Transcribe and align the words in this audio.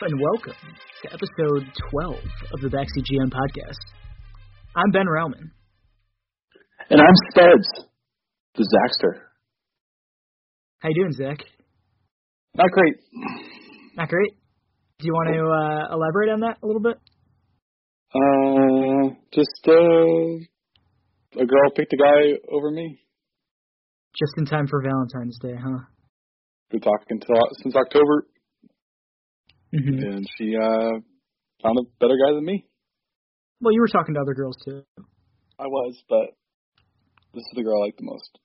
And 0.00 0.20
welcome 0.20 0.54
to 1.02 1.12
episode 1.12 1.70
12 1.92 2.16
of 2.52 2.60
the 2.60 2.66
Backseat 2.66 3.04
GM 3.04 3.30
podcast. 3.30 3.78
I'm 4.74 4.90
Ben 4.90 5.06
Rauman. 5.06 5.52
And 6.90 7.00
I'm 7.00 7.14
Speds, 7.30 7.84
the 8.56 8.64
Zaxter. 8.64 9.20
How 10.80 10.88
you 10.88 10.96
doing, 10.96 11.12
Zach? 11.12 11.46
Not 12.56 12.70
great. 12.72 12.94
Not 13.96 14.08
great. 14.08 14.32
Do 14.98 15.06
you 15.06 15.12
want 15.12 15.28
to 15.32 15.40
uh, 15.44 15.94
elaborate 15.94 16.30
on 16.30 16.40
that 16.40 16.58
a 16.60 16.66
little 16.66 16.82
bit? 16.82 16.98
Uh, 18.12 19.14
just 19.32 19.68
uh, 19.68 21.40
a 21.40 21.46
girl 21.46 21.70
picked 21.76 21.92
a 21.92 21.96
guy 21.96 22.40
over 22.50 22.72
me. 22.72 22.98
Just 24.18 24.32
in 24.38 24.46
time 24.46 24.66
for 24.66 24.82
Valentine's 24.82 25.38
Day, 25.40 25.54
huh? 25.56 25.84
Been 26.72 26.80
talking 26.80 27.20
to, 27.20 27.26
since 27.62 27.76
October, 27.76 28.26
Mm-hmm. 29.74 30.04
and 30.04 30.26
she 30.38 30.54
uh 30.54 31.00
found 31.62 31.78
a 31.78 31.82
better 31.98 32.14
guy 32.14 32.32
than 32.34 32.44
me. 32.44 32.66
Well, 33.60 33.72
you 33.72 33.80
were 33.80 33.88
talking 33.88 34.14
to 34.14 34.20
other 34.20 34.34
girls 34.34 34.56
too. 34.64 34.82
I 35.58 35.66
was, 35.66 36.00
but 36.08 36.26
this 37.32 37.42
is 37.42 37.52
the 37.54 37.62
girl 37.62 37.82
I 37.82 37.86
like 37.86 37.96
the 37.96 38.04
most. 38.04 38.38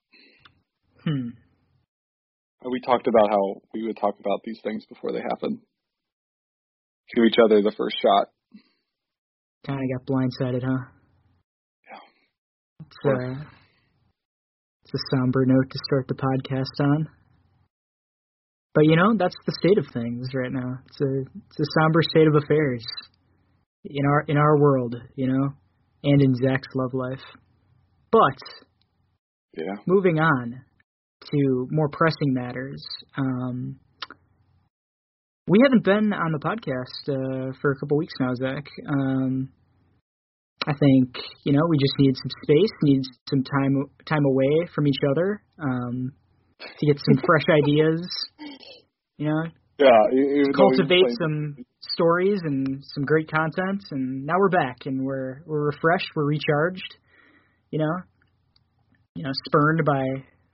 Hmm. 1.04 1.30
We 2.70 2.82
talked 2.82 3.08
about 3.08 3.30
how 3.30 3.62
we 3.74 3.86
would 3.86 3.98
talk 3.98 4.16
about 4.20 4.42
these 4.44 4.60
things 4.64 4.86
before 4.90 5.12
they 5.12 5.22
happen. 5.22 5.62
Give 7.16 7.26
each 7.26 7.38
other 7.44 7.62
the 7.62 7.74
first 7.78 7.96
shot. 8.02 8.28
Kind 9.66 9.80
of 9.80 10.00
got 10.00 10.14
blindsided, 10.14 10.64
huh? 10.64 10.86
Yeah. 11.90 12.00
It's, 12.82 12.98
uh, 13.06 13.44
it's 14.84 14.94
a 14.94 15.18
somber 15.18 15.46
note 15.46 15.70
to 15.70 15.80
start 15.86 16.08
the 16.08 16.16
podcast 16.16 16.86
on. 16.86 17.08
But 18.80 18.86
you 18.86 18.96
know, 18.96 19.14
that's 19.18 19.36
the 19.46 19.52
state 19.60 19.78
of 19.78 19.88
things 19.92 20.30
right 20.34 20.54
now. 20.54 20.80
It's 20.88 21.02
a 21.02 21.20
it's 21.50 21.60
a 21.60 21.82
somber 21.82 22.00
state 22.02 22.28
of 22.28 22.36
affairs 22.42 22.86
in 23.84 24.06
our 24.06 24.22
in 24.30 24.38
our 24.38 24.58
world, 24.58 24.96
you 25.16 25.28
know, 25.28 25.50
and 26.06 26.22
in 26.22 26.34
Zach's 26.36 26.74
love 26.76 26.94
life. 26.94 27.20
But 28.10 28.40
Yeah. 29.58 29.76
moving 29.86 30.20
on 30.22 30.62
to 31.30 31.68
more 31.72 31.90
pressing 31.90 32.34
matters. 32.34 32.82
Um, 33.18 33.82
we 35.50 35.60
haven't 35.62 35.84
been 35.84 36.14
on 36.14 36.32
the 36.32 36.40
podcast 36.40 37.10
uh, 37.10 37.52
for 37.62 37.72
a 37.72 37.76
couple 37.82 37.98
weeks 37.98 38.14
now, 38.22 38.34
Zach. 38.36 38.66
Um, 38.88 39.50
I 40.66 40.72
think 40.72 41.18
you 41.44 41.52
know 41.52 41.64
we 41.68 41.78
just 41.80 41.96
need 42.00 42.16
some 42.16 42.32
space, 42.44 42.72
need 42.84 43.02
some 43.30 43.44
time 43.44 43.76
time 44.06 44.24
away 44.24 44.70
from 44.74 44.88
each 44.88 45.04
other 45.12 45.44
um, 45.62 46.14
to 46.62 46.86
get 46.86 46.98
some 46.98 47.22
fresh 47.26 47.44
ideas. 47.64 48.08
You 49.20 49.28
know, 49.28 49.44
Yeah. 49.78 49.92
cultivate 50.56 51.04
some 51.22 51.58
stories 51.82 52.40
and 52.44 52.82
some 52.96 53.04
great 53.04 53.30
content 53.30 53.84
and 53.92 54.26
now 54.26 54.36
we're 54.38 54.48
back 54.50 54.78
and 54.86 55.04
we're 55.06 55.42
we're 55.46 55.66
refreshed 55.66 56.08
we're 56.16 56.26
recharged 56.26 56.96
you 57.72 57.80
know 57.80 57.92
you 59.16 59.24
know 59.24 59.32
spurned 59.48 59.82
by 59.86 60.04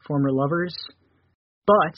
former 0.07 0.31
lovers 0.31 0.73
but 1.67 1.93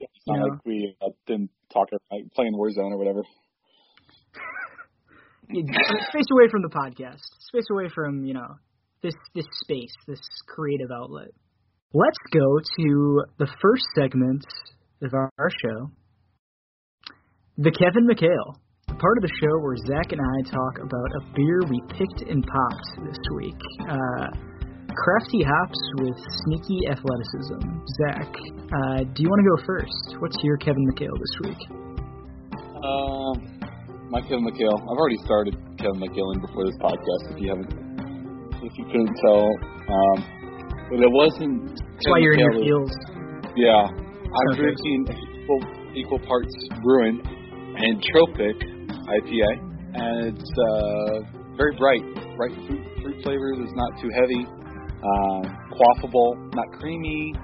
It's 0.00 0.10
you 0.26 0.34
not 0.34 0.38
know. 0.40 0.46
like 0.52 0.64
we 0.64 0.96
uh, 1.02 1.08
didn't 1.26 1.50
talk 1.72 1.88
like 2.10 2.22
playing 2.34 2.54
Warzone 2.54 2.92
or 2.92 2.96
whatever. 2.98 3.22
space 5.50 6.26
away 6.32 6.48
from 6.50 6.62
the 6.62 6.70
podcast 6.70 7.20
space 7.40 7.66
away 7.72 7.88
from 7.94 8.24
you 8.24 8.32
know 8.32 8.54
this 9.02 9.14
this 9.34 9.46
space 9.64 9.92
this 10.06 10.20
creative 10.48 10.90
outlet 10.90 11.28
let's 11.92 12.16
go 12.32 12.58
to 12.78 13.22
the 13.38 13.48
first 13.60 13.82
segment 13.94 14.44
of 15.02 15.14
our, 15.14 15.30
show 15.62 15.90
the 17.58 17.70
kevin 17.70 18.06
mchale 18.06 18.56
the 18.88 18.94
part 18.94 19.16
of 19.18 19.22
the 19.22 19.34
show 19.40 19.54
where 19.64 19.76
zach 19.88 20.12
and 20.12 20.20
i 20.20 20.50
talk 20.50 20.74
about 20.78 21.10
a 21.16 21.22
beer 21.34 21.60
we 21.68 21.80
picked 21.88 22.28
and 22.28 22.44
popped 22.44 22.88
this 23.08 23.20
week 23.36 23.60
uh, 23.88 24.28
crafty 24.92 25.42
hops 25.42 25.80
with 26.00 26.16
sneaky 26.44 26.78
athleticism 26.92 27.60
zach 28.00 28.28
uh, 28.28 29.00
do 29.14 29.22
you 29.24 29.28
want 29.28 29.40
to 29.40 29.48
go 29.56 29.58
first 29.64 30.20
what's 30.20 30.36
your 30.42 30.56
kevin 30.58 30.84
mchale 30.92 31.16
this 31.16 31.34
week 31.48 31.62
Uh, 32.80 33.34
my 34.10 34.20
Kevin 34.22 34.42
McHale. 34.42 34.74
I've 34.74 34.98
already 34.98 35.20
started 35.24 35.54
Kevin 35.78 36.00
McHale 36.00 36.32
before 36.40 36.64
this 36.66 36.74
podcast. 36.82 37.30
If 37.30 37.38
you 37.38 37.48
haven't, 37.52 37.70
if 38.64 38.72
you 38.74 38.84
couldn't 38.90 39.14
tell, 39.22 39.44
um, 39.86 40.18
but 40.90 40.98
it 40.98 41.12
wasn't. 41.12 41.76
that's 41.76 42.08
why 42.08 42.18
you're 42.18 42.32
in 42.34 42.40
your 42.40 42.56
heels 42.64 42.90
Yeah, 43.54 43.86
I'm 44.30 44.56
drinking 44.56 45.06
equal 45.42 45.60
equal 45.94 46.18
parts 46.20 46.54
Bruin 46.82 47.20
and 47.20 48.02
Tropic 48.12 48.56
IPA, 49.10 49.50
and 49.94 50.38
it's 50.38 50.52
uh, 50.70 51.56
very 51.56 51.74
bright, 51.76 52.02
bright 52.36 52.54
fruit, 52.66 52.86
fruit 53.02 53.22
flavors. 53.24 53.58
It's 53.58 53.74
not 53.74 53.90
too 54.00 54.10
heavy, 54.14 54.46
um, 54.46 55.42
quaffable, 55.74 56.54
not 56.54 56.70
creamy, 56.78 57.34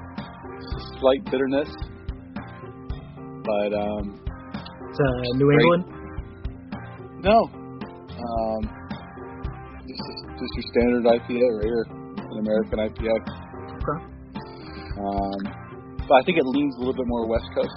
slight 1.00 1.24
bitterness, 1.24 1.68
but 3.42 3.74
um, 3.74 4.20
it's 4.88 5.00
uh, 5.00 5.36
new 5.36 5.46
Great. 5.46 5.60
england 5.60 5.84
No. 7.24 7.50
Um, 8.16 8.62
this 9.86 9.98
is 9.98 10.22
just 10.38 10.52
your 10.54 10.66
standard 10.70 11.04
IPA 11.04 11.46
right 11.50 11.64
here, 11.64 11.84
an 12.30 12.38
American 12.38 12.78
IPA. 12.78 13.16
Okay. 13.74 13.98
Um, 14.98 15.65
but 16.08 16.14
I 16.14 16.22
think 16.22 16.38
it 16.38 16.46
leans 16.46 16.74
a 16.76 16.78
little 16.78 16.94
bit 16.94 17.06
more 17.06 17.26
West 17.26 17.50
Coast, 17.54 17.74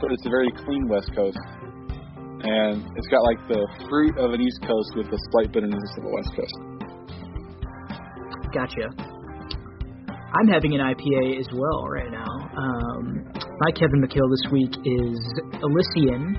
but 0.00 0.12
it's 0.12 0.24
a 0.24 0.30
very 0.30 0.50
clean 0.64 0.88
West 0.88 1.12
Coast, 1.14 1.38
and 2.42 2.84
it's 2.96 3.08
got 3.08 3.20
like 3.24 3.40
the 3.48 3.60
fruit 3.88 4.16
of 4.16 4.32
an 4.32 4.40
East 4.40 4.60
Coast 4.64 4.96
with 4.96 5.10
the 5.10 5.18
slight 5.32 5.52
bitterness 5.52 5.92
of 5.98 6.04
a 6.04 6.10
West 6.10 6.32
Coast. 6.36 6.56
Gotcha. 8.52 8.88
I'm 10.30 10.48
having 10.48 10.74
an 10.74 10.80
IPA 10.80 11.40
as 11.40 11.46
well 11.52 11.86
right 11.90 12.10
now. 12.10 12.32
Um, 12.56 13.24
my 13.34 13.70
Kevin 13.72 14.00
McHale 14.00 14.30
this 14.30 14.46
week 14.52 14.72
is 14.86 15.18
Elysian 15.60 16.38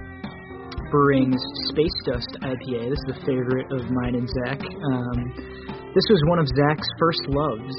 Brewing's 0.90 1.44
Space 1.70 1.98
Dust 2.06 2.38
IPA. 2.42 2.90
This 2.90 3.00
is 3.08 3.22
a 3.22 3.26
favorite 3.26 3.72
of 3.72 3.92
mine 3.92 4.16
and 4.16 4.28
Zach. 4.28 4.60
Um, 4.60 5.72
this 5.94 6.08
was 6.10 6.24
one 6.28 6.40
of 6.40 6.48
Zach's 6.48 6.88
first 6.98 7.24
loves 7.28 7.76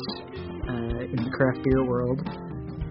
uh, 0.69 1.13
in 1.13 1.17
the 1.17 1.31
craft 1.33 1.65
beer 1.65 1.85
world 1.85 2.21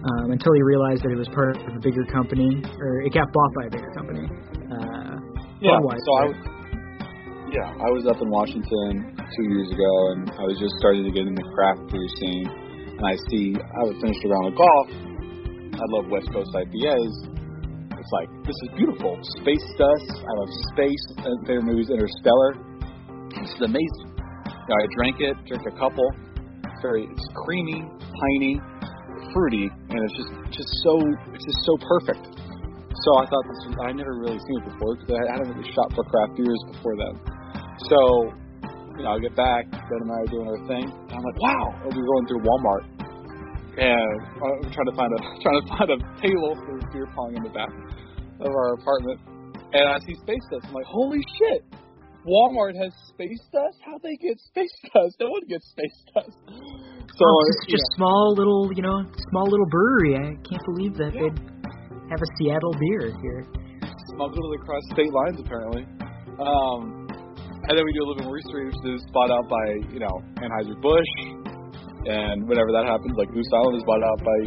um, 0.02 0.32
until 0.32 0.52
he 0.54 0.62
realized 0.62 1.02
that 1.04 1.12
it 1.12 1.20
was 1.20 1.28
part 1.30 1.56
of 1.56 1.72
a 1.76 1.82
bigger 1.82 2.04
company, 2.10 2.62
or 2.78 3.02
it 3.02 3.12
got 3.14 3.30
bought 3.32 3.52
by 3.54 3.64
a 3.66 3.70
bigger 3.70 3.92
company. 3.94 4.26
Uh, 4.66 5.16
Yeah. 5.62 5.78
So 5.78 6.10
I 6.18 6.24
was, 6.26 6.38
yeah, 7.54 7.68
I 7.70 7.88
was 7.94 8.02
up 8.10 8.18
in 8.18 8.28
Washington 8.30 9.14
two 9.14 9.46
years 9.54 9.70
ago, 9.70 9.92
and 10.10 10.26
I 10.34 10.44
was 10.48 10.58
just 10.58 10.74
starting 10.82 11.04
to 11.06 11.12
get 11.14 11.22
in 11.28 11.34
the 11.38 11.46
craft 11.54 11.86
beer 11.92 12.08
scene. 12.18 12.48
And 12.98 13.04
I 13.06 13.14
see 13.30 13.54
I 13.54 13.82
was 13.86 13.94
finished 14.02 14.22
a 14.26 14.28
round 14.28 14.46
of 14.50 14.54
golf. 14.58 14.88
I 15.78 15.84
love 15.94 16.10
West 16.10 16.28
Coast 16.34 16.50
IPAs. 16.50 17.14
It's 17.94 18.12
like 18.12 18.28
this 18.42 18.58
is 18.66 18.68
beautiful. 18.74 19.14
Space 19.38 19.62
dust. 19.78 20.08
I 20.18 20.32
love 20.34 20.50
space. 20.74 21.04
And 21.22 21.46
favorite 21.46 21.66
movies 21.70 21.90
Interstellar. 21.90 22.58
This 23.38 23.54
is 23.54 23.62
amazing. 23.62 24.08
I 24.48 24.86
drank 24.98 25.20
it, 25.20 25.36
drank 25.46 25.62
a 25.66 25.76
couple. 25.78 26.08
It's 26.64 26.82
very, 26.82 27.04
it's 27.04 27.28
creamy, 27.44 27.82
piney, 27.82 28.60
fruity, 29.32 29.66
and 29.66 29.98
it's 29.98 30.16
just, 30.16 30.32
just 30.62 30.70
so, 30.84 31.00
it's 31.32 31.44
just 31.44 31.60
so 31.64 31.74
perfect. 31.80 32.24
So 32.92 33.08
I 33.18 33.24
thought 33.26 33.44
this 33.48 33.60
was, 33.66 33.76
I 33.82 33.92
never 33.92 34.14
really 34.20 34.38
seen 34.38 34.56
it 34.62 34.66
before 34.70 34.94
because 34.94 35.10
I 35.16 35.24
hadn't 35.32 35.48
really 35.50 35.68
shot 35.72 35.90
for 35.96 36.04
craft 36.04 36.36
beers 36.36 36.60
before 36.70 36.94
then. 36.94 37.14
So, 37.88 37.98
you 38.94 39.02
know, 39.02 39.16
I 39.16 39.18
get 39.18 39.34
back, 39.34 39.66
Ben 39.72 39.98
and 40.04 40.12
I 40.12 40.18
are 40.22 40.30
doing 40.30 40.46
our 40.46 40.62
thing, 40.68 40.86
and 40.86 41.12
I'm 41.12 41.24
like, 41.24 41.40
wow. 41.40 41.66
We're 41.82 41.96
going 41.96 42.26
through 42.28 42.44
Walmart, 42.44 42.84
and 43.80 44.12
uh, 44.38 44.68
I'm 44.68 44.72
trying 44.72 44.90
to 44.92 44.96
find 44.96 45.10
a 45.12 45.20
trying 45.42 45.58
to 45.60 45.66
find 45.66 45.88
a 45.90 45.98
table 46.20 46.52
for 46.62 46.78
beer 46.92 47.08
pong 47.16 47.34
in 47.36 47.42
the 47.42 47.50
back 47.50 47.72
of 48.40 48.52
our 48.52 48.74
apartment, 48.74 49.18
and 49.72 49.88
I 49.88 49.98
see 50.04 50.14
space 50.22 50.44
dust. 50.50 50.66
I'm 50.68 50.74
like, 50.74 50.86
holy 50.86 51.24
shit! 51.40 51.64
Walmart 52.26 52.76
has 52.76 52.92
space 53.08 53.40
dust. 53.52 53.78
How 53.84 53.98
they 53.98 54.16
get 54.16 54.38
space 54.40 54.72
dust? 54.94 55.16
No 55.18 55.30
one 55.30 55.42
gets 55.48 55.66
space 55.70 55.98
dust. 56.14 56.36
So 57.18 57.24
Oh, 57.28 57.38
it's 57.48 57.62
you 57.68 57.76
just 57.76 57.84
small 57.96 58.34
little, 58.36 58.70
you 58.74 58.82
know, 58.82 59.04
small 59.30 59.44
little 59.44 59.68
brewery. 59.70 60.16
I 60.16 60.32
can't 60.48 60.64
believe 60.64 60.94
that 60.96 61.12
Yeah. 61.14 61.28
they'd 61.28 61.38
have 62.10 62.20
a 62.20 62.28
Seattle 62.38 62.72
beer 62.78 63.12
here. 63.22 63.46
smuggled 64.16 64.44
it 64.44 64.60
across 64.60 64.82
state 64.92 65.12
lines 65.12 65.40
apparently. 65.40 65.84
Um, 66.40 67.08
and 67.68 67.72
then 67.78 67.84
we 67.84 67.92
do 67.96 68.00
a 68.02 68.06
little 68.06 68.16
bit 68.20 68.24
more 68.28 68.34
research. 68.36 68.74
This 68.84 69.00
is 69.00 69.04
bought 69.12 69.30
out 69.30 69.48
by 69.48 69.64
you 69.92 70.00
know 70.00 70.14
Anheuser 70.40 70.76
Busch, 70.80 71.12
and 72.08 72.44
whenever 72.48 72.72
that 72.72 72.84
happens, 72.84 73.12
like 73.16 73.30
Goose 73.32 73.48
Island 73.54 73.76
is 73.80 73.84
bought 73.84 74.02
out 74.04 74.18
by 74.20 74.38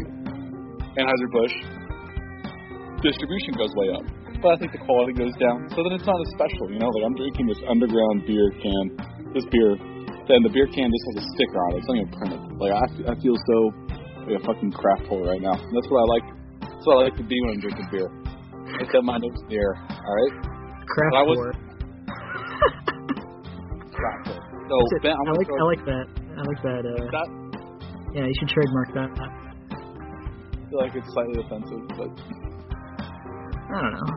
Anheuser 1.02 1.30
Busch. 1.34 1.56
Distribution 3.02 3.54
goes 3.58 3.74
way 3.76 3.90
up, 3.94 4.06
but 4.42 4.54
I 4.54 4.58
think 4.58 4.72
the 4.72 4.82
quality 4.86 5.14
goes 5.14 5.34
down. 5.42 5.70
So 5.74 5.82
then 5.84 5.94
it's 5.98 6.06
not 6.06 6.18
as 6.20 6.30
special, 6.38 6.70
you 6.74 6.80
know. 6.80 6.90
Like 6.90 7.06
I'm 7.06 7.16
drinking 7.16 7.46
this 7.48 7.62
underground 7.70 8.26
beer 8.26 8.50
can, 8.62 8.86
this 9.34 9.46
beer, 9.54 9.78
then 10.28 10.42
the 10.44 10.50
beer 10.50 10.66
can 10.68 10.90
just 10.90 11.06
has 11.14 11.16
a 11.22 11.26
sticker 11.38 11.60
on 11.70 11.70
it. 11.74 11.78
It's 11.82 11.88
not 11.88 11.98
even 12.02 12.12
printed. 12.18 12.42
Like 12.58 12.74
I, 12.74 12.86
I 13.14 13.16
feel 13.22 13.38
so 13.38 13.58
like 14.26 14.42
a 14.42 14.44
fucking 14.46 14.72
craft 14.74 15.06
hole 15.06 15.22
right 15.22 15.42
now. 15.42 15.54
That's 15.54 15.88
what 15.90 16.02
I 16.02 16.08
like. 16.18 16.26
That's 16.66 16.86
what 16.86 16.98
I 16.98 17.02
like 17.10 17.18
to 17.22 17.26
be 17.26 17.38
when 17.46 17.58
I'm 17.58 17.62
drinking 17.62 17.88
beer. 17.94 18.10
I 18.82 18.84
said 18.92 19.04
my 19.06 19.18
name's 19.22 19.42
there. 19.50 19.74
All 19.78 20.16
right. 20.18 20.34
Craft 20.90 21.16
I 21.16 21.24
was-. 21.24 21.56
Craft 23.94 24.28
it. 24.34 24.40
So. 24.66 24.76
Ben, 25.04 25.14
I, 25.14 25.22
I 25.22 25.34
like 25.38 25.50
I 25.50 25.64
like 25.70 25.84
that. 25.86 26.06
I 26.10 26.42
like 26.42 26.62
that. 26.66 26.82
Uh, 26.82 27.06
that. 27.14 27.28
yeah, 28.18 28.26
you 28.26 28.34
should 28.42 28.50
trademark 28.50 28.90
that. 28.98 29.10
I 29.14 30.70
feel 30.70 30.80
like 30.82 30.96
it's 30.96 31.08
slightly 31.14 31.38
offensive, 31.40 31.86
but 31.96 32.10
I 33.70 33.78
don't 33.82 33.94
know. 33.94 34.10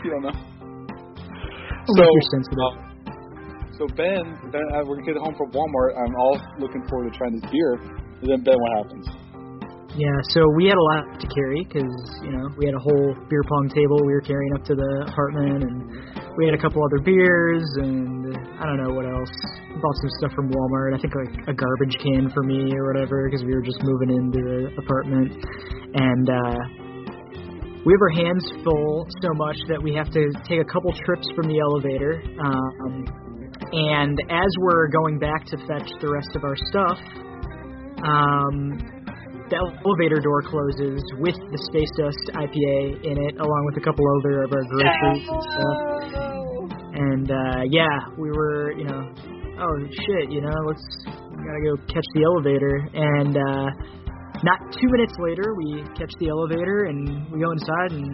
you 0.04 0.10
don't 0.10 0.22
know. 0.22 0.32
I'll 0.32 1.94
So, 1.94 2.00
make 2.00 2.08
your 2.08 2.26
sensitive. 2.32 2.87
So 3.78 3.86
Ben, 3.94 4.26
Ben, 4.50 4.66
uh, 4.74 4.82
we're 4.84 4.98
getting 5.06 5.22
home 5.22 5.38
from 5.38 5.54
Walmart. 5.54 5.94
I'm 5.94 6.14
all 6.18 6.36
looking 6.58 6.82
forward 6.90 7.12
to 7.12 7.16
trying 7.16 7.38
this 7.38 7.46
beer. 7.50 7.74
And 8.18 8.26
then 8.26 8.42
Ben, 8.42 8.58
what 8.58 8.72
happens? 8.82 9.06
Yeah, 9.94 10.18
so 10.34 10.42
we 10.54 10.66
had 10.66 10.78
a 10.78 10.86
lot 10.94 11.18
to 11.18 11.26
carry 11.26 11.64
because 11.66 11.94
you 12.22 12.30
know 12.30 12.50
we 12.58 12.66
had 12.66 12.74
a 12.74 12.82
whole 12.82 13.14
beer 13.30 13.42
pong 13.42 13.66
table 13.74 13.98
we 14.06 14.12
were 14.12 14.22
carrying 14.22 14.52
up 14.54 14.62
to 14.66 14.74
the 14.74 15.10
apartment, 15.10 15.62
and 15.62 15.74
we 16.36 16.46
had 16.46 16.54
a 16.54 16.62
couple 16.62 16.82
other 16.84 17.02
beers, 17.02 17.66
and 17.82 18.30
I 18.58 18.66
don't 18.66 18.78
know 18.78 18.94
what 18.94 19.06
else. 19.06 19.32
Bought 19.74 19.96
some 19.98 20.12
stuff 20.22 20.32
from 20.34 20.50
Walmart. 20.50 20.94
I 20.94 20.98
think 21.02 21.14
like 21.14 21.34
a 21.48 21.54
garbage 21.54 21.96
can 22.02 22.30
for 22.30 22.42
me 22.42 22.70
or 22.74 22.92
whatever 22.92 23.26
because 23.26 23.42
we 23.42 23.54
were 23.54 23.62
just 23.62 23.78
moving 23.82 24.10
into 24.10 24.38
the 24.38 24.70
apartment, 24.78 25.34
and 25.98 26.26
uh, 26.30 26.58
we 27.82 27.90
have 27.90 28.02
our 28.02 28.14
hands 28.22 28.44
full 28.62 29.06
so 29.22 29.30
much 29.34 29.58
that 29.66 29.82
we 29.82 29.94
have 29.94 30.10
to 30.10 30.30
take 30.46 30.60
a 30.60 30.68
couple 30.70 30.92
trips 30.92 31.26
from 31.34 31.48
the 31.48 31.58
elevator. 31.58 32.22
Um, 32.38 33.27
and 33.72 34.18
as 34.30 34.50
we're 34.60 34.88
going 34.88 35.18
back 35.18 35.44
to 35.46 35.56
fetch 35.66 35.90
the 36.00 36.08
rest 36.08 36.30
of 36.34 36.44
our 36.44 36.56
stuff, 36.72 36.98
um, 38.04 38.78
the 39.48 39.56
elevator 39.56 40.20
door 40.20 40.42
closes 40.44 41.00
with 41.18 41.36
the 41.36 41.60
Space 41.72 41.92
Dust 41.96 42.24
IPA 42.36 43.04
in 43.04 43.16
it, 43.16 43.34
along 43.40 43.62
with 43.66 43.80
a 43.80 43.84
couple 43.84 44.04
other 44.20 44.44
of 44.44 44.52
our 44.52 44.64
groceries 44.68 45.24
and 45.28 45.42
stuff. 45.48 45.78
And 46.92 47.26
uh, 47.30 47.62
yeah, 47.70 47.96
we 48.18 48.30
were, 48.30 48.72
you 48.76 48.84
know, 48.84 49.02
oh 49.60 49.74
shit, 49.88 50.30
you 50.30 50.40
know, 50.40 50.56
let's 50.66 50.84
gotta 51.04 51.62
go 51.64 51.76
catch 51.88 52.04
the 52.14 52.24
elevator. 52.24 52.88
And 52.92 53.36
uh, 53.36 53.68
not 54.44 54.58
two 54.72 54.88
minutes 54.92 55.14
later, 55.18 55.54
we 55.56 55.82
catch 55.96 56.12
the 56.20 56.28
elevator 56.28 56.84
and 56.92 57.30
we 57.32 57.40
go 57.40 57.50
inside, 57.52 57.92
and 57.92 58.08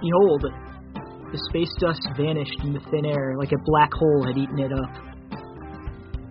behold, 0.00 0.44
the 1.32 1.38
space 1.50 1.70
dust 1.80 2.00
vanished 2.16 2.58
into 2.62 2.80
thin 2.90 3.06
air 3.06 3.34
like 3.38 3.52
a 3.52 3.60
black 3.64 3.92
hole 3.92 4.24
had 4.26 4.36
eaten 4.38 4.58
it 4.58 4.72
up. 4.72 4.92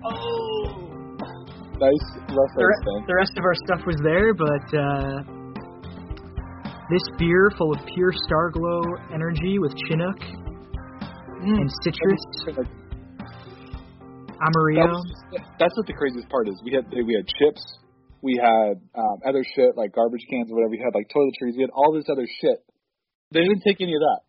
Oh, 0.06 1.16
nice 1.80 2.08
the, 2.28 2.36
reference, 2.36 2.86
re- 2.86 3.04
the 3.08 3.16
rest 3.16 3.34
of 3.38 3.44
our 3.44 3.56
stuff 3.66 3.82
was 3.86 3.98
there, 4.04 4.34
but 4.34 4.66
uh, 4.76 5.24
this 6.92 7.04
beer 7.18 7.52
full 7.58 7.72
of 7.74 7.80
pure 7.94 8.12
Starglow 8.28 8.84
energy 9.14 9.60
with 9.60 9.74
Chinook 9.88 10.20
and 11.42 11.70
citrus, 11.84 12.24
That 12.46 12.68
Amarillo. 14.40 14.88
was 14.88 15.06
just- 15.32 15.44
that's 15.60 15.76
what 15.78 15.88
the 15.88 15.94
craziest 15.94 16.30
part 16.30 16.48
is. 16.48 16.56
We 16.64 16.72
had 16.74 16.86
we 16.92 17.16
had 17.16 17.28
chips, 17.28 17.64
we 18.22 18.40
had 18.42 18.80
um, 18.96 19.18
other 19.26 19.44
shit 19.56 19.76
like 19.76 19.92
garbage 19.94 20.26
cans 20.30 20.52
or 20.52 20.56
whatever. 20.56 20.72
We 20.72 20.80
had 20.84 20.94
like 20.96 21.08
toiletries. 21.10 21.56
We 21.56 21.62
had 21.64 21.72
all 21.74 21.92
this 21.94 22.06
other 22.12 22.28
shit. 22.42 22.60
They 23.32 23.42
didn't 23.42 23.64
take 23.66 23.82
any 23.82 23.94
of 23.96 24.00
that. 24.02 24.20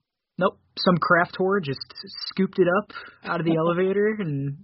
Nope, 0.77 0.85
some 0.85 0.97
craft 0.99 1.37
whore 1.39 1.63
just 1.63 1.81
scooped 2.29 2.59
it 2.59 2.67
up 2.79 2.93
out 3.25 3.41
of 3.41 3.47
the 3.47 3.57
elevator 3.59 4.17
and 4.19 4.59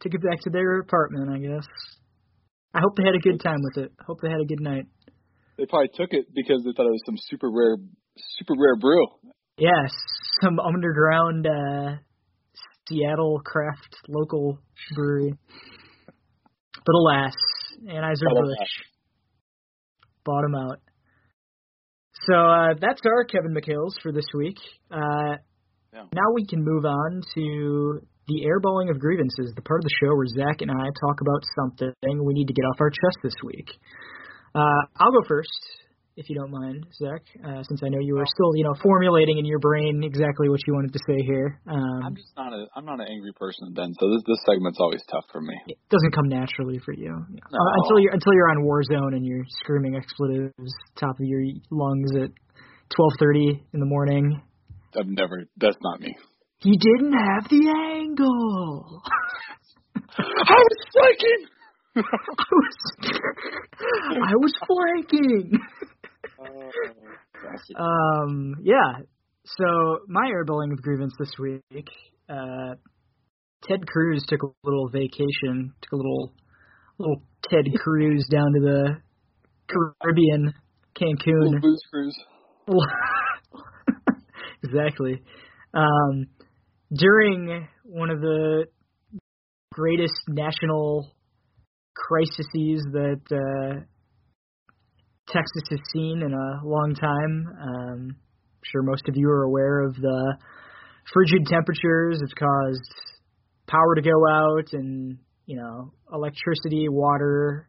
took 0.00 0.14
it 0.14 0.22
back 0.22 0.40
to 0.42 0.50
their 0.50 0.80
apartment. 0.80 1.30
I 1.30 1.38
guess. 1.38 1.66
I 2.74 2.80
hope 2.80 2.96
they 2.96 3.04
had 3.04 3.14
a 3.14 3.18
good 3.18 3.40
time 3.42 3.60
with 3.62 3.84
it. 3.84 3.92
Hope 4.06 4.18
they 4.22 4.30
had 4.30 4.40
a 4.40 4.46
good 4.46 4.60
night. 4.60 4.86
They 5.58 5.66
probably 5.66 5.90
took 5.94 6.08
it 6.12 6.26
because 6.34 6.62
they 6.64 6.72
thought 6.74 6.86
it 6.86 6.90
was 6.90 7.02
some 7.04 7.16
super 7.18 7.50
rare, 7.50 7.76
super 8.38 8.54
rare 8.58 8.76
brew. 8.76 9.06
Yes, 9.58 9.92
some 10.42 10.58
underground 10.58 11.46
uh, 11.46 11.96
Seattle 12.88 13.40
craft 13.44 13.96
local 14.08 14.58
brewery. 14.94 15.34
But 16.84 16.94
alas, 16.94 17.34
Anheuser 17.86 18.24
But 18.24 18.34
Busch 18.34 18.46
alas. 18.46 18.68
bought 20.24 20.44
him 20.44 20.54
out. 20.54 20.80
So 22.26 22.34
uh, 22.34 22.74
that's 22.80 23.00
our 23.04 23.24
Kevin 23.24 23.54
McHale's 23.54 23.96
for 24.02 24.12
this 24.12 24.24
week. 24.34 24.56
Uh, 24.90 25.36
Yeah. 25.92 26.04
Now 26.14 26.28
we 26.34 26.46
can 26.46 26.64
move 26.64 26.84
on 26.84 27.20
to 27.34 28.00
the 28.28 28.46
airballing 28.48 28.90
of 28.90 28.98
grievances, 28.98 29.52
the 29.54 29.62
part 29.62 29.80
of 29.80 29.84
the 29.84 29.94
show 30.00 30.14
where 30.16 30.26
Zach 30.26 30.62
and 30.62 30.70
I 30.70 30.84
talk 31.04 31.20
about 31.20 31.42
something 31.58 31.92
we 32.24 32.32
need 32.34 32.46
to 32.48 32.54
get 32.54 32.62
off 32.64 32.80
our 32.80 32.88
chest 32.90 33.18
this 33.22 33.34
week. 33.44 33.68
Uh, 34.54 34.80
I'll 34.96 35.10
go 35.12 35.20
first, 35.28 35.50
if 36.16 36.30
you 36.30 36.36
don't 36.36 36.50
mind, 36.52 36.86
Zach, 36.96 37.20
uh, 37.44 37.60
since 37.68 37.80
I 37.84 37.88
know 37.88 37.98
you 38.00 38.14
were 38.16 38.24
still, 38.24 38.56
you 38.56 38.64
know, 38.64 38.72
formulating 38.82 39.36
in 39.38 39.44
your 39.44 39.58
brain 39.58 40.00
exactly 40.04 40.48
what 40.48 40.60
you 40.66 40.72
wanted 40.72 40.92
to 40.92 41.00
say 41.08 41.18
here. 41.26 41.60
I'm 41.66 42.08
Um, 42.08 42.14
just 42.16 42.32
not 42.36 42.52
a 42.52 42.68
I'm 42.76 42.84
not 42.86 43.00
an 43.00 43.08
angry 43.10 43.32
person, 43.36 43.72
Ben. 43.74 43.92
So 44.00 44.08
this 44.08 44.22
this 44.26 44.40
segment's 44.48 44.78
always 44.80 45.02
tough 45.10 45.24
for 45.32 45.40
me. 45.42 45.56
it 45.66 45.76
doesn't 45.90 46.12
come 46.14 46.28
naturally 46.28 46.78
for 46.84 46.94
you 46.94 47.10
No. 47.12 47.40
uh, 47.52 47.70
until 47.84 47.98
you're 48.00 48.12
until 48.12 48.32
you're 48.32 48.48
on 48.48 48.64
Warzone 48.64 49.12
and 49.16 49.26
you're 49.26 49.44
screaming 49.60 49.96
expletives 49.96 50.72
top 50.96 51.16
of 51.20 51.26
your 51.26 51.42
lungs 51.70 52.12
at 52.16 52.30
12:30 52.96 53.60
in 53.74 53.80
the 53.80 53.86
morning. 53.86 54.40
I've 54.98 55.06
never. 55.06 55.44
That's 55.56 55.76
not 55.82 56.00
me. 56.00 56.14
He 56.58 56.76
didn't 56.76 57.12
have 57.12 57.48
the 57.48 57.68
angle. 57.98 59.02
I 59.96 60.54
was 60.54 60.78
flanking. 60.92 61.46
I 61.96 62.00
was 62.52 62.76
I 64.22 64.34
was 64.36 64.54
flanking. 64.66 65.58
Um, 67.76 68.54
yeah. 68.62 69.00
So 69.44 69.98
my 70.08 70.30
airballing 70.30 70.72
of 70.72 70.82
grievance 70.82 71.12
this 71.18 71.32
week, 71.38 71.88
uh, 72.28 72.74
Ted 73.64 73.86
Cruz 73.86 74.24
took 74.28 74.42
a 74.42 74.46
little 74.64 74.88
vacation, 74.88 75.72
took 75.82 75.92
a 75.92 75.96
little 75.96 76.32
little 76.98 77.22
Ted 77.50 77.66
Cruz 77.82 78.26
down 78.30 78.52
to 78.52 78.60
the 78.60 78.96
Caribbean, 79.68 80.54
Cancun. 80.96 81.40
Little 81.40 81.60
booze 81.60 81.82
cruise. 81.90 82.16
exactly. 84.62 85.22
Um, 85.74 86.26
during 86.94 87.66
one 87.84 88.10
of 88.10 88.20
the 88.20 88.66
greatest 89.72 90.14
national 90.28 91.10
crises 91.94 92.84
that 92.92 93.20
uh, 93.30 93.80
Texas 95.28 95.62
has 95.70 95.80
seen 95.92 96.22
in 96.22 96.32
a 96.32 96.66
long 96.66 96.94
time. 96.94 97.46
Um, 97.60 98.16
I'm 98.16 98.64
sure 98.64 98.82
most 98.82 99.08
of 99.08 99.16
you 99.16 99.28
are 99.30 99.44
aware 99.44 99.80
of 99.80 99.94
the 99.94 100.36
frigid 101.12 101.46
temperatures. 101.46 102.20
It's 102.22 102.34
caused 102.34 102.92
power 103.66 103.94
to 103.94 104.02
go 104.02 104.28
out 104.28 104.72
and, 104.72 105.18
you 105.46 105.56
know, 105.56 105.92
electricity, 106.12 106.88
water, 106.88 107.68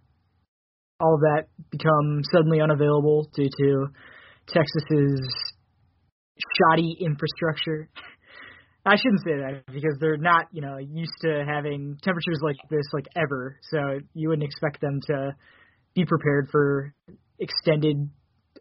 all 0.99 1.17
that 1.19 1.47
become 1.71 2.21
suddenly 2.31 2.61
unavailable 2.61 3.29
due 3.35 3.49
to 3.59 3.87
Texas's 4.47 5.52
shoddy 6.57 6.95
infrastructure. 6.99 7.89
I 8.85 8.95
shouldn't 8.97 9.21
say 9.23 9.37
that 9.37 9.63
because 9.67 9.97
they're 9.99 10.17
not, 10.17 10.47
you 10.51 10.61
know, 10.61 10.77
used 10.77 11.13
to 11.21 11.45
having 11.47 11.97
temperatures 12.03 12.39
like 12.41 12.57
this 12.69 12.83
like 12.91 13.05
ever. 13.15 13.57
So 13.71 13.99
you 14.13 14.29
wouldn't 14.29 14.45
expect 14.45 14.81
them 14.81 14.99
to 15.07 15.35
be 15.95 16.03
prepared 16.05 16.49
for 16.51 16.93
extended 17.39 17.95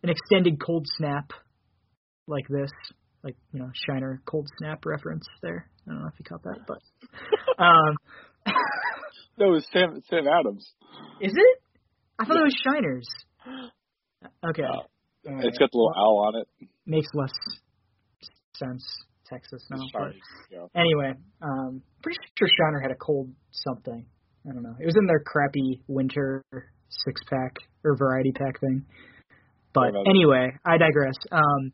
an 0.03 0.09
extended 0.09 0.61
cold 0.65 0.87
snap 0.97 1.33
like 2.29 2.47
this. 2.49 2.71
Like, 3.25 3.37
you 3.53 3.61
know, 3.61 3.71
Shiner 3.87 4.21
cold 4.27 4.49
snap 4.59 4.85
reference 4.87 5.25
there. 5.43 5.69
I 5.89 5.93
don't 5.93 6.03
know 6.03 6.09
if 6.09 6.15
you 6.19 6.25
caught 6.25 6.43
that, 6.45 6.59
but 6.69 6.79
um 7.63 7.97
That 9.39 9.47
was 9.49 9.67
Sam 9.73 10.01
Sam 10.09 10.27
Adams. 10.29 10.71
is 11.21 11.33
it? 11.35 11.63
I 12.19 12.25
thought 12.27 12.37
it 12.37 12.43
was 12.43 12.57
Shiners. 12.65 13.09
Okay. 14.49 14.63
Uh, 14.63 14.83
It's 15.25 15.29
right. 15.35 15.59
got 15.59 15.71
the 15.73 15.79
little 15.79 15.93
owl 15.97 16.25
on 16.29 16.37
it. 16.41 16.69
makes 16.87 17.09
less 17.13 17.33
sense 18.57 18.85
Texas 19.29 19.63
now. 19.71 19.79
Shiny, 19.93 20.21
yeah. 20.51 20.67
anyway, 20.75 21.15
um 21.41 21.83
pretty 22.03 22.19
sure 22.39 22.49
Shiner 22.49 22.81
had 22.81 22.91
a 22.91 22.97
cold 22.97 23.31
something. 23.51 24.05
I 24.49 24.53
don't 24.53 24.63
know. 24.63 24.75
It 24.81 24.87
was 24.87 24.97
in 24.99 25.07
their 25.07 25.21
crappy 25.21 25.83
winter 25.87 26.45
six 26.89 27.21
pack 27.29 27.57
or 27.85 27.97
variety 27.97 28.33
pack 28.33 28.61
thing. 28.61 28.85
But 29.73 29.93
Sorry 29.93 30.05
anyway, 30.09 30.53
I 30.65 30.79
digress. 30.79 31.15
Um 31.31 31.73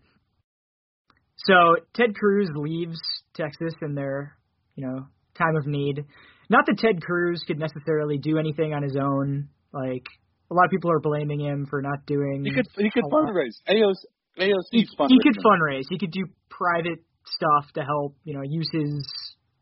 so 1.47 1.77
Ted 1.95 2.15
Cruz 2.15 2.51
leaves 2.55 2.99
Texas 3.35 3.75
in 3.83 3.95
their, 3.95 4.37
you 4.75 4.87
know, 4.87 5.07
time 5.37 5.57
of 5.57 5.67
need. 5.67 6.05
Not 6.51 6.67
that 6.67 6.79
Ted 6.79 7.03
Cruz 7.03 7.43
could 7.47 7.59
necessarily 7.59 8.19
do 8.19 8.39
anything 8.39 8.73
on 8.75 8.83
his 8.83 8.97
own. 8.97 9.49
Like 9.73 10.07
a 10.51 10.55
lot 10.55 10.65
of 10.65 10.71
people 10.71 10.91
are 10.91 11.01
blaming 11.01 11.41
him 11.41 11.67
for 11.69 11.83
not 11.83 12.07
doing 12.07 12.45
He 12.45 12.53
could 12.53 12.67
he 12.77 12.91
could 12.91 13.05
fundraise. 13.05 13.57
AOC 13.69 13.69
he, 13.69 14.09
fundraising. 14.99 15.09
he 15.09 15.19
could 15.23 15.39
fundraise. 15.45 15.85
He 15.91 15.99
could 15.99 16.11
do 16.11 16.25
private 16.49 16.99
stuff 17.27 17.73
to 17.75 17.83
help, 17.83 18.17
you 18.25 18.35
know, 18.35 18.43
use 18.43 18.69
his 18.73 19.07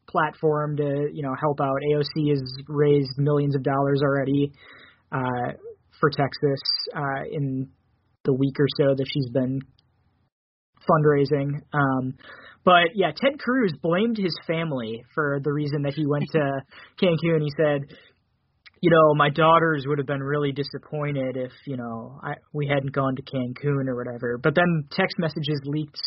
platform 0.08 0.76
to, 0.76 1.08
you 1.12 1.22
know, 1.22 1.34
help 1.40 1.60
out. 1.60 1.76
AOC 1.92 2.30
has 2.30 2.42
raised 2.68 3.18
millions 3.18 3.56
of 3.56 3.62
dollars 3.62 4.00
already 4.02 4.52
uh, 5.12 5.52
for 6.00 6.10
Texas 6.10 6.60
uh, 6.94 7.24
in 7.30 7.68
the 8.24 8.32
week 8.32 8.56
or 8.58 8.66
so 8.78 8.94
that 8.94 9.06
she's 9.12 9.28
been 9.30 9.60
fundraising. 10.88 11.60
Um, 11.72 12.14
but 12.64 12.94
yeah, 12.94 13.12
Ted 13.16 13.38
Cruz 13.38 13.72
blamed 13.80 14.16
his 14.18 14.34
family 14.46 15.04
for 15.14 15.40
the 15.42 15.52
reason 15.52 15.82
that 15.82 15.94
he 15.94 16.06
went 16.06 16.24
to 16.32 16.62
Cancun. 17.00 17.36
And 17.36 17.42
he 17.42 17.52
said, 17.56 17.96
you 18.80 18.90
know, 18.90 19.14
my 19.14 19.30
daughters 19.30 19.84
would 19.86 19.98
have 19.98 20.06
been 20.06 20.22
really 20.22 20.52
disappointed 20.52 21.36
if, 21.36 21.52
you 21.66 21.76
know, 21.76 22.20
I 22.22 22.34
we 22.52 22.66
hadn't 22.66 22.92
gone 22.92 23.16
to 23.16 23.22
Cancun 23.22 23.88
or 23.88 23.96
whatever. 23.96 24.38
But 24.42 24.54
then 24.54 24.84
text 24.90 25.18
messages 25.18 25.60
leaked 25.64 26.00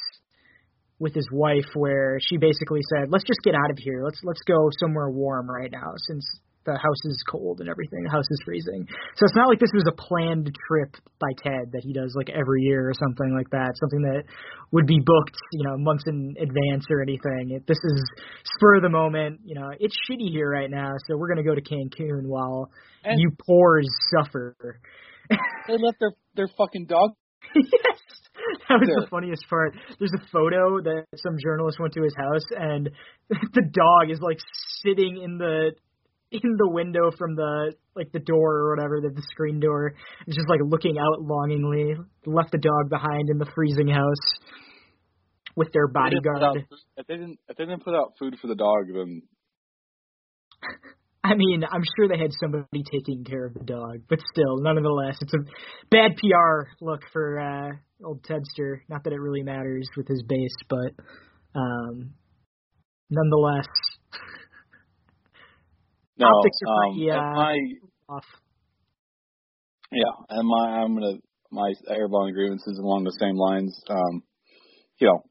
with 0.99 1.15
his 1.15 1.27
wife 1.31 1.65
where 1.73 2.19
she 2.21 2.37
basically 2.37 2.81
said, 2.93 3.09
"Let's 3.09 3.23
just 3.23 3.41
get 3.43 3.55
out 3.55 3.71
of 3.71 3.77
here. 3.79 4.03
Let's 4.03 4.19
let's 4.23 4.41
go 4.45 4.69
somewhere 4.79 5.09
warm 5.09 5.49
right 5.49 5.71
now 5.71 5.93
since 6.07 6.25
the 6.65 6.73
house 6.73 7.01
is 7.05 7.23
cold 7.29 7.59
and 7.61 7.69
everything. 7.69 8.03
The 8.03 8.11
house 8.11 8.27
is 8.29 8.39
freezing." 8.45 8.87
So 9.15 9.25
it's 9.25 9.35
not 9.35 9.47
like 9.47 9.59
this 9.59 9.71
was 9.73 9.85
a 9.87 9.95
planned 9.95 10.51
trip 10.67 10.95
by 11.19 11.29
Ted 11.43 11.71
that 11.73 11.81
he 11.83 11.93
does 11.93 12.13
like 12.15 12.29
every 12.29 12.61
year 12.63 12.89
or 12.89 12.93
something 12.93 13.33
like 13.35 13.49
that. 13.51 13.71
Something 13.79 14.01
that 14.03 14.23
would 14.71 14.85
be 14.87 14.99
booked, 15.03 15.37
you 15.53 15.67
know, 15.67 15.77
months 15.77 16.03
in 16.07 16.35
advance 16.39 16.85
or 16.89 17.01
anything. 17.01 17.51
It, 17.51 17.65
this 17.67 17.79
is 17.83 18.03
spur 18.55 18.77
of 18.77 18.83
the 18.83 18.89
moment. 18.89 19.41
You 19.43 19.55
know, 19.55 19.69
it's 19.79 19.95
shitty 20.09 20.31
here 20.31 20.49
right 20.49 20.69
now, 20.69 20.91
so 21.07 21.17
we're 21.17 21.29
gonna 21.29 21.43
go 21.43 21.55
to 21.55 21.61
Cancun 21.61 22.25
while 22.27 22.69
And- 23.03 23.19
you 23.19 23.31
poors 23.47 23.87
suffer. 24.15 24.55
They 25.67 25.77
left 25.77 25.99
their 25.99 26.13
their 26.35 26.47
fucking 26.57 26.87
dog. 26.87 27.11
yes, 27.55 27.99
that 28.67 28.79
was 28.79 28.89
the 28.89 29.07
funniest 29.09 29.47
part. 29.49 29.73
There's 29.99 30.13
a 30.13 30.25
photo 30.31 30.81
that 30.81 31.05
some 31.15 31.35
journalist 31.41 31.79
went 31.79 31.93
to 31.93 32.03
his 32.03 32.15
house, 32.15 32.45
and 32.51 32.89
the 33.29 33.61
dog 33.71 34.11
is 34.11 34.19
like 34.21 34.39
sitting 34.83 35.21
in 35.23 35.37
the 35.37 35.71
in 36.31 36.57
the 36.57 36.69
window 36.69 37.11
from 37.17 37.35
the 37.35 37.73
like 37.95 38.11
the 38.11 38.19
door 38.19 38.57
or 38.57 38.75
whatever, 38.75 39.01
the, 39.01 39.09
the 39.09 39.23
screen 39.31 39.59
door. 39.59 39.93
Just 40.27 40.47
like 40.47 40.59
looking 40.63 40.97
out 40.97 41.21
longingly. 41.21 41.95
Left 42.25 42.51
the 42.51 42.57
dog 42.57 42.89
behind 42.89 43.29
in 43.29 43.37
the 43.37 43.49
freezing 43.55 43.87
house 43.87 44.25
with 45.55 45.71
their 45.73 45.85
If 45.87 45.93
they 45.93 46.09
didn't 46.09 46.23
bodyguard. 46.23 46.65
If 46.97 47.07
they 47.07 47.15
didn't 47.15 47.39
if 47.49 47.57
they 47.57 47.65
didn't 47.65 47.83
put 47.83 47.95
out 47.95 48.13
food 48.19 48.37
for 48.41 48.47
the 48.47 48.55
dog, 48.55 48.87
then 48.93 49.23
I 51.23 51.35
mean, 51.35 51.63
I'm 51.69 51.83
sure 51.95 52.07
they 52.07 52.17
had 52.17 52.31
somebody 52.39 52.83
taking 52.89 53.25
care 53.25 53.45
of 53.45 53.53
the 53.53 53.65
dog, 53.65 54.03
but 54.07 54.19
still, 54.31 54.57
nonetheless, 54.57 55.17
it's 55.21 55.33
a 55.33 55.39
bad 55.91 56.15
PR 56.15 56.69
look 56.79 57.01
for 57.11 57.39
uh, 57.39 57.71
old 58.05 58.23
Tedster. 58.23 58.79
Not 58.87 59.03
that 59.03 59.11
it 59.11 59.19
really 59.19 59.43
matters 59.43 59.89
with 59.97 60.07
his 60.07 60.23
base, 60.23 60.55
but 60.69 60.93
um, 61.55 62.13
nonetheless, 63.09 63.67
no. 66.19 66.27
Optics 66.27 66.57
are 66.65 66.73
Um, 66.73 66.93
pretty, 66.95 67.11
uh, 67.11 67.15
my 67.33 67.57
off. 68.09 68.25
yeah, 69.91 70.13
and 70.29 70.47
my 70.47 70.81
I'm 70.81 70.93
gonna 70.93 71.17
my 71.51 71.73
agreements 72.29 72.63
is 72.67 72.77
along 72.79 73.05
the 73.05 73.17
same 73.19 73.35
lines. 73.35 73.73
Um, 73.89 74.23
you 74.99 75.07
know, 75.07 75.23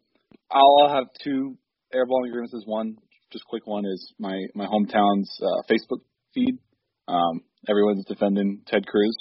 I'll 0.50 0.88
have 0.88 1.04
two 1.22 1.56
airball 1.94 2.30
grievances. 2.30 2.64
One, 2.66 2.96
just 3.32 3.44
quick 3.44 3.66
one, 3.66 3.84
is 3.86 4.12
my 4.18 4.36
my 4.54 4.66
hometown's 4.66 5.30
uh, 5.42 5.62
Facebook 5.70 6.00
feed. 6.34 6.58
Um, 7.06 7.42
everyone's 7.68 8.04
defending 8.06 8.62
Ted 8.66 8.86
Cruz, 8.86 9.16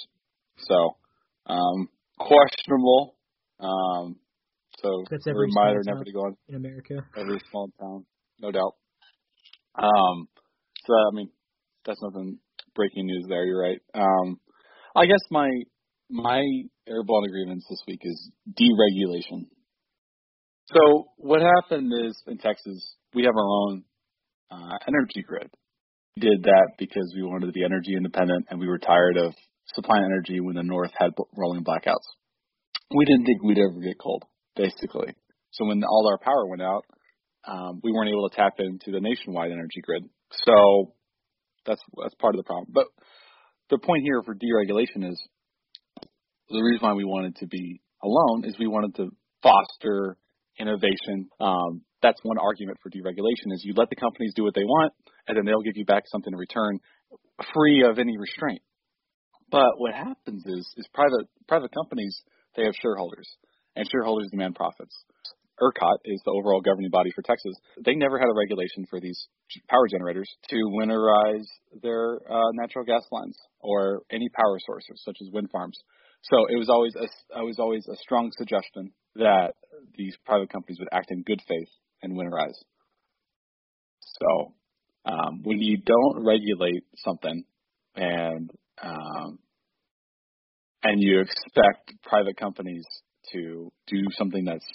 so 0.58 0.96
um, 1.46 1.88
questionable. 2.18 3.16
Um, 3.60 4.16
so 4.78 5.04
That's 5.10 5.26
every 5.26 5.46
reminder 5.48 5.80
never 5.84 6.04
to 6.04 6.12
go 6.12 6.20
on 6.20 6.36
in 6.48 6.54
America. 6.54 6.94
every 7.16 7.40
small 7.50 7.70
town, 7.80 8.06
no 8.40 8.50
doubt. 8.52 8.74
Um, 9.74 10.28
so 10.86 10.94
I 10.94 11.10
mean, 11.14 11.30
that's 11.86 12.02
nothing 12.02 12.38
breaking 12.74 13.06
news 13.06 13.26
there. 13.28 13.44
You're 13.44 13.60
right. 13.60 13.80
Um, 13.94 14.38
I 14.96 15.06
guess 15.06 15.20
my 15.30 15.50
my 16.10 16.42
airborne 16.88 17.24
agreements 17.26 17.66
this 17.68 17.82
week 17.86 18.00
is 18.02 18.30
deregulation. 18.48 19.46
So 20.66 21.08
what 21.16 21.40
happened 21.40 21.92
is 22.06 22.20
in 22.26 22.38
Texas 22.38 22.96
we 23.14 23.24
have 23.24 23.34
our 23.36 23.48
own 23.48 23.84
uh, 24.50 24.78
energy 24.86 25.22
grid. 25.26 25.50
We 26.16 26.28
did 26.28 26.42
that 26.44 26.72
because 26.78 27.12
we 27.14 27.22
wanted 27.22 27.46
to 27.46 27.52
be 27.52 27.64
energy 27.64 27.94
independent 27.96 28.46
and 28.50 28.58
we 28.58 28.66
were 28.66 28.78
tired 28.78 29.16
of 29.16 29.34
supplying 29.74 30.04
energy 30.04 30.40
when 30.40 30.56
the 30.56 30.62
North 30.62 30.90
had 30.96 31.10
rolling 31.36 31.64
blackouts. 31.64 32.06
We 32.94 33.04
didn't 33.04 33.26
think 33.26 33.42
we'd 33.42 33.58
ever 33.58 33.80
get 33.80 33.98
cold, 34.00 34.24
basically. 34.56 35.14
So 35.52 35.66
when 35.66 35.82
all 35.84 36.08
our 36.08 36.18
power 36.18 36.46
went 36.46 36.62
out, 36.62 36.84
um, 37.46 37.80
we 37.82 37.92
weren't 37.92 38.10
able 38.10 38.28
to 38.28 38.36
tap 38.36 38.54
into 38.58 38.90
the 38.90 39.00
nationwide 39.00 39.52
energy 39.52 39.80
grid. 39.82 40.04
So 40.44 40.94
that's 41.68 41.82
that's 42.02 42.14
part 42.16 42.34
of 42.34 42.38
the 42.40 42.44
problem. 42.44 42.66
But 42.72 42.86
the 43.70 43.78
point 43.78 44.02
here 44.02 44.22
for 44.24 44.34
deregulation 44.34 45.08
is 45.08 45.20
the 46.48 46.62
reason 46.62 46.80
why 46.80 46.94
we 46.94 47.04
wanted 47.04 47.36
to 47.36 47.46
be 47.46 47.80
alone 48.02 48.44
is 48.44 48.58
we 48.58 48.66
wanted 48.66 48.94
to 48.96 49.10
foster 49.42 50.16
innovation. 50.58 51.28
Um, 51.40 51.82
that's 52.02 52.18
one 52.22 52.38
argument 52.38 52.78
for 52.82 52.90
deregulation 52.90 53.52
is 53.52 53.62
you 53.64 53.74
let 53.76 53.90
the 53.90 53.96
companies 53.96 54.32
do 54.34 54.44
what 54.44 54.54
they 54.54 54.64
want, 54.64 54.92
and 55.26 55.36
then 55.36 55.44
they'll 55.44 55.62
give 55.62 55.76
you 55.76 55.84
back 55.84 56.04
something 56.06 56.32
in 56.32 56.38
return, 56.38 56.78
free 57.54 57.84
of 57.84 57.98
any 57.98 58.16
restraint. 58.16 58.62
But 59.50 59.78
what 59.78 59.94
happens 59.94 60.44
is 60.46 60.72
is 60.76 60.88
private 60.92 61.26
private 61.46 61.72
companies 61.72 62.20
they 62.56 62.64
have 62.64 62.74
shareholders, 62.80 63.28
and 63.76 63.86
shareholders 63.90 64.28
demand 64.30 64.54
profits. 64.54 64.94
ERCOT 65.60 65.98
is 66.04 66.20
the 66.24 66.30
overall 66.30 66.60
governing 66.60 66.90
body 66.90 67.10
for 67.14 67.22
Texas. 67.22 67.54
They 67.84 67.94
never 67.94 68.18
had 68.18 68.28
a 68.28 68.34
regulation 68.34 68.86
for 68.88 69.00
these 69.00 69.28
power 69.68 69.88
generators 69.90 70.30
to 70.50 70.56
winterize 70.56 71.46
their 71.82 72.20
uh, 72.30 72.50
natural 72.52 72.84
gas 72.84 73.02
lines 73.10 73.36
or 73.60 74.02
any 74.10 74.28
power 74.28 74.58
sources 74.64 75.02
such 75.04 75.16
as 75.20 75.28
wind 75.32 75.50
farms. 75.50 75.78
So 76.22 76.46
it 76.48 76.56
was 76.56 76.68
always 76.68 76.94
a, 76.96 77.04
it 77.04 77.44
was 77.44 77.58
always 77.58 77.86
a 77.88 77.96
strong 77.96 78.30
suggestion 78.36 78.92
that 79.16 79.54
these 79.96 80.16
private 80.24 80.50
companies 80.50 80.78
would 80.78 80.88
act 80.92 81.10
in 81.10 81.22
good 81.22 81.40
faith 81.46 81.68
and 82.02 82.16
winterize. 82.16 82.58
So 84.00 84.54
um, 85.04 85.42
when 85.42 85.60
you 85.60 85.78
don't 85.78 86.24
regulate 86.24 86.84
something 86.96 87.44
and 87.94 88.50
um, 88.82 89.38
and 90.82 91.02
you 91.02 91.20
expect 91.20 91.92
private 92.02 92.36
companies 92.36 92.84
to 93.32 93.72
do 93.88 94.02
something 94.16 94.44
that's 94.44 94.66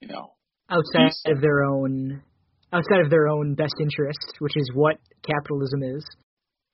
you 0.00 0.08
know 0.08 0.32
outside 0.70 1.10
of 1.26 1.40
their 1.40 1.64
own 1.64 2.22
outside 2.72 3.00
of 3.00 3.10
their 3.10 3.28
own 3.28 3.54
best 3.54 3.74
interest, 3.80 4.34
which 4.40 4.56
is 4.56 4.70
what 4.74 4.96
capitalism 5.22 5.82
is. 5.82 6.04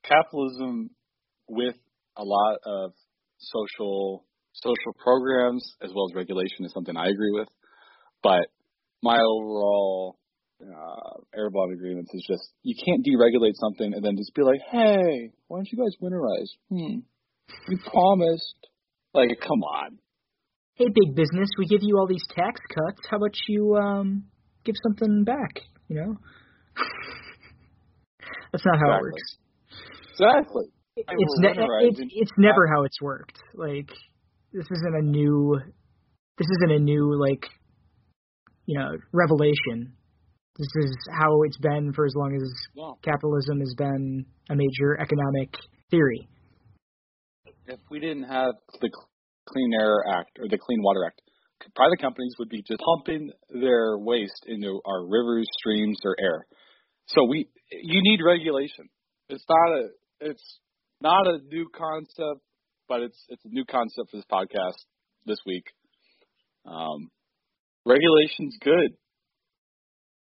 capitalism 0.03 0.89
with 1.47 1.75
a 2.17 2.23
lot 2.23 2.57
of 2.65 2.91
social 3.39 4.25
social 4.53 4.93
programs 5.03 5.63
as 5.81 5.91
well 5.93 6.07
as 6.09 6.15
regulation 6.15 6.65
is 6.65 6.71
something 6.73 6.95
I 6.95 7.07
agree 7.07 7.31
with. 7.31 7.47
But 8.23 8.47
my 9.03 9.17
overall 9.17 10.17
uh, 10.61 11.19
airball 11.37 11.73
agreements 11.73 12.11
is 12.13 12.25
just 12.27 12.43
you 12.63 12.75
can't 12.83 13.05
deregulate 13.05 13.55
something 13.55 13.93
and 13.93 14.03
then 14.03 14.15
just 14.17 14.33
be 14.33 14.41
like, 14.41 14.61
hey, 14.71 15.31
why 15.47 15.57
don't 15.57 15.69
you 15.71 15.77
guys 15.77 15.95
winterize? 16.01 16.49
Hmm, 16.69 16.99
you 17.69 17.77
promised. 17.77 18.67
Like, 19.13 19.39
come 19.39 19.63
on. 19.63 19.99
Hey, 20.75 20.87
big 20.93 21.15
business, 21.15 21.49
we 21.57 21.65
give 21.67 21.79
you 21.83 21.97
all 21.97 22.07
these 22.07 22.25
tax 22.35 22.59
cuts. 22.69 23.07
How 23.09 23.17
about 23.17 23.35
you 23.47 23.75
um 23.77 24.25
give 24.65 24.75
something 24.83 25.23
back? 25.23 25.61
You 25.87 25.95
know, 25.95 26.15
that's 28.51 28.65
not 28.65 28.77
how 28.79 28.97
it 28.97 29.01
works. 29.01 29.37
Exactly. 30.11 30.65
It's 30.97 31.39
ne- 31.39 31.87
it's 31.87 31.99
it's 32.13 32.31
never 32.37 32.67
how 32.67 32.83
it's 32.83 33.01
worked. 33.01 33.37
Like 33.53 33.89
this 34.51 34.65
isn't 34.71 34.95
a 34.95 35.01
new 35.01 35.57
this 36.37 36.47
isn't 36.57 36.71
a 36.75 36.79
new 36.79 37.17
like 37.19 37.45
you 38.65 38.77
know 38.79 38.91
revelation. 39.13 39.93
This 40.57 40.67
is 40.85 40.95
how 41.21 41.41
it's 41.43 41.57
been 41.57 41.91
for 41.93 42.05
as 42.05 42.13
long 42.15 42.33
as 42.35 42.49
No. 42.75 42.97
capitalism 43.01 43.59
has 43.59 43.73
been 43.77 44.25
a 44.49 44.55
major 44.55 44.97
economic 44.99 45.53
theory. 45.91 46.27
if 47.67 47.79
we 47.89 47.99
didn't 47.99 48.23
have 48.23 48.53
the 48.81 48.89
Clean 49.47 49.71
Air 49.79 50.03
Act 50.09 50.39
or 50.39 50.47
the 50.47 50.57
Clean 50.57 50.81
Water 50.81 51.05
Act, 51.05 51.21
private 51.75 51.99
companies 52.01 52.33
would 52.39 52.49
be 52.49 52.61
just 52.61 52.81
pumping 52.81 53.31
their 53.49 53.97
waste 53.97 54.45
into 54.47 54.79
our 54.85 55.05
rivers, 55.05 55.47
streams, 55.59 55.97
or 56.03 56.15
air. 56.19 56.45
So 57.07 57.25
we, 57.25 57.47
you 57.71 58.01
need 58.01 58.19
regulation. 58.25 58.89
It's 59.29 59.45
not 59.49 59.77
a, 59.77 59.87
it's 60.21 60.59
not 61.01 61.27
a 61.27 61.39
new 61.47 61.67
concept, 61.75 62.41
but 62.87 63.01
it's 63.01 63.17
it's 63.29 63.43
a 63.45 63.49
new 63.49 63.65
concept 63.65 64.11
for 64.11 64.17
this 64.17 64.25
podcast 64.31 64.77
this 65.25 65.37
week. 65.45 65.65
Um, 66.65 67.09
regulation's 67.85 68.57
good. 68.61 68.93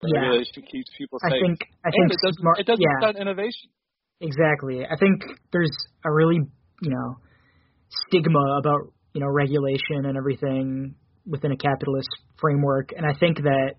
Yeah. 0.03 0.19
Regulation 0.19 0.63
keeps 0.63 0.89
people 0.97 1.19
safe. 1.19 1.33
I 1.33 1.39
think 1.39 1.59
I 1.83 1.87
and 1.87 1.93
think 1.93 2.11
it 2.11 2.19
doesn't 2.23 2.39
smart, 2.39 2.59
it 2.59 2.65
doesn't 2.67 2.81
yeah. 2.83 2.99
stunt 2.99 3.17
innovation. 3.19 3.69
Exactly. 4.19 4.85
I 4.85 4.95
think 4.99 5.23
there's 5.51 5.71
a 6.05 6.11
really, 6.11 6.39
you 6.81 6.89
know, 6.89 7.17
stigma 8.07 8.59
about, 8.59 8.93
you 9.13 9.21
know, 9.21 9.27
regulation 9.27 10.05
and 10.05 10.17
everything 10.17 10.95
within 11.25 11.51
a 11.51 11.57
capitalist 11.57 12.09
framework. 12.39 12.91
And 12.95 13.05
I 13.05 13.17
think 13.17 13.37
that 13.37 13.75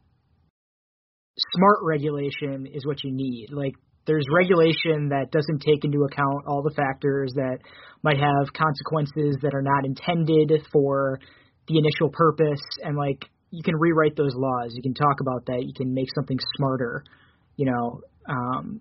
smart 1.56 1.78
regulation 1.82 2.66
is 2.72 2.86
what 2.86 3.02
you 3.04 3.10
need. 3.12 3.48
Like, 3.50 3.74
there's 4.06 4.26
regulation 4.32 5.08
that 5.08 5.30
doesn't 5.30 5.60
take 5.60 5.84
into 5.84 6.04
account 6.04 6.44
all 6.46 6.62
the 6.62 6.74
factors 6.74 7.32
that 7.36 7.58
might 8.02 8.18
have 8.18 8.52
consequences 8.52 9.38
that 9.42 9.54
are 9.54 9.62
not 9.62 9.84
intended 9.84 10.52
for 10.72 11.18
the 11.68 11.78
initial 11.78 12.10
purpose. 12.10 12.60
And, 12.82 12.96
like, 12.96 13.24
you 13.50 13.62
can 13.62 13.76
rewrite 13.76 14.16
those 14.16 14.34
laws. 14.34 14.72
You 14.74 14.82
can 14.82 14.94
talk 14.94 15.20
about 15.20 15.46
that. 15.46 15.64
You 15.64 15.72
can 15.74 15.94
make 15.94 16.08
something 16.14 16.38
smarter. 16.56 17.02
You 17.56 17.66
know, 17.66 18.00
um, 18.28 18.80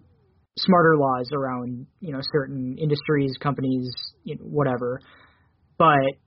smarter 0.57 0.97
laws 0.97 1.29
around 1.33 1.87
you 1.99 2.11
know 2.11 2.19
certain 2.31 2.77
industries, 2.79 3.33
companies, 3.41 3.89
you 4.23 4.35
know, 4.35 4.43
whatever. 4.43 4.99
But 5.77 6.17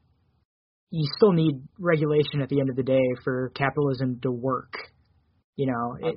you 0.90 1.06
still 1.16 1.32
need 1.32 1.62
regulation 1.78 2.40
at 2.42 2.48
the 2.48 2.60
end 2.60 2.70
of 2.70 2.76
the 2.76 2.82
day 2.82 3.02
for 3.24 3.50
capitalism 3.54 4.20
to 4.22 4.30
work. 4.30 4.72
You 5.56 5.66
know, 5.66 5.96
it, 6.00 6.16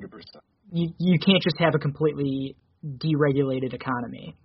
you 0.71 0.93
you 0.97 1.19
can't 1.19 1.41
just 1.41 1.57
have 1.59 1.73
a 1.75 1.79
completely 1.79 2.55
deregulated 2.85 3.73
economy, 3.73 4.35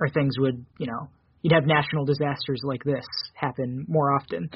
or 0.00 0.08
things 0.08 0.34
would 0.38 0.64
you 0.78 0.86
know 0.86 1.08
you'd 1.42 1.52
have 1.52 1.66
national 1.66 2.04
disasters 2.04 2.60
like 2.64 2.82
this 2.84 3.04
happen 3.34 3.84
more 3.88 4.14
often. 4.14 4.50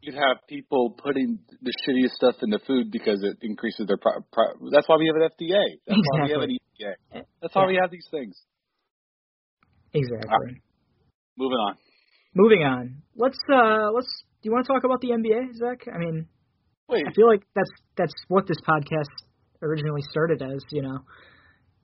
You'd 0.00 0.14
have 0.14 0.38
people 0.48 0.90
putting 0.90 1.38
the 1.60 1.72
shittiest 1.86 2.12
stuff 2.12 2.36
in 2.42 2.50
the 2.50 2.58
food 2.66 2.90
because 2.90 3.22
it 3.22 3.38
increases 3.42 3.86
their. 3.86 3.98
Pro- 3.98 4.24
pro- 4.32 4.70
that's 4.72 4.88
why 4.88 4.96
we 4.96 5.06
have 5.06 5.16
an 5.16 5.28
FDA. 5.28 5.60
That's 5.86 5.98
exactly. 5.98 6.20
why 6.20 6.24
we 6.24 6.32
have 6.32 6.42
an 6.42 6.50
EPA. 6.50 7.20
Eh, 7.20 7.22
that's 7.42 7.54
why 7.54 7.62
yeah. 7.62 7.68
we 7.68 7.78
have 7.80 7.90
these 7.90 8.06
things. 8.10 8.34
Exactly. 9.92 10.28
Right. 10.30 10.54
Moving 11.36 11.58
on. 11.58 11.76
Moving 12.34 12.62
on. 12.62 13.02
Let's 13.16 13.38
uh 13.52 13.90
let's. 13.94 14.24
Do 14.42 14.48
you 14.48 14.52
want 14.52 14.66
to 14.66 14.72
talk 14.72 14.84
about 14.84 15.00
the 15.00 15.08
NBA, 15.08 15.54
Zach? 15.54 15.86
I 15.92 15.98
mean, 15.98 16.26
Wait. 16.88 17.04
I 17.06 17.12
feel 17.12 17.28
like 17.28 17.42
that's 17.54 17.70
that's 17.96 18.14
what 18.28 18.46
this 18.46 18.56
podcast 18.66 19.12
originally 19.62 20.02
started 20.10 20.42
as. 20.42 20.62
You 20.70 20.82
know, 20.82 20.98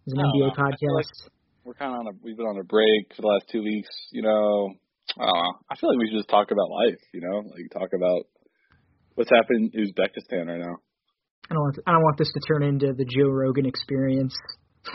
as 0.07 0.13
an 0.13 0.19
NBA 0.19 0.57
podcast 0.57 1.31
we're 1.67 1.75
kind 1.75 1.93
of 1.93 1.99
on 1.99 2.07
a 2.07 2.11
we've 2.23 2.37
been 2.37 2.47
on 2.47 2.59
a 2.59 2.65
break 2.65 3.11
for 3.15 3.23
the 3.23 3.29
last 3.29 3.51
two 3.51 3.63
weeks. 3.63 3.91
You 4.13 4.23
know, 4.23 4.71
uh, 5.19 5.51
I 5.69 5.75
feel 5.75 5.91
like 5.91 5.99
we 5.99 6.09
should 6.09 6.19
just 6.23 6.31
talk 6.31 6.53
about 6.53 6.71
life. 6.71 7.03
You 7.13 7.21
know, 7.21 7.43
like 7.51 7.67
talk 7.75 7.91
about 7.93 8.23
what's 9.17 9.31
happening 9.31 9.71
in 9.75 9.85
Uzbekistan 9.85 10.47
right 10.47 10.63
now. 10.63 10.79
I 11.51 11.55
don't 11.55 11.63
want 11.63 11.75
to, 11.75 11.83
I 11.87 11.93
don't 11.93 12.03
want 12.03 12.19
this 12.19 12.33
to 12.33 12.41
turn 12.47 12.63
into 12.63 12.93
the 12.95 13.05
Joe 13.05 13.29
Rogan 13.29 13.67
experience. 13.67 14.35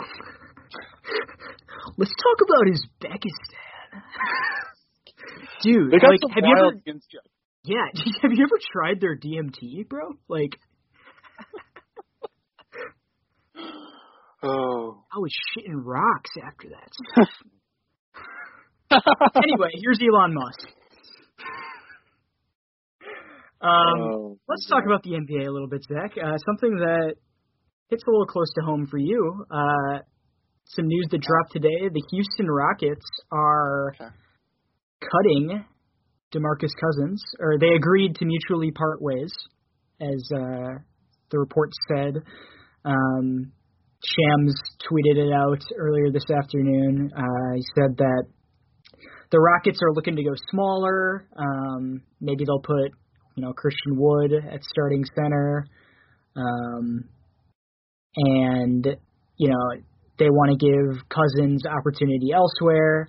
Let's 1.98 2.13
talk 2.15 2.39
about 2.39 2.72
Uzbekistan, 2.72 4.00
dude. 5.63 5.91
Like, 5.91 6.19
have 6.33 6.43
you 6.45 6.55
ever? 6.57 6.73
Yeah, 7.63 7.85
have 8.21 8.31
you 8.31 8.43
ever 8.43 8.59
tried 8.71 9.00
their 9.00 9.17
DMT, 9.17 9.88
bro? 9.88 10.13
Like. 10.27 10.57
Oh. 14.43 15.03
I 15.13 15.19
was 15.19 15.31
shitting 15.53 15.85
rocks 15.85 16.31
after 16.43 16.69
that. 16.69 16.91
anyway, 19.43 19.70
here's 19.75 20.00
Elon 20.01 20.33
Musk. 20.33 20.67
Um, 23.61 24.01
oh, 24.01 24.39
let's 24.50 24.67
talk 24.67 24.83
about 24.87 25.03
the 25.03 25.11
NBA 25.11 25.48
a 25.48 25.51
little 25.51 25.67
bit, 25.67 25.83
Zach. 25.83 26.17
Uh, 26.17 26.37
something 26.44 26.75
that 26.77 27.13
hits 27.89 28.03
a 28.07 28.09
little 28.09 28.25
close 28.25 28.51
to 28.55 28.65
home 28.65 28.87
for 28.89 28.98
you. 28.98 29.46
Uh, 29.51 30.00
some 30.65 30.87
news 30.87 31.07
that 31.11 31.22
dropped 31.22 31.51
today: 31.51 31.89
the 31.94 32.01
Houston 32.09 32.48
Rockets 32.48 33.05
are 33.31 33.94
okay. 33.94 34.09
Cutting 35.01 35.66
DeMarcus 36.33 36.72
Cousins, 36.79 37.22
or 37.40 37.57
they 37.59 37.74
agreed 37.75 38.16
to 38.16 38.25
mutually 38.25 38.72
part 38.72 39.01
ways, 39.01 39.33
as 40.00 40.29
uh, 40.33 40.79
the 41.29 41.40
report 41.40 41.72
said. 41.87 42.16
Um, 42.85 43.51
Shams 44.03 44.55
tweeted 44.90 45.18
it 45.18 45.33
out 45.33 45.61
earlier 45.77 46.11
this 46.11 46.25
afternoon. 46.35 47.11
Uh, 47.16 47.55
he 47.55 47.64
said 47.75 47.98
that 47.98 48.24
the 49.31 49.40
Rockets 49.40 49.79
are 49.83 49.94
looking 49.94 50.16
to 50.16 50.24
go 50.24 50.33
smaller. 50.50 51.27
Um, 51.37 52.01
maybe 52.20 52.44
they'll 52.46 52.59
put, 52.59 52.92
you 53.35 53.44
know, 53.44 53.53
Christian 53.53 53.96
Wood 53.96 54.33
at 54.33 54.64
starting 54.64 55.03
center. 55.16 55.66
Um, 56.35 57.05
and, 58.16 58.98
you 59.37 59.50
know, 59.50 59.81
they 60.18 60.29
want 60.29 60.59
to 60.59 60.66
give 60.66 61.09
Cousins 61.09 61.64
opportunity 61.66 62.31
elsewhere. 62.33 63.07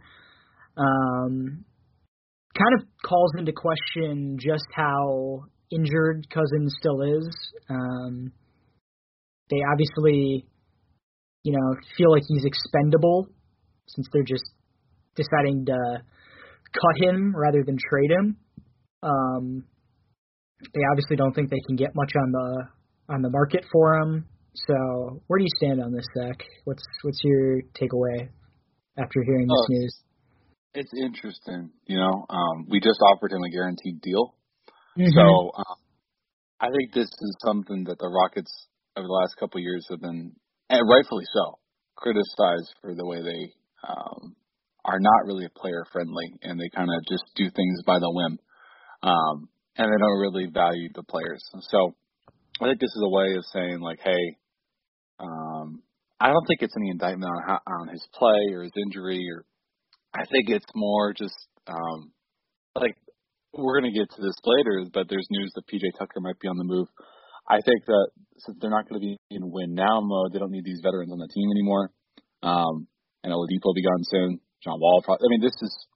Um, 0.77 1.65
kind 2.55 2.81
of 2.81 2.87
calls 3.05 3.33
into 3.39 3.53
question 3.53 4.39
just 4.41 4.67
how 4.75 5.45
injured 5.71 6.27
Cousins 6.31 6.75
still 6.79 7.01
is. 7.03 7.29
Um, 7.69 8.33
they 9.51 9.61
obviously 9.71 10.47
you 11.43 11.53
know, 11.53 11.77
feel 11.97 12.11
like 12.11 12.23
he's 12.29 12.45
expendable 12.45 13.27
since 13.87 14.07
they're 14.13 14.23
just 14.23 14.45
deciding 15.17 15.67
to 15.67 16.03
cut 16.73 17.09
him 17.09 17.35
rather 17.37 17.63
than 17.65 17.77
trade 17.77 18.11
him. 18.11 18.37
Um, 19.03 19.65
they 20.73 20.81
obviously 20.91 21.17
don't 21.17 21.33
think 21.33 21.51
they 21.51 21.61
can 21.67 21.77
get 21.77 21.91
much 21.95 22.13
on 22.17 22.31
the 22.31 23.15
on 23.15 23.23
the 23.23 23.31
market 23.31 23.65
for 23.73 23.97
him. 23.97 24.27
So 24.55 25.23
where 25.27 25.39
do 25.39 25.45
you 25.45 25.51
stand 25.57 25.83
on 25.83 25.93
this, 25.93 26.05
Zach? 26.17 26.45
What's 26.65 26.85
what's 27.03 27.19
your 27.25 27.63
takeaway 27.75 28.29
after 28.97 29.23
hearing 29.25 29.49
this 29.49 29.59
oh, 29.59 29.67
news? 29.69 30.01
It's 30.75 30.93
interesting. 30.97 31.71
You 31.87 31.99
know, 31.99 32.27
um, 32.31 32.67
we 32.69 32.81
just 32.81 33.01
offered 33.07 33.33
him 33.33 33.43
a 33.43 33.51
guaranteed 33.51 34.01
deal, 34.01 34.35
mm-hmm. 34.99 35.11
so 35.13 35.53
um, 35.57 35.77
I 36.61 36.69
think 36.71 36.95
this 36.95 37.09
is 37.09 37.37
something 37.45 37.85
that 37.85 37.99
the 37.99 38.09
Rockets 38.09 38.51
over 38.97 39.07
the 39.07 39.13
last 39.13 39.37
couple 39.39 39.59
of 39.59 39.63
years 39.63 39.87
have 39.91 40.01
been 40.01 40.33
and 40.71 40.89
rightfully 40.89 41.25
so, 41.35 41.59
criticized 41.97 42.73
for 42.81 42.95
the 42.95 43.05
way 43.05 43.21
they 43.21 43.53
um, 43.87 44.35
are 44.85 44.99
not 44.99 45.27
really 45.27 45.47
player 45.55 45.85
friendly 45.93 46.33
and 46.43 46.59
they 46.59 46.71
kind 46.75 46.89
of 46.89 47.01
just 47.11 47.25
do 47.37 47.45
things 47.45 47.83
by 47.85 47.99
the 47.99 48.11
whim, 48.11 48.39
um, 49.03 49.49
and 49.77 49.87
they 49.87 49.99
don't 49.99 50.21
really 50.21 50.47
value 50.53 50.89
the 50.95 51.03
players. 51.03 51.45
So 51.69 51.95
I 52.61 52.67
think 52.67 52.81
this 52.81 52.95
is 52.95 53.03
a 53.05 53.11
way 53.11 53.35
of 53.37 53.45
saying 53.53 53.81
like, 53.81 54.01
hey, 54.03 54.37
um, 55.21 55.83
I 56.19 56.29
don't 56.29 56.47
think 56.47 56.63
it's 56.63 56.75
any 56.77 56.91
indictment 56.91 57.31
on 57.31 57.43
how, 57.47 57.61
on 57.67 57.89
his 57.89 58.07
play 58.15 58.55
or 58.55 58.63
his 58.63 58.73
injury, 58.87 59.21
or 59.31 59.45
I 60.15 60.25
think 60.27 60.49
it's 60.49 60.67
more 60.75 61.13
just 61.13 61.37
um, 61.67 62.13
like 62.77 62.97
we're 63.53 63.81
going 63.81 63.93
to 63.93 63.99
get 63.99 64.11
to 64.17 64.23
this 64.23 64.37
later, 64.45 64.85
but 64.93 65.09
there's 65.09 65.27
news 65.31 65.53
that 65.55 65.67
PJ 65.67 65.99
Tucker 65.99 66.21
might 66.21 66.39
be 66.41 66.49
on 66.49 66.57
the 66.57 66.65
move. 66.65 66.89
I 67.49 67.61
think 67.61 67.85
that 67.87 68.09
since 68.39 68.59
they're 68.61 68.71
not 68.71 68.89
going 68.89 69.01
to 69.01 69.07
be 69.07 69.19
in 69.31 69.51
win 69.51 69.75
now 69.75 70.01
mode, 70.01 70.33
they 70.33 70.39
don't 70.39 70.53
need 70.53 70.65
these 70.65 70.81
veterans 70.83 71.13
on 71.13 71.19
the 71.19 71.29
team 71.29 71.51
anymore. 71.51 71.91
Um, 72.43 72.87
and 73.25 73.33
Oladipo 73.33 73.65
will 73.65 73.75
be 73.75 73.83
gone 73.83 74.05
soon. 74.05 74.41
John 74.63 74.79
Wall. 74.79 75.03
Probably, 75.05 75.27
I 75.27 75.31
mean, 75.31 75.41
this 75.41 75.57
is 75.61 75.87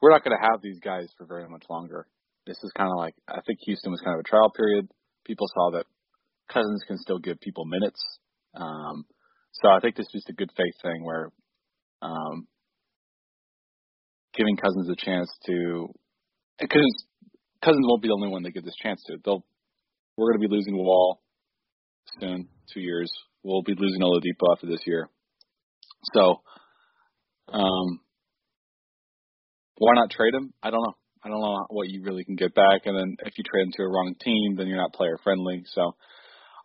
we're 0.00 0.10
not 0.10 0.24
going 0.24 0.36
to 0.36 0.46
have 0.50 0.62
these 0.62 0.80
guys 0.80 1.08
for 1.16 1.26
very 1.26 1.48
much 1.48 1.64
longer. 1.68 2.06
This 2.46 2.58
is 2.62 2.72
kind 2.76 2.90
of 2.90 2.96
like 2.96 3.14
I 3.28 3.40
think 3.46 3.58
Houston 3.66 3.92
was 3.92 4.00
kind 4.00 4.14
of 4.14 4.20
a 4.20 4.28
trial 4.28 4.50
period. 4.50 4.88
People 5.26 5.46
saw 5.52 5.70
that 5.72 5.84
Cousins 6.50 6.82
can 6.86 6.98
still 6.98 7.18
give 7.18 7.40
people 7.40 7.66
minutes. 7.66 8.00
Um, 8.54 9.04
so 9.52 9.68
I 9.68 9.80
think 9.80 9.96
this 9.96 10.06
is 10.06 10.22
just 10.24 10.30
a 10.30 10.32
good 10.32 10.50
faith 10.56 10.74
thing 10.82 11.04
where 11.04 11.30
um, 12.00 12.46
giving 14.38 14.56
Cousins 14.56 14.88
a 14.88 14.96
chance 14.96 15.28
to 15.46 15.88
because 16.60 17.04
Cousins 17.62 17.84
won't 17.88 18.02
be 18.02 18.08
the 18.08 18.14
only 18.14 18.28
one 18.28 18.42
they 18.42 18.50
give 18.50 18.64
this 18.64 18.78
chance 18.80 19.02
to. 19.08 19.18
They'll 19.24 19.44
we're 20.18 20.32
going 20.32 20.42
to 20.42 20.48
be 20.48 20.54
losing 20.54 20.76
Wall 20.76 21.20
soon, 22.20 22.48
two 22.74 22.80
years. 22.80 23.10
We'll 23.44 23.62
be 23.62 23.74
losing 23.78 24.00
Oladipo 24.02 24.52
after 24.52 24.66
this 24.66 24.80
year. 24.84 25.08
So, 26.12 26.40
um, 27.52 28.00
why 29.76 29.92
not 29.94 30.10
trade 30.10 30.34
him? 30.34 30.52
I 30.60 30.70
don't 30.70 30.82
know. 30.82 30.94
I 31.22 31.28
don't 31.28 31.40
know 31.40 31.66
what 31.70 31.88
you 31.88 32.02
really 32.02 32.24
can 32.24 32.34
get 32.34 32.54
back. 32.54 32.82
And 32.84 32.96
then 32.96 33.16
if 33.24 33.34
you 33.38 33.44
trade 33.44 33.66
him 33.66 33.72
to 33.76 33.82
a 33.82 33.88
wrong 33.88 34.14
team, 34.20 34.56
then 34.56 34.66
you're 34.66 34.76
not 34.76 34.92
player 34.92 35.18
friendly. 35.22 35.62
So, 35.72 35.94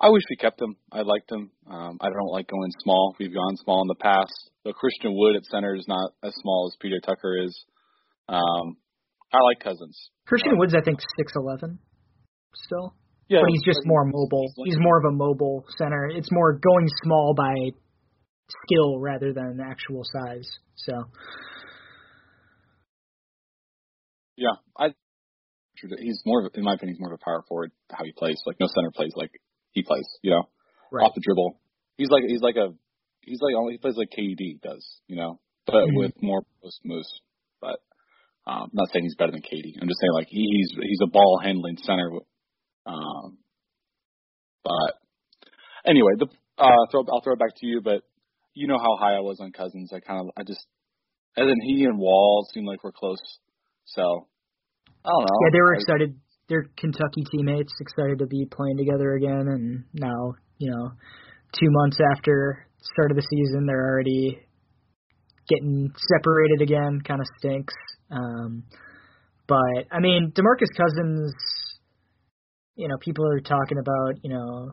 I 0.03 0.09
wish 0.09 0.23
we 0.29 0.35
kept 0.35 0.61
him. 0.61 0.75
I 0.91 1.03
liked 1.03 1.31
him. 1.31 1.49
Um, 1.65 1.97
I 2.01 2.09
don't 2.09 2.27
like 2.27 2.47
going 2.49 2.71
small. 2.83 3.15
We've 3.17 3.33
gone 3.33 3.55
small 3.63 3.81
in 3.83 3.87
the 3.87 3.95
past. 3.95 4.33
But 4.65 4.75
Christian 4.75 5.15
Wood 5.15 5.37
at 5.37 5.45
center 5.45 5.75
is 5.75 5.85
not 5.87 6.11
as 6.21 6.33
small 6.41 6.69
as 6.69 6.75
PJ 6.83 7.03
Tucker 7.03 7.41
is. 7.41 7.57
Um, 8.27 8.75
I 9.31 9.41
like 9.43 9.61
Cousins. 9.63 9.97
Christian 10.27 10.51
um, 10.51 10.57
Wood's 10.57 10.75
I 10.75 10.81
think 10.83 10.99
six 11.17 11.31
eleven. 11.37 11.79
Still. 12.53 12.93
Yeah, 13.29 13.39
but 13.39 13.49
he's 13.49 13.63
just 13.63 13.79
more 13.85 14.03
mobile. 14.03 14.51
He's 14.65 14.77
more 14.77 14.99
of 14.99 15.05
a 15.05 15.15
mobile 15.15 15.63
center. 15.77 16.09
It's 16.13 16.29
more 16.31 16.51
going 16.51 16.89
small 17.03 17.33
by 17.33 17.55
skill 18.65 18.99
rather 18.99 19.31
than 19.31 19.59
actual 19.63 20.03
size. 20.03 20.49
So. 20.75 20.93
Yeah, 24.35 24.55
I. 24.77 24.89
He's 25.99 26.21
more, 26.25 26.45
of, 26.45 26.51
in 26.55 26.63
my 26.63 26.75
opinion, 26.75 26.95
he's 26.95 27.01
more 27.01 27.13
of 27.13 27.19
a 27.19 27.23
power 27.23 27.43
forward. 27.47 27.71
How 27.89 28.03
he 28.03 28.11
plays, 28.11 28.41
like 28.45 28.57
no 28.59 28.67
center 28.67 28.91
plays 28.93 29.13
like 29.15 29.31
he 29.73 29.83
plays. 29.83 30.07
You 30.21 30.31
know, 30.31 30.49
right. 30.91 31.03
off 31.03 31.13
the 31.15 31.21
dribble. 31.23 31.59
He's 31.97 32.09
like 32.09 32.23
he's 32.27 32.41
like 32.41 32.55
a 32.55 32.73
he's 33.21 33.39
like 33.41 33.55
only 33.55 33.73
he 33.73 33.77
plays 33.77 33.97
like 33.97 34.09
KD 34.09 34.61
does. 34.61 34.85
You 35.07 35.17
know, 35.17 35.39
but 35.65 35.75
mm-hmm. 35.75 35.97
with 35.97 36.13
more 36.21 36.43
post 36.61 36.79
moves. 36.83 37.09
But 37.61 37.79
um, 38.47 38.63
I'm 38.63 38.69
not 38.73 38.89
saying 38.91 39.03
he's 39.03 39.15
better 39.15 39.31
than 39.31 39.41
KD. 39.41 39.81
I'm 39.81 39.87
just 39.87 39.99
saying 39.99 40.13
like 40.13 40.27
he's 40.29 40.71
he's 40.81 41.01
a 41.03 41.11
ball 41.11 41.39
handling 41.43 41.77
center 41.77 42.09
um, 42.85 43.37
but 44.63 44.93
anyway, 45.85 46.13
the 46.17 46.27
uh, 46.57 46.85
throw 46.91 47.05
I'll 47.11 47.21
throw 47.21 47.33
it 47.33 47.39
back 47.39 47.55
to 47.57 47.65
you. 47.65 47.81
But 47.81 48.03
you 48.53 48.67
know 48.67 48.77
how 48.77 48.97
high 48.99 49.15
I 49.15 49.21
was 49.21 49.39
on 49.39 49.51
Cousins. 49.51 49.91
I 49.93 49.99
kind 49.99 50.21
of 50.21 50.31
I 50.37 50.43
just 50.43 50.65
and 51.35 51.49
then 51.49 51.57
he 51.63 51.83
and 51.85 51.97
Wall 51.97 52.47
seemed 52.53 52.67
like 52.67 52.83
we're 52.83 52.91
close. 52.91 53.21
So 53.85 54.01
I 54.01 55.09
don't 55.09 55.21
know. 55.21 55.37
Yeah, 55.45 55.51
they 55.51 55.61
were 55.61 55.73
excited 55.73 56.19
their 56.49 56.69
Kentucky 56.77 57.23
teammates 57.31 57.73
excited 57.79 58.19
to 58.19 58.27
be 58.27 58.45
playing 58.49 58.77
together 58.77 59.13
again, 59.13 59.47
and 59.47 59.83
now 59.93 60.35
you 60.63 60.71
know, 60.71 60.91
two 61.59 61.67
months 61.69 61.97
after 62.15 62.67
start 62.81 63.11
of 63.11 63.17
the 63.17 63.27
season, 63.29 63.65
they're 63.65 63.85
already 63.85 64.39
getting 65.49 65.91
separated 66.15 66.61
again. 66.61 67.01
Kind 67.05 67.21
of 67.21 67.27
stinks. 67.37 67.73
Um, 68.09 68.63
but 69.47 69.87
I 69.91 69.99
mean, 69.99 70.31
Demarcus 70.33 70.71
Cousins, 70.77 71.33
you 72.75 72.87
know, 72.87 72.95
people 73.01 73.25
are 73.27 73.41
talking 73.41 73.77
about, 73.77 74.23
you 74.23 74.29
know, 74.29 74.71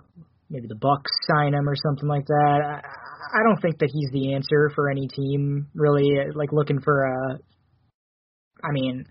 maybe 0.48 0.68
the 0.68 0.76
Bucks 0.76 1.11
sign 1.28 1.54
him 1.54 1.68
or 1.68 1.74
something 1.74 2.09
like 2.09 2.26
that. 2.26 2.61
I, 2.62 2.80
I 2.80 3.42
don't 3.48 3.61
think 3.61 3.78
that 3.78 3.90
he's 3.92 4.11
the 4.12 4.35
answer 4.35 4.70
for 4.74 4.90
any 4.90 5.09
team 5.09 5.68
really. 5.74 6.11
Like 6.35 6.52
looking 6.52 6.80
for 6.80 7.02
a, 7.02 7.38
I 8.62 8.72
mean, 8.72 9.06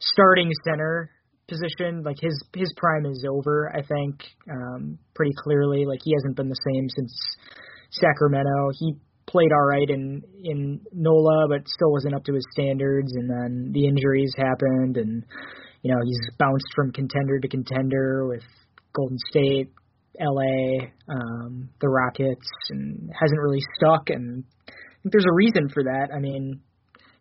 starting 0.00 0.50
center 0.64 1.10
position. 1.52 2.02
Like 2.02 2.16
his 2.20 2.42
his 2.54 2.72
prime 2.76 3.04
is 3.06 3.24
over. 3.28 3.70
I 3.74 3.82
think 3.82 4.24
um, 4.50 4.98
pretty 5.14 5.32
clearly. 5.44 5.84
Like 5.86 6.00
he 6.02 6.14
hasn't 6.14 6.36
been 6.36 6.48
the 6.48 6.64
same 6.72 6.88
since 6.88 7.12
Sacramento. 7.90 8.70
He 8.78 8.94
played 9.26 9.52
all 9.52 9.66
right 9.66 9.88
in 9.88 10.22
in 10.42 10.80
NOLA, 10.92 11.48
but 11.48 11.68
still 11.68 11.92
wasn't 11.92 12.14
up 12.14 12.24
to 12.24 12.34
his 12.34 12.46
standards. 12.52 13.12
And 13.14 13.28
then 13.28 13.70
the 13.72 13.86
injuries 13.86 14.32
happened, 14.36 14.96
and 14.96 15.24
you 15.82 15.92
know 15.92 16.00
he's 16.04 16.30
bounced 16.38 16.72
from 16.74 16.92
contender 16.92 17.38
to 17.38 17.48
contender 17.48 18.26
with 18.26 18.42
Golden 18.94 19.18
State, 19.30 19.70
LA, 20.18 20.88
um, 21.08 21.68
the 21.80 21.88
Rockets, 21.88 22.48
and 22.70 23.10
hasn't 23.18 23.40
really 23.40 23.62
stuck. 23.76 24.10
And 24.10 24.44
I 24.68 24.72
think 25.02 25.12
there's 25.12 25.28
a 25.28 25.34
reason 25.34 25.68
for 25.72 25.84
that. 25.84 26.08
I 26.14 26.18
mean, 26.18 26.60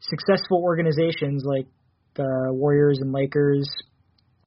successful 0.02 0.62
organizations 0.64 1.44
like 1.46 1.68
the 2.16 2.50
Warriors 2.52 3.00
and 3.02 3.14
Lakers, 3.14 3.70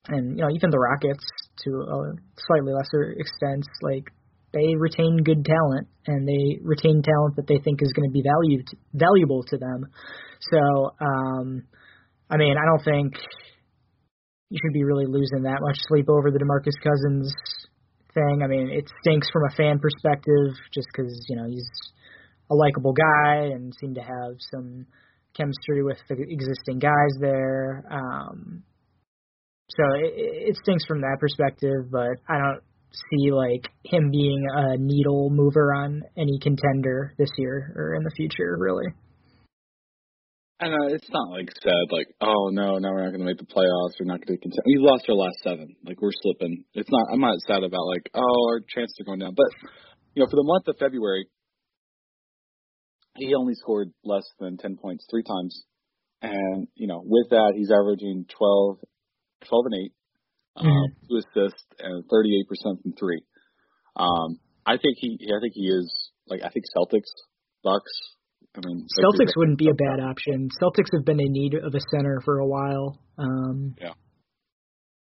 and 0.08 0.36
you 0.36 0.44
know 0.44 0.50
even 0.54 0.70
the 0.70 0.78
Rockets 0.78 1.24
to 1.64 1.70
a 1.70 2.12
slightly 2.46 2.72
lesser 2.72 3.14
extent, 3.16 3.64
like 3.82 4.04
they 4.52 4.74
retain 4.78 5.18
good 5.24 5.44
talent 5.44 5.88
and 6.06 6.28
they 6.28 6.58
retain 6.62 7.02
talent 7.02 7.36
that 7.36 7.46
they 7.46 7.58
think 7.58 7.82
is 7.82 7.92
going 7.92 8.08
to 8.08 8.12
be 8.12 8.22
valued 8.22 8.66
valuable 8.92 9.42
to 9.42 9.58
them. 9.58 9.86
So, 10.40 10.94
um, 11.00 11.64
I 12.30 12.36
mean, 12.36 12.54
I 12.56 12.64
don't 12.64 12.84
think 12.84 13.14
you 14.50 14.58
should 14.62 14.72
be 14.72 14.84
really 14.84 15.06
losing 15.06 15.42
that 15.42 15.58
much 15.60 15.78
sleep 15.88 16.06
over 16.08 16.30
the 16.30 16.38
DeMarcus 16.38 16.78
Cousins 16.82 17.34
thing. 18.14 18.42
I 18.44 18.46
mean, 18.46 18.70
it 18.70 18.88
stinks 19.00 19.28
from 19.32 19.42
a 19.50 19.54
fan 19.56 19.80
perspective 19.80 20.54
just 20.72 20.86
because 20.92 21.12
you 21.28 21.36
know 21.36 21.46
he's 21.48 21.68
a 22.50 22.54
likable 22.54 22.92
guy 22.92 23.50
and 23.52 23.72
seemed 23.80 23.96
to 23.96 24.02
have 24.02 24.36
some 24.52 24.86
chemistry 25.36 25.82
with 25.82 25.98
the 26.08 26.14
existing 26.14 26.78
guys 26.78 27.18
there. 27.20 27.84
Um, 27.90 28.62
so 29.70 29.84
it, 29.96 30.12
it 30.14 30.56
stinks 30.62 30.84
from 30.86 31.00
that 31.00 31.16
perspective, 31.20 31.90
but 31.90 32.20
I 32.28 32.38
don't 32.38 32.62
see 32.92 33.32
like 33.32 33.68
him 33.84 34.10
being 34.10 34.44
a 34.52 34.76
needle 34.76 35.30
mover 35.30 35.74
on 35.74 36.02
any 36.16 36.38
contender 36.40 37.14
this 37.18 37.30
year 37.38 37.72
or 37.76 37.94
in 37.94 38.04
the 38.04 38.12
future, 38.16 38.56
really. 38.58 38.86
And 40.60 40.72
uh, 40.72 40.94
it's 40.94 41.10
not 41.10 41.30
like 41.30 41.50
said 41.62 41.90
like, 41.90 42.06
oh 42.20 42.50
no, 42.52 42.78
now 42.78 42.92
we're 42.92 43.02
not 43.02 43.10
going 43.10 43.20
to 43.20 43.26
make 43.26 43.38
the 43.38 43.44
playoffs. 43.44 43.98
We're 43.98 44.06
not 44.06 44.24
going 44.24 44.38
to 44.38 44.42
contend. 44.42 44.62
We 44.66 44.76
lost 44.78 45.04
our 45.08 45.16
last 45.16 45.36
seven. 45.42 45.74
Like 45.84 46.00
we're 46.00 46.14
slipping. 46.22 46.64
It's 46.74 46.90
not. 46.90 47.08
I'm 47.12 47.20
not 47.20 47.40
sad 47.46 47.64
about 47.64 47.86
like, 47.86 48.08
oh, 48.14 48.48
our 48.48 48.60
chances 48.68 48.96
are 49.00 49.04
going 49.04 49.18
down. 49.18 49.34
But 49.34 49.50
you 50.14 50.22
know, 50.22 50.30
for 50.30 50.36
the 50.36 50.46
month 50.46 50.68
of 50.68 50.78
February, 50.78 51.26
he 53.16 53.34
only 53.34 53.54
scored 53.54 53.90
less 54.04 54.24
than 54.38 54.56
ten 54.56 54.76
points 54.76 55.06
three 55.10 55.24
times, 55.24 55.64
and 56.22 56.68
you 56.76 56.86
know, 56.86 57.02
with 57.04 57.30
that, 57.30 57.54
he's 57.56 57.70
averaging 57.72 58.26
12, 58.38 58.78
12 59.48 59.66
and 59.66 59.74
eight, 59.84 59.92
um, 60.56 60.66
mm-hmm. 60.66 61.06
two 61.08 61.16
assists 61.18 61.64
and 61.78 62.04
38% 62.04 62.82
from 62.82 62.92
three. 62.98 63.22
Um, 63.96 64.38
I 64.66 64.76
think 64.76 64.96
he, 64.98 65.18
I 65.22 65.40
think 65.40 65.52
he 65.54 65.68
is 65.68 66.10
like 66.26 66.40
I 66.42 66.48
think 66.48 66.64
Celtics, 66.76 67.10
Bucks. 67.62 67.92
I 68.56 68.60
mean, 68.64 68.86
Celtics 69.02 69.32
wouldn't 69.36 69.58
be 69.58 69.68
a 69.68 69.74
bad 69.74 70.00
option. 70.00 70.48
Celtics 70.62 70.94
have 70.94 71.04
been 71.04 71.20
in 71.20 71.32
need 71.32 71.54
of 71.54 71.74
a 71.74 71.80
center 71.90 72.20
for 72.24 72.38
a 72.38 72.46
while. 72.46 72.98
Um, 73.18 73.74
yeah, 73.80 73.92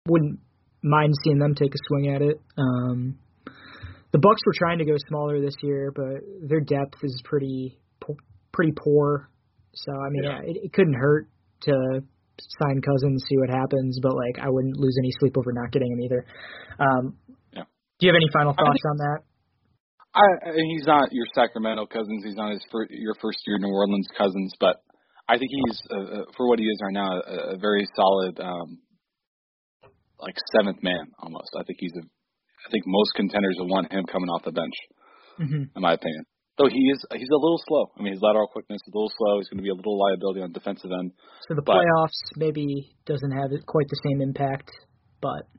wouldn't 0.07 0.39
mind 0.83 1.13
seeing 1.23 1.39
them 1.39 1.55
take 1.55 1.73
a 1.73 1.77
swing 1.87 2.13
at 2.13 2.21
it. 2.21 2.41
Um, 2.57 3.19
the 4.11 4.19
Bucks 4.19 4.41
were 4.45 4.53
trying 4.57 4.79
to 4.79 4.85
go 4.85 4.95
smaller 5.07 5.39
this 5.39 5.55
year, 5.61 5.91
but 5.95 6.21
their 6.47 6.59
depth 6.59 7.03
is 7.03 7.21
pretty 7.23 7.79
pretty 8.51 8.73
poor. 8.75 9.29
So 9.73 9.91
I 9.91 10.09
mean, 10.09 10.23
yeah. 10.23 10.39
yeah 10.43 10.51
it, 10.51 10.57
it 10.65 10.73
couldn't 10.73 10.93
hurt 10.93 11.27
to 11.61 12.03
sign 12.39 12.81
Cousins, 12.81 13.23
see 13.29 13.37
what 13.37 13.49
happens. 13.49 13.99
But 14.01 14.15
like, 14.15 14.39
I 14.41 14.49
wouldn't 14.49 14.77
lose 14.77 14.95
any 14.99 15.11
sleep 15.19 15.37
over 15.37 15.53
not 15.53 15.71
getting 15.71 15.91
him 15.91 16.01
either. 16.01 16.25
Um, 16.79 17.17
yeah. 17.53 17.63
Do 17.99 18.07
you 18.07 18.09
have 18.13 18.19
any 18.19 18.29
final 18.33 18.53
thoughts 18.53 18.83
on 18.89 18.97
that? 18.97 19.19
I, 20.13 20.53
he's 20.53 20.85
not 20.85 21.09
your 21.11 21.25
Sacramento 21.33 21.87
Cousins. 21.87 22.23
He's 22.23 22.35
not 22.35 22.51
his 22.51 22.61
fir- 22.71 22.87
your 22.89 23.15
first 23.21 23.39
year 23.47 23.57
New 23.57 23.73
Orleans 23.73 24.07
Cousins, 24.15 24.53
but 24.59 24.77
I 25.27 25.37
think 25.37 25.49
he's 25.49 25.79
uh, 25.89 26.21
uh, 26.21 26.25
for 26.37 26.47
what 26.47 26.59
he 26.59 26.65
is 26.65 26.77
right 26.83 26.93
now 26.93 27.09
a, 27.09 27.55
a 27.55 27.57
very 27.57 27.87
solid, 27.95 28.39
um, 28.39 28.77
like 30.19 30.35
seventh 30.55 30.83
man 30.83 31.09
almost. 31.17 31.49
I 31.57 31.63
think 31.63 31.77
he's 31.79 31.93
a. 31.97 32.03
I 32.03 32.71
think 32.71 32.83
most 32.85 33.11
contenders 33.15 33.55
will 33.59 33.67
want 33.67 33.91
him 33.91 34.05
coming 34.05 34.29
off 34.29 34.43
the 34.45 34.51
bench, 34.51 34.73
mm-hmm. 35.39 35.63
in 35.75 35.81
my 35.81 35.93
opinion. 35.93 36.25
Though 36.57 36.69
he 36.69 36.77
is, 36.93 37.01
he's 37.11 37.33
a 37.33 37.41
little 37.41 37.59
slow. 37.65 37.89
I 37.97 38.03
mean, 38.03 38.13
his 38.13 38.21
lateral 38.21 38.45
quickness 38.45 38.77
is 38.85 38.93
a 38.93 38.97
little 38.97 39.11
slow. 39.17 39.39
He's 39.39 39.49
going 39.49 39.57
to 39.57 39.63
be 39.63 39.73
a 39.73 39.73
little 39.73 39.97
liability 39.97 40.41
on 40.41 40.51
defensive 40.51 40.91
end. 40.93 41.11
So 41.49 41.55
the 41.55 41.65
playoffs 41.65 42.21
maybe 42.37 42.93
doesn't 43.05 43.31
have 43.31 43.49
quite 43.65 43.89
the 43.89 43.99
same 44.05 44.21
impact, 44.21 44.69
but 45.19 45.49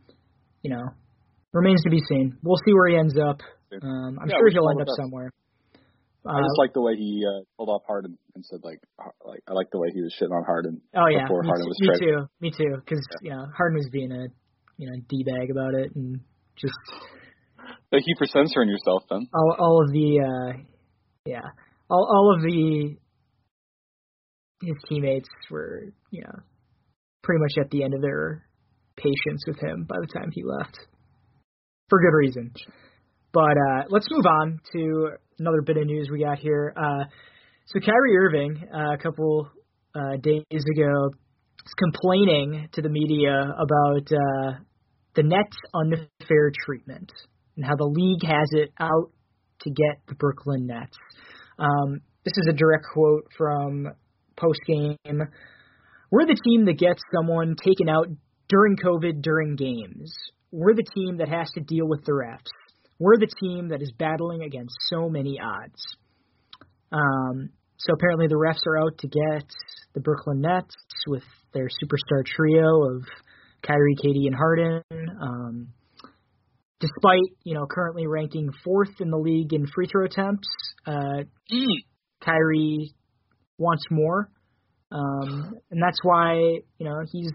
you 0.63 0.71
know, 0.71 0.87
remains 1.53 1.83
to 1.83 1.91
be 1.91 2.01
seen. 2.09 2.39
We'll 2.43 2.61
see 2.65 2.73
where 2.73 2.89
he 2.89 2.97
ends 2.97 3.19
up. 3.19 3.43
Um, 3.75 4.19
I'm 4.23 4.29
yeah, 4.31 4.39
sure 4.39 4.51
he'll 4.51 4.71
end 4.71 4.83
up 4.83 4.95
somewhere. 4.97 5.31
I 6.27 6.41
just 6.41 6.57
uh, 6.57 6.63
like 6.63 6.73
the 6.73 6.81
way 6.81 6.97
he 6.97 7.21
uh, 7.27 7.45
pulled 7.59 7.69
off 7.69 7.83
Harden 7.87 8.17
and 8.35 8.45
said 8.47 8.61
like, 8.63 8.81
like 9.27 9.41
I 9.47 9.53
like 9.53 9.71
the 9.71 9.79
way 9.79 9.89
he 9.93 10.01
was 10.01 10.15
shitting 10.17 10.33
on 10.33 10.45
Harden. 10.45 10.81
Oh 10.97 11.07
yeah, 11.11 11.25
before 11.25 11.43
me, 11.43 11.49
Harden 11.49 11.67
was 11.69 11.79
me 11.81 11.91
too, 12.01 12.19
me 12.41 12.51
too. 12.51 12.81
Because 12.81 13.05
yeah. 13.21 13.29
you 13.29 13.31
know 13.37 13.45
Harden 13.55 13.77
was 13.77 13.89
being 13.93 14.11
a 14.11 14.25
you 14.79 14.89
know 14.89 14.97
d 15.09 15.25
bag 15.27 15.51
about 15.51 15.75
it 15.75 15.95
and 15.95 16.21
just. 16.57 16.79
Thank 17.91 18.05
you 18.07 18.15
for 18.19 18.27
censoring 18.27 18.69
yourself, 18.69 19.05
then. 19.09 19.29
All, 19.33 19.57
all 19.59 19.83
of 19.85 19.93
the 19.93 20.21
uh, 20.21 20.63
yeah, 21.25 21.43
all 21.91 22.07
all 22.11 22.35
of 22.35 22.43
the 22.43 22.97
his 24.63 24.77
teammates 24.89 25.29
were 25.51 25.93
you 26.11 26.23
know 26.23 26.41
pretty 27.23 27.41
much 27.41 27.65
at 27.65 27.71
the 27.71 27.83
end 27.83 27.95
of 27.95 28.03
their 28.03 28.47
patience 28.97 29.43
with 29.47 29.59
him 29.61 29.85
by 29.89 29.97
the 30.01 30.07
time 30.07 30.31
he 30.33 30.43
left 30.45 30.79
for 31.89 32.01
good 32.01 32.17
reason. 32.17 32.53
But 33.33 33.57
uh, 33.57 33.85
let's 33.89 34.07
move 34.11 34.25
on 34.27 34.61
to 34.73 35.11
another 35.39 35.63
bit 35.63 35.77
of 35.77 35.87
news 35.87 36.09
we 36.11 36.23
got 36.23 36.39
here. 36.39 36.73
Uh, 36.77 37.05
so 37.67 37.81
Kyrie 37.81 38.17
Irving, 38.17 38.69
uh, 38.73 38.95
a 38.95 38.99
couple 38.99 39.49
uh, 39.95 40.17
days 40.23 40.45
ago, 40.51 41.11
was 41.65 41.75
complaining 41.79 42.69
to 42.73 42.83
the 42.83 42.89
media 42.89 43.53
about 43.59 44.07
uh, 44.13 44.59
the 45.17 45.23
Nets' 45.23 45.57
unfair 45.73 46.53
treatment 46.65 47.11
and 47.57 47.65
how 47.65 47.75
the 47.77 47.85
league 47.85 48.23
has 48.23 48.49
it 48.53 48.73
out 48.79 49.11
to 49.61 49.71
get 49.71 50.03
the 50.09 50.15
Brooklyn 50.15 50.67
Nets. 50.67 50.97
Um, 51.59 52.01
this 52.25 52.33
is 52.37 52.49
a 52.51 52.53
direct 52.53 52.85
quote 52.93 53.27
from 53.37 53.89
post 54.37 54.61
game. 54.67 55.21
We're 56.11 56.27
the 56.27 56.41
team 56.45 56.65
that 56.67 56.79
gets 56.79 57.03
someone 57.15 57.57
taken 57.57 57.89
out 57.89 58.09
during 58.49 58.77
COVID 58.77 59.23
during 59.23 59.57
games. 59.57 60.13
We're 60.51 60.75
the 60.75 60.87
team 60.95 61.19
that 61.19 61.29
has 61.29 61.51
to 61.55 61.61
deal 61.61 61.89
with 61.89 62.05
the 62.05 62.13
refs. 62.13 62.51
We're 62.99 63.19
the 63.19 63.31
team 63.43 63.69
that 63.69 63.83
is 63.83 63.93
battling 63.99 64.43
against 64.43 64.77
so 64.89 65.09
many 65.09 65.39
odds. 65.41 65.83
Um, 66.93 67.51
so 67.79 67.93
apparently 67.93 68.29
the 68.29 68.37
refs 68.37 68.65
are 68.67 68.79
out 68.79 68.99
to 68.99 69.09
get 69.09 69.51
the 69.95 70.01
Brooklyn 70.01 70.41
Nets 70.41 70.75
with 71.09 71.25
their 71.53 71.67
superstar 71.67 72.25
trio 72.25 72.85
of 72.85 73.03
Kyrie, 73.63 73.97
KD, 73.97 74.27
and 74.27 74.35
Harden. 74.35 74.83
Um, 75.21 75.69
despite 76.81 77.37
you 77.45 77.55
know 77.55 77.67
currently 77.67 78.07
ranking 78.07 78.51
fourth 78.65 79.01
in 79.01 79.11
the 79.11 79.19
league 79.19 79.53
in 79.53 79.67
free 79.67 79.87
throw 79.87 80.05
attempts. 80.05 80.49
Uh, 80.87 81.25
mm. 81.53 81.67
Kyrie 82.21 82.95
wants 83.59 83.85
more, 83.91 84.31
um, 84.91 85.55
and 85.71 85.83
that's 85.83 85.99
why 86.03 86.35
you 86.35 86.87
know 86.87 87.01
he's 87.11 87.31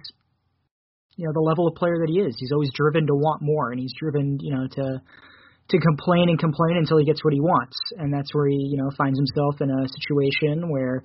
you 1.15 1.25
know 1.25 1.32
the 1.34 1.41
level 1.41 1.67
of 1.67 1.75
player 1.75 1.97
that 1.99 2.10
he 2.10 2.19
is. 2.19 2.36
He's 2.39 2.52
always 2.52 2.71
driven 2.73 3.08
to 3.08 3.15
want 3.15 3.41
more, 3.41 3.71
and 3.71 3.80
he's 3.80 3.93
driven 3.97 4.39
you 4.41 4.54
know 4.54 4.67
to 4.67 5.02
to 5.69 5.78
complain 5.80 6.30
and 6.30 6.39
complain 6.39 6.78
until 6.78 6.97
he 6.97 7.06
gets 7.06 7.23
what 7.23 7.34
he 7.34 7.41
wants, 7.41 7.78
and 7.97 8.13
that's 8.13 8.34
where 8.34 8.47
he 8.47 8.58
you 8.58 8.78
know 8.78 8.89
finds 8.97 9.17
himself 9.17 9.62
in 9.62 9.69
a 9.69 9.88
situation 9.88 10.69
where 10.69 11.04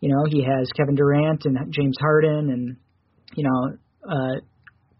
you 0.00 0.08
know 0.08 0.24
he 0.28 0.42
has 0.42 0.68
Kevin 0.76 0.94
Durant 0.94 1.44
and 1.44 1.56
James 1.72 1.96
Harden 2.00 2.50
and 2.50 2.76
you 3.34 3.44
know. 3.44 3.76
Uh, 4.08 4.40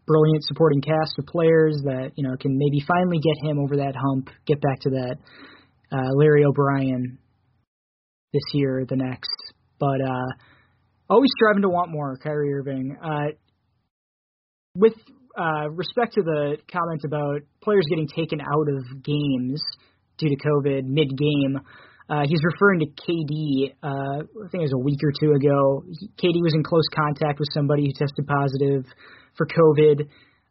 brilliant 0.06 0.44
supporting 0.44 0.80
cast 0.80 1.18
of 1.18 1.26
players 1.26 1.80
that 1.84 2.12
you 2.16 2.26
know 2.26 2.36
can 2.38 2.56
maybe 2.56 2.84
finally 2.86 3.18
get 3.18 3.48
him 3.48 3.58
over 3.58 3.76
that 3.76 3.94
hump, 3.96 4.28
get 4.46 4.60
back 4.60 4.80
to 4.80 4.90
that 4.90 5.16
uh, 5.92 6.10
Larry 6.14 6.44
O'Brien 6.44 7.18
this 8.32 8.42
year, 8.52 8.80
or 8.80 8.84
the 8.84 8.96
next. 8.96 9.30
But 9.78 10.00
uh, 10.00 10.26
always 11.08 11.30
striving 11.36 11.62
to 11.62 11.68
want 11.68 11.90
more, 11.90 12.16
Kyrie 12.16 12.54
Irving. 12.54 12.96
Uh, 13.02 13.34
with 14.74 14.94
uh, 15.38 15.70
respect 15.70 16.14
to 16.14 16.22
the 16.22 16.56
comment 16.70 17.02
about 17.04 17.40
players 17.62 17.84
getting 17.88 18.08
taken 18.08 18.40
out 18.40 18.68
of 18.68 19.02
games 19.02 19.62
due 20.18 20.28
to 20.28 20.36
COVID 20.36 20.84
mid-game, 20.84 21.60
uh, 22.08 22.22
he's 22.26 22.40
referring 22.44 22.80
to 22.80 22.86
KD. 22.86 23.74
Uh, 23.82 24.22
I 24.22 24.48
think 24.50 24.62
it 24.62 24.70
was 24.70 24.74
a 24.74 24.78
week 24.78 25.00
or 25.02 25.12
two 25.18 25.32
ago. 25.32 25.82
KD 26.22 26.40
was 26.40 26.54
in 26.54 26.62
close 26.62 26.86
contact 26.94 27.40
with 27.40 27.48
somebody 27.52 27.86
who 27.86 27.92
tested 27.92 28.26
positive 28.26 28.84
for 29.36 29.46
COVID, 29.46 30.06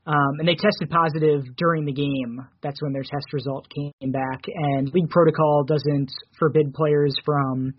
um, 0.05 0.39
and 0.39 0.47
they 0.47 0.55
tested 0.55 0.89
positive 0.89 1.43
during 1.55 1.85
the 1.85 1.93
game. 1.93 2.45
That's 2.61 2.81
when 2.81 2.91
their 2.91 3.03
test 3.03 3.31
result 3.31 3.67
came 3.73 4.11
back. 4.11 4.43
And 4.53 4.91
league 4.93 5.09
protocol 5.09 5.63
doesn't 5.63 6.11
forbid 6.37 6.73
players 6.73 7.15
from 7.23 7.73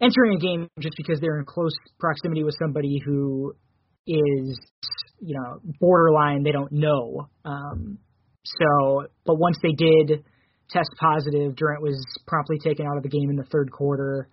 entering 0.00 0.36
a 0.36 0.38
game 0.38 0.68
just 0.78 0.94
because 0.98 1.18
they're 1.20 1.38
in 1.38 1.46
close 1.46 1.72
proximity 1.98 2.44
with 2.44 2.56
somebody 2.60 3.00
who 3.04 3.54
is, 4.06 4.58
you 5.20 5.34
know, 5.34 5.60
borderline. 5.80 6.42
They 6.42 6.52
don't 6.52 6.72
know. 6.72 7.28
Um, 7.44 7.98
so, 8.44 9.06
but 9.24 9.36
once 9.36 9.56
they 9.62 9.72
did 9.72 10.24
test 10.72 10.90
positive, 10.98 11.56
Durant 11.56 11.82
was 11.82 12.04
promptly 12.26 12.58
taken 12.58 12.86
out 12.86 12.96
of 12.96 13.02
the 13.02 13.08
game 13.08 13.30
in 13.30 13.36
the 13.36 13.44
third 13.44 13.70
quarter. 13.70 14.28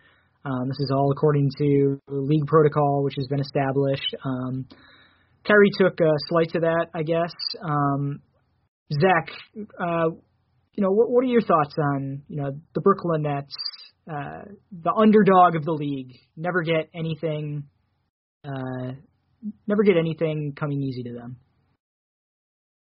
Um, 0.46 0.68
this 0.68 0.80
is 0.80 0.92
all 0.92 1.12
according 1.12 1.50
to 1.58 2.00
league 2.08 2.48
protocol, 2.48 3.04
which 3.04 3.16
has 3.18 3.28
been 3.28 3.42
established. 3.42 4.16
Um, 4.24 4.66
Kyrie 5.46 5.72
took 5.78 6.00
a 6.00 6.12
slight 6.30 6.50
to 6.52 6.60
that, 6.62 6.88
I 6.94 7.04
guess. 7.04 7.34
Um, 7.62 8.22
Zach, 8.92 9.30
uh, 9.56 10.10
you 10.74 10.84
know, 10.84 10.92
what, 10.92 11.10
what 11.10 11.24
are 11.24 11.28
your 11.28 11.42
thoughts 11.42 11.76
on 11.78 12.24
you 12.28 12.38
know 12.38 12.52
the 12.74 12.82
Brooklyn 12.82 13.24
Nets, 13.24 13.56
uh, 14.10 14.46
the 14.72 14.94
underdog 14.94 15.56
of 15.56 15.66
the 15.66 15.74
league, 15.74 16.14
never 16.38 16.62
get 16.62 16.90
anything, 16.96 17.66
uh, 18.46 18.94
never 19.68 19.84
get 19.84 19.98
anything 19.98 20.54
coming 20.58 20.82
easy 20.82 21.04
to 21.04 21.14
them. 21.14 21.38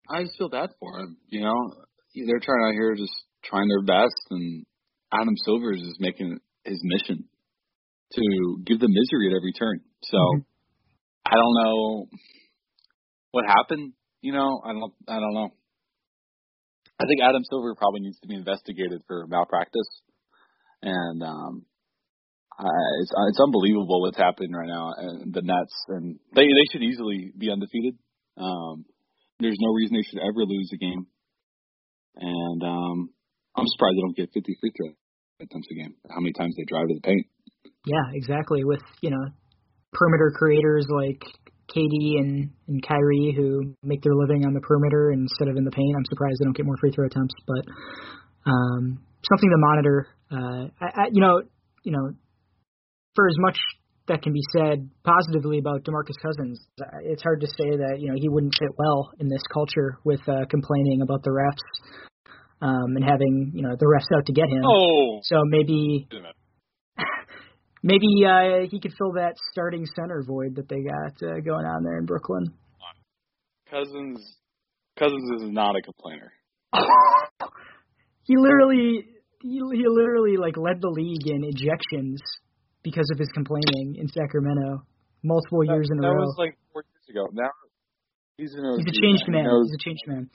I 0.09 0.23
just 0.23 0.37
feel 0.37 0.49
bad 0.49 0.71
for 0.79 0.99
them. 0.99 1.17
You 1.27 1.41
know, 1.41 1.73
they're 2.15 2.39
trying 2.39 2.65
out 2.67 2.73
here 2.73 2.95
just 2.95 3.13
trying 3.49 3.67
their 3.67 3.83
best, 3.83 4.19
and 4.29 4.65
Adam 5.13 5.35
Silver 5.45 5.73
is 5.73 5.97
making 5.99 6.39
his 6.63 6.79
mission 6.83 7.25
to 8.13 8.57
give 8.65 8.79
them 8.79 8.91
misery 8.91 9.29
at 9.29 9.37
every 9.37 9.53
turn. 9.53 9.81
So 10.03 10.17
mm-hmm. 10.17 10.41
I 11.25 11.35
don't 11.35 11.63
know 11.63 12.05
what 13.31 13.45
happened. 13.47 13.93
You 14.21 14.33
know, 14.33 14.61
I 14.63 14.73
don't. 14.73 14.93
I 15.07 15.19
don't 15.19 15.33
know. 15.33 15.49
I 16.99 17.05
think 17.05 17.21
Adam 17.21 17.43
Silver 17.49 17.75
probably 17.75 18.01
needs 18.01 18.19
to 18.21 18.27
be 18.27 18.35
investigated 18.35 19.01
for 19.07 19.27
malpractice, 19.27 19.89
and 20.81 21.21
um, 21.21 21.65
I, 22.57 22.69
it's 23.01 23.11
it's 23.29 23.39
unbelievable 23.39 24.01
what's 24.01 24.17
happening 24.17 24.53
right 24.53 24.67
now. 24.67 24.93
And 24.97 25.33
the 25.33 25.41
Nets, 25.41 25.75
and 25.89 26.19
they 26.33 26.43
they 26.43 26.67
should 26.71 26.83
easily 26.83 27.31
be 27.37 27.51
undefeated. 27.51 27.97
Um, 28.37 28.85
there's 29.39 29.57
no 29.59 29.73
reason 29.73 29.95
they 29.95 30.07
should 30.09 30.23
ever 30.23 30.45
lose 30.45 30.71
a 30.73 30.77
game, 30.77 31.07
and 32.15 32.63
um, 32.63 33.09
I'm 33.55 33.67
surprised 33.67 33.95
they 33.97 34.01
don't 34.01 34.17
get 34.17 34.33
50 34.33 34.57
free 34.59 34.71
throw 34.75 34.91
attempts 35.39 35.67
a 35.71 35.75
game. 35.75 35.95
How 36.09 36.19
many 36.19 36.33
times 36.33 36.55
they 36.55 36.63
drive 36.67 36.87
to 36.87 36.95
the 36.95 37.01
paint? 37.01 37.27
Yeah, 37.85 38.03
exactly. 38.13 38.63
With 38.63 38.81
you 39.01 39.11
know 39.11 39.23
perimeter 39.93 40.33
creators 40.35 40.85
like 40.89 41.21
KD 41.71 42.19
and 42.19 42.49
and 42.67 42.85
Kyrie 42.85 43.33
who 43.35 43.75
make 43.83 44.01
their 44.01 44.15
living 44.15 44.45
on 44.45 44.53
the 44.53 44.61
perimeter 44.61 45.11
instead 45.11 45.47
of 45.47 45.57
in 45.57 45.63
the 45.63 45.71
paint. 45.71 45.95
I'm 45.95 46.05
surprised 46.05 46.37
they 46.39 46.45
don't 46.45 46.55
get 46.55 46.65
more 46.65 46.77
free 46.79 46.91
throw 46.91 47.05
attempts, 47.05 47.35
but 47.47 47.63
um, 48.45 48.99
something 49.23 49.49
to 49.49 49.57
monitor. 49.57 50.07
Uh, 50.31 50.67
I, 50.81 50.85
I, 50.85 51.05
you 51.11 51.21
know, 51.21 51.41
you 51.83 51.91
know, 51.91 52.11
for 53.15 53.27
as 53.27 53.35
much 53.39 53.57
that 54.07 54.21
can 54.21 54.33
be 54.33 54.41
said 54.55 54.89
positively 55.03 55.57
about 55.57 55.83
DeMarcus 55.83 56.21
Cousins, 56.21 56.59
it's 57.03 57.23
hard 57.23 57.41
to 57.41 57.47
say 57.47 57.69
that 57.77 57.97
you 57.99 58.09
know 58.09 58.15
he 58.17 58.29
wouldn't 58.29 58.53
fit 58.59 58.69
well 58.77 59.11
in 59.19 59.29
this 59.29 59.41
culture 59.51 59.97
with 60.03 60.21
uh, 60.27 60.45
complaining 60.49 61.01
about 61.01 61.23
the 61.23 61.31
refs 61.31 62.01
um, 62.65 62.95
and 62.95 63.03
having 63.05 63.51
you 63.53 63.61
know 63.61 63.75
the 63.77 63.85
refs 63.85 64.09
out 64.17 64.25
to 64.25 64.33
get 64.33 64.49
him. 64.49 64.63
Oh, 64.65 65.19
so 65.23 65.41
maybe 65.45 66.07
maybe 67.83 68.25
uh, 68.25 68.67
he 68.69 68.79
could 68.79 68.93
fill 68.97 69.13
that 69.13 69.33
starting 69.51 69.85
center 69.95 70.23
void 70.25 70.55
that 70.55 70.67
they 70.67 70.81
got 70.81 71.13
uh, 71.21 71.39
going 71.41 71.65
on 71.65 71.83
there 71.83 71.99
in 71.99 72.05
Brooklyn. 72.05 72.53
Cousins, 73.69 74.37
Cousins 74.97 75.41
is 75.41 75.49
not 75.51 75.75
a 75.75 75.81
complainer. 75.81 76.31
he 78.23 78.37
literally, 78.37 79.05
he, 79.41 79.59
he 79.73 79.83
literally 79.87 80.37
like 80.37 80.55
led 80.57 80.81
the 80.81 80.89
league 80.89 81.27
in 81.27 81.41
ejections 81.41 82.17
because 82.83 83.09
of 83.11 83.19
his 83.19 83.29
complaining 83.33 83.95
in 83.97 84.07
Sacramento 84.07 84.85
multiple 85.23 85.65
that, 85.65 85.73
years 85.73 85.89
in 85.91 85.97
a 85.97 86.07
row. 86.07 86.13
That 86.13 86.25
was 86.25 86.35
like 86.37 86.57
four 86.71 86.83
years 86.85 87.09
ago. 87.09 87.27
Now 87.33 87.49
he's, 88.37 88.53
he's 88.53 88.97
a 88.97 89.01
changed 89.01 89.25
man. 89.27 89.43
man. 89.43 89.61
He's 89.65 89.75
a 89.75 89.83
changed 89.83 90.05
man. 90.07 90.29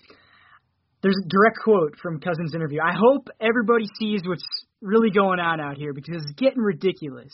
There's 1.02 1.16
a 1.24 1.28
direct 1.28 1.58
quote 1.64 1.96
from 2.02 2.20
Cousins' 2.20 2.54
interview. 2.54 2.80
I 2.80 2.92
hope 2.94 3.28
everybody 3.40 3.86
sees 3.98 4.20
what's 4.26 4.44
really 4.80 5.10
going 5.10 5.40
on 5.40 5.60
out 5.60 5.76
here 5.76 5.92
because 5.94 6.16
it's 6.16 6.32
getting 6.32 6.60
ridiculous. 6.60 7.32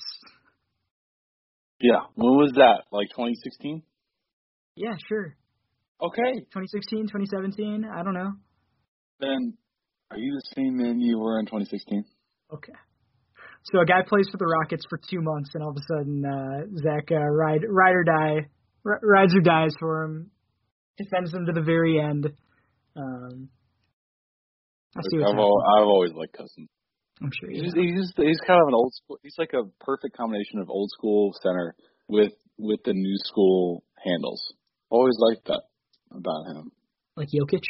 Yeah. 1.81 2.01
When 2.15 2.37
was 2.37 2.53
that? 2.55 2.85
Like 2.93 3.09
2016? 3.11 3.83
Yeah, 4.77 4.95
sure. 5.09 5.37
Okay. 6.01 6.41
2016, 6.53 7.09
2017, 7.09 7.85
I 7.85 8.03
don't 8.03 8.15
know. 8.15 8.33
Then 9.21 9.55
are 10.11 10.19
you 10.19 10.33
the 10.35 10.55
same 10.55 10.77
man 10.77 11.01
you 11.01 11.19
were 11.19 11.41
in 11.41 11.47
2016? 11.47 12.05
Okay. 12.53 12.73
So 13.73 13.81
a 13.81 13.85
guy 13.87 14.03
plays 14.07 14.29
for 14.31 14.37
the 14.37 14.47
Rockets 14.47 14.85
for 14.89 15.01
two 15.11 15.21
months, 15.21 15.51
and 15.55 15.63
all 15.63 15.71
of 15.71 15.77
a 15.77 15.87
sudden, 15.89 16.25
uh, 16.25 16.67
Zach 16.77 17.09
uh, 17.11 17.17
ride 17.17 17.63
ride 17.69 17.95
or 17.95 18.05
die, 18.05 18.49
r- 18.85 19.01
rides 19.03 19.35
or 19.35 19.41
dies 19.41 19.73
for 19.81 20.05
him, 20.05 20.31
defends 20.99 21.35
him 21.35 21.47
to 21.47 21.53
the 21.53 21.63
very 21.63 21.99
end. 21.99 22.31
Um, 22.95 23.49
I 24.97 25.03
see 25.11 25.23
I've, 25.23 25.39
all, 25.39 25.63
I've 25.77 25.87
always 25.87 26.13
liked 26.13 26.33
Cousins. 26.33 26.69
I'm 27.23 27.31
sure 27.33 27.49
he's, 27.51 27.73
he's 27.73 28.13
he's 28.17 28.41
kind 28.47 28.61
of 28.61 28.69
an 28.69 28.75
old 28.75 28.93
school. 28.93 29.19
He's 29.23 29.37
like 29.39 29.53
a 29.55 29.65
perfect 29.81 30.17
combination 30.17 30.61
of 30.61 30.69
old 30.69 30.91
school 30.91 31.33
center 31.43 31.75
with 32.09 32.33
with 32.59 32.81
the 32.85 32.93
new 32.93 33.17
school 33.25 33.85
handles. 34.05 34.43
Always 34.91 35.17
liked 35.19 35.47
that 35.47 35.63
about 36.11 36.45
him. 36.53 36.73
Like 37.17 37.29
Jokic. 37.29 37.65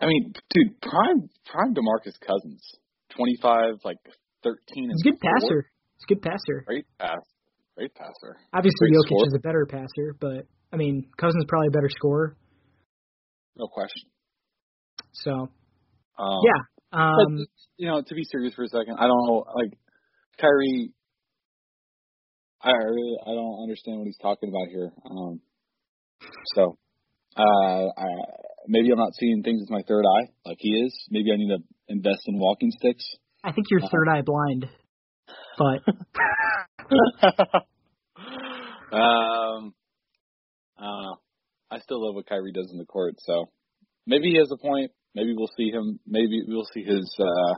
I 0.00 0.06
mean, 0.06 0.32
dude, 0.50 0.80
prime 0.80 1.30
prime 1.46 1.74
Demarcus 1.74 2.18
Cousins, 2.20 2.62
twenty 3.14 3.36
five, 3.40 3.74
like 3.84 3.98
thirteen. 4.42 4.90
He's 4.90 5.02
a 5.06 5.10
good 5.10 5.20
passer. 5.20 5.70
He's 5.98 6.04
a 6.10 6.14
good 6.14 6.22
passer. 6.22 6.64
Great 6.66 6.86
pass. 6.98 7.22
Great 7.76 7.94
passer. 7.94 8.36
Obviously, 8.52 8.90
Great 8.90 8.94
Jokic 8.94 9.06
score. 9.06 9.26
is 9.28 9.34
a 9.36 9.40
better 9.40 9.66
passer, 9.70 10.16
but 10.20 10.46
I 10.72 10.76
mean, 10.76 11.06
Cousins 11.16 11.44
probably 11.46 11.68
a 11.68 11.70
better 11.70 11.90
scorer. 11.90 12.36
No 13.56 13.68
question. 13.68 14.10
So 15.12 15.48
um, 16.18 16.40
yeah. 16.44 16.62
Um, 16.90 17.36
but, 17.38 17.46
you 17.76 17.86
know, 17.86 18.02
to 18.02 18.14
be 18.14 18.24
serious 18.24 18.54
for 18.54 18.64
a 18.64 18.68
second, 18.68 18.96
I 18.98 19.06
don't 19.06 19.26
know. 19.26 19.44
Like 19.54 19.78
Kyrie, 20.40 20.92
I 22.62 22.70
really 22.70 23.16
I 23.22 23.30
don't 23.30 23.62
understand 23.62 23.98
what 23.98 24.06
he's 24.06 24.18
talking 24.20 24.48
about 24.48 24.68
here. 24.68 24.90
Um, 25.08 25.40
so 26.54 26.78
uh, 27.36 27.86
I, 27.96 28.06
maybe 28.66 28.90
I'm 28.90 28.98
not 28.98 29.14
seeing 29.14 29.42
things 29.42 29.60
with 29.60 29.70
my 29.70 29.82
third 29.86 30.04
eye 30.04 30.30
like 30.44 30.58
he 30.60 30.70
is. 30.70 30.94
Maybe 31.10 31.30
I 31.32 31.36
need 31.36 31.48
to 31.48 31.62
invest 31.88 32.22
in 32.26 32.38
walking 32.38 32.70
sticks. 32.78 33.04
I 33.44 33.52
think 33.52 33.66
you're 33.70 33.84
uh, 33.84 33.88
third 33.90 34.08
eye 34.08 34.22
blind, 34.22 34.66
but. 35.58 35.82
um, 38.96 39.74
I 40.78 40.84
don't 40.84 41.02
know. 41.02 41.16
I 41.70 41.78
still 41.80 42.04
love 42.04 42.14
what 42.14 42.26
Kyrie 42.26 42.52
does 42.52 42.70
in 42.72 42.78
the 42.78 42.86
court, 42.86 43.16
so 43.18 43.50
maybe 44.06 44.30
he 44.30 44.38
has 44.38 44.50
a 44.50 44.56
point. 44.56 44.90
Maybe 45.18 45.34
we'll 45.36 45.50
see 45.56 45.70
him. 45.70 45.98
Maybe 46.06 46.42
we'll 46.46 46.68
see 46.72 46.84
his 46.84 47.12
uh, 47.18 47.54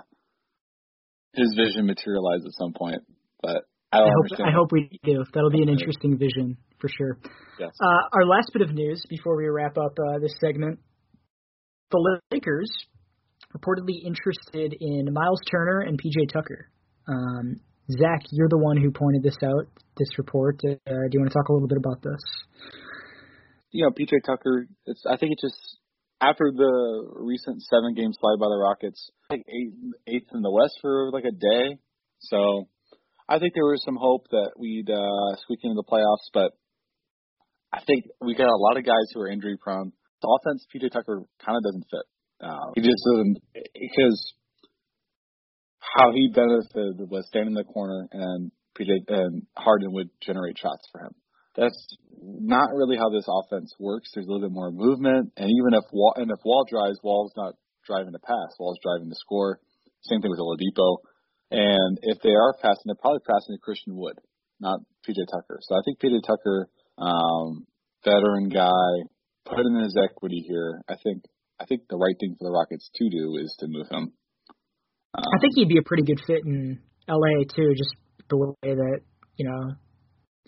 his 1.34 1.54
vision 1.56 1.84
materialize 1.84 2.40
at 2.46 2.52
some 2.58 2.72
point. 2.72 3.02
But 3.42 3.64
I 3.92 3.98
don't 3.98 4.08
I 4.08 4.12
hope. 4.12 4.48
I 4.48 4.52
hope 4.52 4.72
we 4.72 4.98
do. 5.04 5.24
That'll 5.34 5.50
be 5.50 5.60
an 5.60 5.68
interesting 5.68 6.16
vision 6.16 6.56
for 6.78 6.88
sure. 6.88 7.18
Yes. 7.58 7.70
Uh, 7.78 8.08
our 8.14 8.24
last 8.24 8.50
bit 8.54 8.62
of 8.62 8.72
news 8.72 9.02
before 9.10 9.36
we 9.36 9.46
wrap 9.48 9.76
up 9.76 9.92
uh, 9.98 10.18
this 10.20 10.32
segment: 10.40 10.78
the 11.90 12.18
Lakers 12.30 12.70
reportedly 13.54 14.06
interested 14.06 14.74
in 14.80 15.12
Myles 15.12 15.40
Turner 15.50 15.80
and 15.80 16.00
PJ 16.00 16.32
Tucker. 16.32 16.70
Um, 17.08 17.56
Zach, 17.90 18.22
you're 18.30 18.48
the 18.48 18.58
one 18.58 18.76
who 18.78 18.90
pointed 18.90 19.22
this 19.22 19.36
out, 19.44 19.66
this 19.98 20.16
report. 20.16 20.60
Uh, 20.64 20.70
do 20.86 21.10
you 21.12 21.20
want 21.20 21.30
to 21.30 21.34
talk 21.34 21.48
a 21.48 21.52
little 21.52 21.68
bit 21.68 21.78
about 21.78 22.00
this? 22.02 22.20
You 23.72 23.84
know, 23.84 23.90
PJ 23.90 24.24
Tucker. 24.24 24.66
It's. 24.86 25.04
I 25.06 25.18
think 25.18 25.32
it 25.32 25.38
just 25.42 25.79
after 26.20 26.52
the 26.54 27.10
recent 27.16 27.62
seven 27.62 27.94
game 27.94 28.12
slide 28.12 28.38
by 28.38 28.46
the 28.46 28.60
Rockets, 28.60 29.10
like 29.30 29.42
eight, 29.48 29.72
eighth 30.06 30.28
in 30.32 30.42
the 30.42 30.50
West 30.50 30.78
for 30.80 31.10
like 31.12 31.24
a 31.24 31.32
day. 31.32 31.78
So 32.20 32.68
I 33.28 33.38
think 33.38 33.54
there 33.54 33.64
was 33.64 33.82
some 33.84 33.96
hope 33.96 34.26
that 34.30 34.52
we'd 34.58 34.90
uh, 34.90 35.36
squeak 35.42 35.60
into 35.62 35.74
the 35.74 35.84
playoffs, 35.84 36.28
but 36.34 36.52
I 37.72 37.80
think 37.86 38.04
we 38.20 38.34
got 38.34 38.48
a 38.48 38.56
lot 38.56 38.76
of 38.76 38.84
guys 38.84 39.08
who 39.14 39.20
are 39.20 39.28
injury 39.28 39.56
prone. 39.56 39.92
The 40.20 40.38
offense, 40.40 40.66
PJ 40.74 40.92
Tucker 40.92 41.22
kind 41.44 41.56
of 41.56 41.62
doesn't 41.62 41.86
fit. 41.90 42.06
Uh, 42.42 42.72
he 42.74 42.82
just 42.82 43.02
doesn't 43.04 43.38
because 43.54 44.34
how 45.78 46.12
he 46.12 46.30
benefited 46.34 47.08
was 47.08 47.26
standing 47.28 47.52
in 47.52 47.54
the 47.54 47.64
corner 47.64 48.08
and 48.12 48.50
PJ 48.78 49.08
and 49.08 49.46
Harden 49.56 49.92
would 49.92 50.10
generate 50.20 50.58
shots 50.58 50.86
for 50.92 51.02
him. 51.02 51.14
That's 51.56 51.96
not 52.22 52.70
really 52.74 52.96
how 52.96 53.10
this 53.10 53.26
offense 53.28 53.74
works. 53.78 54.10
There's 54.14 54.26
a 54.26 54.30
little 54.30 54.48
bit 54.48 54.54
more 54.54 54.70
movement, 54.70 55.32
and 55.36 55.48
even 55.50 55.74
if 55.74 55.84
Wall, 55.92 56.14
and 56.16 56.30
if 56.30 56.38
Wall 56.44 56.64
drives, 56.68 56.98
Wall's 57.02 57.32
not 57.36 57.54
driving 57.86 58.12
to 58.12 58.18
pass. 58.18 58.54
Wall's 58.58 58.78
driving 58.82 59.08
to 59.08 59.16
score. 59.16 59.58
Same 60.02 60.20
thing 60.20 60.30
with 60.30 60.40
Oladipo. 60.40 60.98
And 61.50 61.98
if 62.02 62.18
they 62.22 62.30
are 62.30 62.54
passing, 62.62 62.86
they're 62.86 63.00
probably 63.00 63.20
passing 63.26 63.56
to 63.56 63.60
Christian 63.60 63.96
Wood, 63.96 64.18
not 64.60 64.80
PJ 65.06 65.26
Tucker. 65.30 65.58
So 65.62 65.74
I 65.74 65.80
think 65.84 65.98
PJ 65.98 66.22
Tucker, 66.24 66.68
um, 66.96 67.66
veteran 68.04 68.48
guy, 68.48 69.10
put 69.44 69.66
in 69.66 69.74
his 69.82 69.96
equity 69.98 70.44
here. 70.46 70.82
I 70.88 70.94
think 71.02 71.24
I 71.60 71.66
think 71.66 71.82
the 71.90 71.96
right 71.96 72.14
thing 72.18 72.36
for 72.38 72.48
the 72.48 72.52
Rockets 72.52 72.88
to 72.94 73.10
do 73.10 73.36
is 73.42 73.54
to 73.60 73.66
move 73.68 73.88
him. 73.90 74.12
Um, 75.12 75.24
I 75.24 75.40
think 75.40 75.54
he'd 75.56 75.68
be 75.68 75.78
a 75.78 75.82
pretty 75.82 76.04
good 76.04 76.20
fit 76.26 76.44
in 76.46 76.80
LA 77.08 77.42
too, 77.54 77.74
just 77.76 77.94
the 78.28 78.36
way 78.36 78.54
that 78.62 79.00
you 79.36 79.48
know 79.48 79.74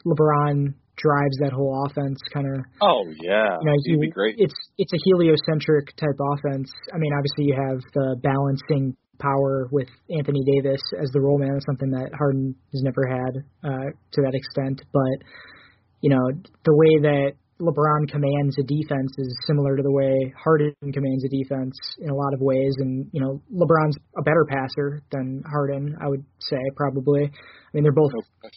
LeBron 0.07 0.75
drives 0.96 1.37
that 1.40 1.52
whole 1.52 1.87
offense 1.87 2.18
kind 2.33 2.46
of 2.46 2.64
oh 2.83 3.05
yeah. 3.20 3.57
You 3.61 3.66
know, 3.66 3.76
he'd 3.85 4.00
be 4.00 4.11
great. 4.11 4.37
it's 4.38 4.55
it's 4.78 4.92
a 4.92 5.00
heliocentric 5.05 5.96
type 5.96 6.18
offense. 6.35 6.70
I 6.92 6.98
mean 6.98 7.12
obviously 7.12 7.44
you 7.46 7.57
have 7.57 7.81
the 7.94 8.16
balancing 8.22 8.96
power 9.18 9.68
with 9.70 9.88
anthony 10.11 10.42
davis 10.44 10.81
as 11.00 11.09
the 11.12 11.20
roll 11.20 11.38
man 11.38 11.57
is 11.57 11.64
something 11.64 11.90
that 11.90 12.11
harden 12.18 12.57
has 12.72 12.83
never 12.83 13.07
had 13.07 13.44
uh 13.62 13.87
to 14.12 14.22
that 14.22 14.35
extent. 14.35 14.83
But 14.92 15.26
you 16.00 16.11
know 16.11 16.31
the 16.64 16.74
way 16.74 16.98
that 17.02 17.33
LeBron 17.62 18.11
commands 18.11 18.57
a 18.59 18.64
defense 18.64 19.12
is 19.18 19.38
similar 19.46 19.76
to 19.76 19.83
the 19.83 19.92
way 19.92 20.35
Harden 20.37 20.74
commands 20.92 21.24
a 21.24 21.28
defense 21.28 21.78
in 22.00 22.11
a 22.11 22.14
lot 22.14 22.35
of 22.35 22.40
ways. 22.40 22.74
And, 22.78 23.07
you 23.12 23.20
know, 23.20 23.40
LeBron's 23.55 23.96
a 24.18 24.22
better 24.22 24.44
passer 24.48 25.02
than 25.12 25.44
Harden, 25.48 25.96
I 26.02 26.09
would 26.09 26.24
say, 26.40 26.59
probably. 26.74 27.22
I 27.22 27.70
mean, 27.72 27.85
they're 27.85 27.92
both 27.92 28.11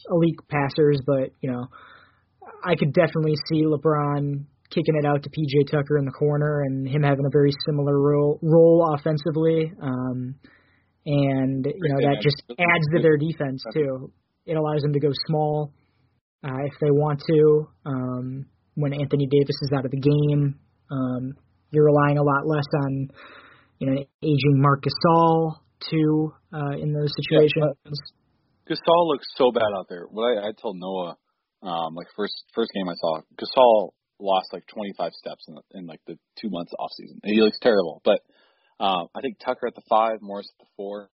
elite 0.10 0.39
passers, 0.50 1.00
but, 1.06 1.30
you 1.41 1.52
know, 1.52 1.67
I 2.65 2.75
could 2.75 2.93
definitely 2.93 3.36
see 3.49 3.63
LeBron 3.63 4.45
kicking 4.69 4.95
it 4.95 5.06
out 5.06 5.23
to 5.23 5.30
PJ 5.30 5.71
Tucker 5.71 5.97
in 5.97 6.06
the 6.06 6.12
corner 6.12 6.63
and 6.63 6.88
him 6.88 7.04
having 7.04 7.25
a 7.25 7.30
very 7.32 7.51
similar 7.65 7.99
role, 7.99 8.39
role 8.41 8.95
offensively. 8.97 9.71
Um, 9.82 10.36
and, 11.06 11.65
you 11.65 11.93
know, 11.93 12.10
that 12.10 12.21
just 12.21 12.41
adds 12.49 12.86
to 12.95 13.01
their 13.01 13.17
defense, 13.17 13.63
too. 13.73 14.12
It 14.45 14.58
allows 14.58 14.82
them 14.82 14.93
to 14.93 14.99
go 14.99 15.10
small 15.28 15.71
uh, 16.43 16.65
if 16.65 16.73
they 16.82 16.89
want 16.89 17.21
to. 17.28 17.67
Um, 17.86 18.45
when 18.75 18.93
Anthony 18.93 19.28
Davis 19.28 19.56
is 19.62 19.71
out 19.75 19.86
of 19.86 19.91
the 19.91 19.99
game. 19.99 20.60
Um, 20.91 21.34
you're 21.71 21.86
relying 21.86 22.17
a 22.17 22.23
lot 22.23 22.45
less 22.45 22.67
on 22.86 23.08
you 23.80 23.89
know 23.89 24.06
aging 24.21 24.62
Marc 24.62 24.84
Gasol 24.84 25.56
too 25.89 26.34
uh, 26.54 26.78
in 26.80 26.93
those 26.93 27.12
situations. 27.23 27.75
Yeah, 27.86 28.75
Gasol 28.75 29.08
looks 29.08 29.25
so 29.36 29.51
bad 29.51 29.71
out 29.75 29.88
there. 29.89 30.06
What 30.10 30.38
I, 30.38 30.49
I 30.49 30.51
told 30.60 30.78
Noah, 30.78 31.17
um, 31.67 31.95
like 31.95 32.08
first 32.15 32.34
first 32.54 32.71
game 32.73 32.89
I 32.89 32.95
saw, 32.95 33.21
Gasol 33.39 33.91
lost 34.19 34.54
like 34.54 34.65
25 34.67 35.12
steps 35.12 35.45
in, 35.47 35.56
the, 35.56 35.62
in 35.80 35.86
like 35.88 35.99
the 36.08 36.17
two 36.39 36.49
months 36.49 36.71
off 36.80 36.91
season. 36.95 37.19
He 37.23 37.41
looks 37.41 37.58
terrible, 37.62 38.01
but 38.06 38.19
um, 38.80 39.08
I 39.15 39.21
think 39.21 39.39
Tucker 39.39 39.67
at 39.67 39.75
the 39.75 39.84
five, 39.89 40.19
Morris 40.21 40.49
at 40.60 40.65
the 40.65 40.71
four. 40.78 41.10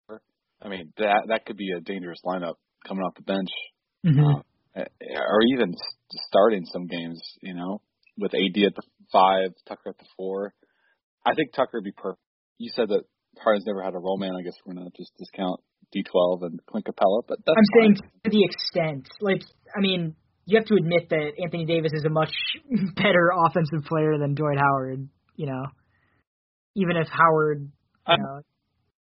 I 0.62 0.68
mean 0.68 0.92
that 0.98 1.24
that 1.28 1.46
could 1.46 1.56
be 1.56 1.72
a 1.76 1.80
dangerous 1.80 2.20
lineup 2.24 2.54
coming 2.86 3.02
off 3.02 3.14
the 3.14 3.22
bench. 3.22 3.50
Mm-hmm. 4.06 4.40
Uh, 4.76 4.84
or 5.10 5.42
even 5.52 5.74
starting 6.28 6.64
some 6.64 6.86
games, 6.86 7.20
you 7.42 7.54
know, 7.54 7.82
with 8.16 8.32
AD 8.34 8.62
at 8.64 8.74
the 8.74 8.82
five, 9.12 9.50
Tucker 9.68 9.90
at 9.90 9.98
the 9.98 10.06
four. 10.16 10.54
I 11.26 11.34
think 11.34 11.52
Tucker 11.52 11.72
would 11.74 11.84
be 11.84 11.92
perfect. 11.92 12.22
You 12.58 12.70
said 12.74 12.88
that 12.88 13.02
Harden's 13.38 13.66
never 13.66 13.82
had 13.82 13.94
a 13.94 13.98
roll 13.98 14.18
man. 14.18 14.32
I 14.38 14.42
guess 14.42 14.54
we're 14.64 14.74
gonna 14.74 14.90
just 14.96 15.12
discount 15.18 15.60
D12 15.94 16.42
and 16.42 16.60
Clint 16.66 16.86
Capela, 16.86 17.22
but 17.26 17.38
that's 17.44 17.56
I'm 17.56 17.80
fine. 17.80 17.96
saying 17.96 18.10
to 18.24 18.30
the 18.30 18.44
extent, 18.44 19.08
like, 19.20 19.42
I 19.76 19.80
mean, 19.80 20.16
you 20.46 20.58
have 20.58 20.66
to 20.66 20.74
admit 20.74 21.08
that 21.10 21.32
Anthony 21.42 21.66
Davis 21.66 21.92
is 21.94 22.04
a 22.04 22.10
much 22.10 22.32
better 22.96 23.30
offensive 23.46 23.84
player 23.86 24.18
than 24.18 24.34
Dwight 24.34 24.58
Howard. 24.58 25.08
You 25.36 25.46
know, 25.46 25.64
even 26.74 26.96
if 26.96 27.08
Howard, 27.08 27.70
you 28.08 28.16
know, 28.16 28.40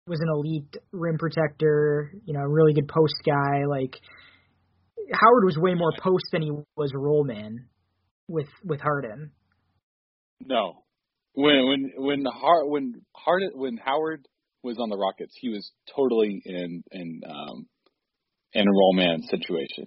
was 0.07 0.20
an 0.20 0.29
elite 0.31 0.77
rim 0.92 1.18
protector, 1.18 2.12
you 2.24 2.35
know, 2.35 2.40
a 2.40 2.48
really 2.48 2.72
good 2.72 2.88
post 2.88 3.14
guy, 3.24 3.64
like 3.68 3.96
Howard 5.12 5.44
was 5.44 5.57
way 5.57 5.74
more 5.74 5.92
post 6.01 6.24
than 6.33 6.42
he 6.42 6.51
was 6.77 6.92
roll 6.94 7.24
man 7.24 7.66
with 8.29 8.48
with 8.64 8.81
Harden. 8.81 9.33
No, 10.40 10.85
when 11.35 11.68
when 11.68 11.92
when 11.96 12.24
Hard 12.24 12.68
when 12.68 13.03
Harden 13.14 13.51
when 13.55 13.77
Howard 13.77 14.27
was 14.62 14.79
on 14.79 14.90
the 14.90 14.96
Rockets, 14.96 15.35
he 15.40 15.48
was 15.48 15.70
totally 15.94 16.42
in 16.44 16.83
in 16.90 17.20
um 17.29 17.66
in 18.53 18.66
a 18.66 18.70
roll 18.70 18.92
man 18.94 19.22
situation. 19.22 19.87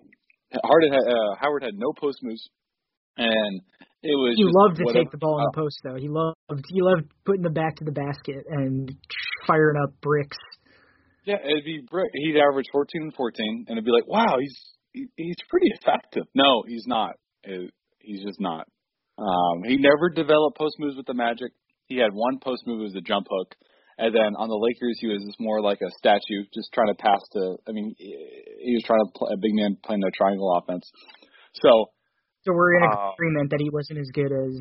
Harden 0.64 0.92
had, 0.92 1.08
uh, 1.08 1.36
Howard 1.40 1.64
had 1.64 1.76
no 1.76 1.94
post 1.94 2.20
moves, 2.22 2.50
and 3.18 3.62
it 4.04 4.16
was. 4.16 4.36
He 4.36 4.44
loved 4.46 4.78
to 4.78 4.84
whatever, 4.84 5.04
take 5.04 5.12
the 5.12 5.18
ball 5.18 5.40
in 5.40 5.46
the 5.46 5.56
post, 5.56 5.80
though. 5.84 5.96
He 5.96 6.10
loved 6.10 6.36
he 6.70 6.82
loved 6.82 7.12
putting 7.26 7.44
the 7.44 7.50
back 7.50 7.78
to 7.78 7.86
the 7.86 7.92
basket 7.92 8.46
and 8.50 8.92
firing 9.48 9.78
up 9.82 9.94
bricks. 10.02 10.38
Yeah, 11.26 11.38
it'd 11.44 11.66
be 11.66 11.84
brick. 11.90 12.10
He'd 12.14 12.38
average 12.38 12.66
14 12.72 13.02
and 13.04 13.14
14, 13.14 13.66
and 13.68 13.78
it'd 13.78 13.86
be 13.86 13.92
like, 13.92 14.08
wow, 14.08 14.38
he's 14.40 14.58
he's 15.16 15.36
pretty 15.50 15.68
effective. 15.80 16.24
No, 16.34 16.64
he's 16.68 16.86
not. 16.88 17.16
He's 18.00 18.24
just 18.24 18.40
not. 18.40 18.68
Um, 19.18 19.64
he 19.64 19.78
never 19.78 20.10
developed 20.10 20.58
post 20.58 20.76
moves 20.80 20.98
with 20.98 21.06
the 21.06 21.14
Magic. 21.14 21.52
He 21.86 21.98
had 21.98 22.12
one 22.14 22.40
post 22.40 22.64
move 22.66 22.86
as 22.86 22.96
a 22.96 23.02
jump 23.02 23.28
hook, 23.30 23.56
and 24.02 24.16
then 24.16 24.36
on 24.36 24.50
the 24.50 24.58
Lakers 24.58 24.98
he 25.00 25.08
was 25.08 25.24
just 25.26 25.40
more 25.40 25.62
like 25.62 25.80
a 25.86 25.92
statue, 25.98 26.44
just 26.54 26.74
trying 26.74 26.90
to 26.90 26.98
pass 26.98 27.22
to. 27.34 27.58
I 27.68 27.72
mean, 27.72 27.96
he 27.98 28.74
was 28.74 28.84
trying 28.86 29.06
to 29.06 29.12
play 29.14 29.30
a 29.34 29.38
big 29.38 29.54
man 29.54 29.78
playing 29.84 30.04
a 30.04 30.12
triangle 30.12 30.50
offense. 30.58 30.90
So, 31.62 31.94
so 32.44 32.54
we're 32.54 32.78
in 32.78 32.84
uh, 32.90 33.14
agreement 33.14 33.52
that 33.52 33.62
he 33.62 33.70
wasn't 33.70 34.00
as 34.00 34.10
good 34.14 34.34
as 34.34 34.54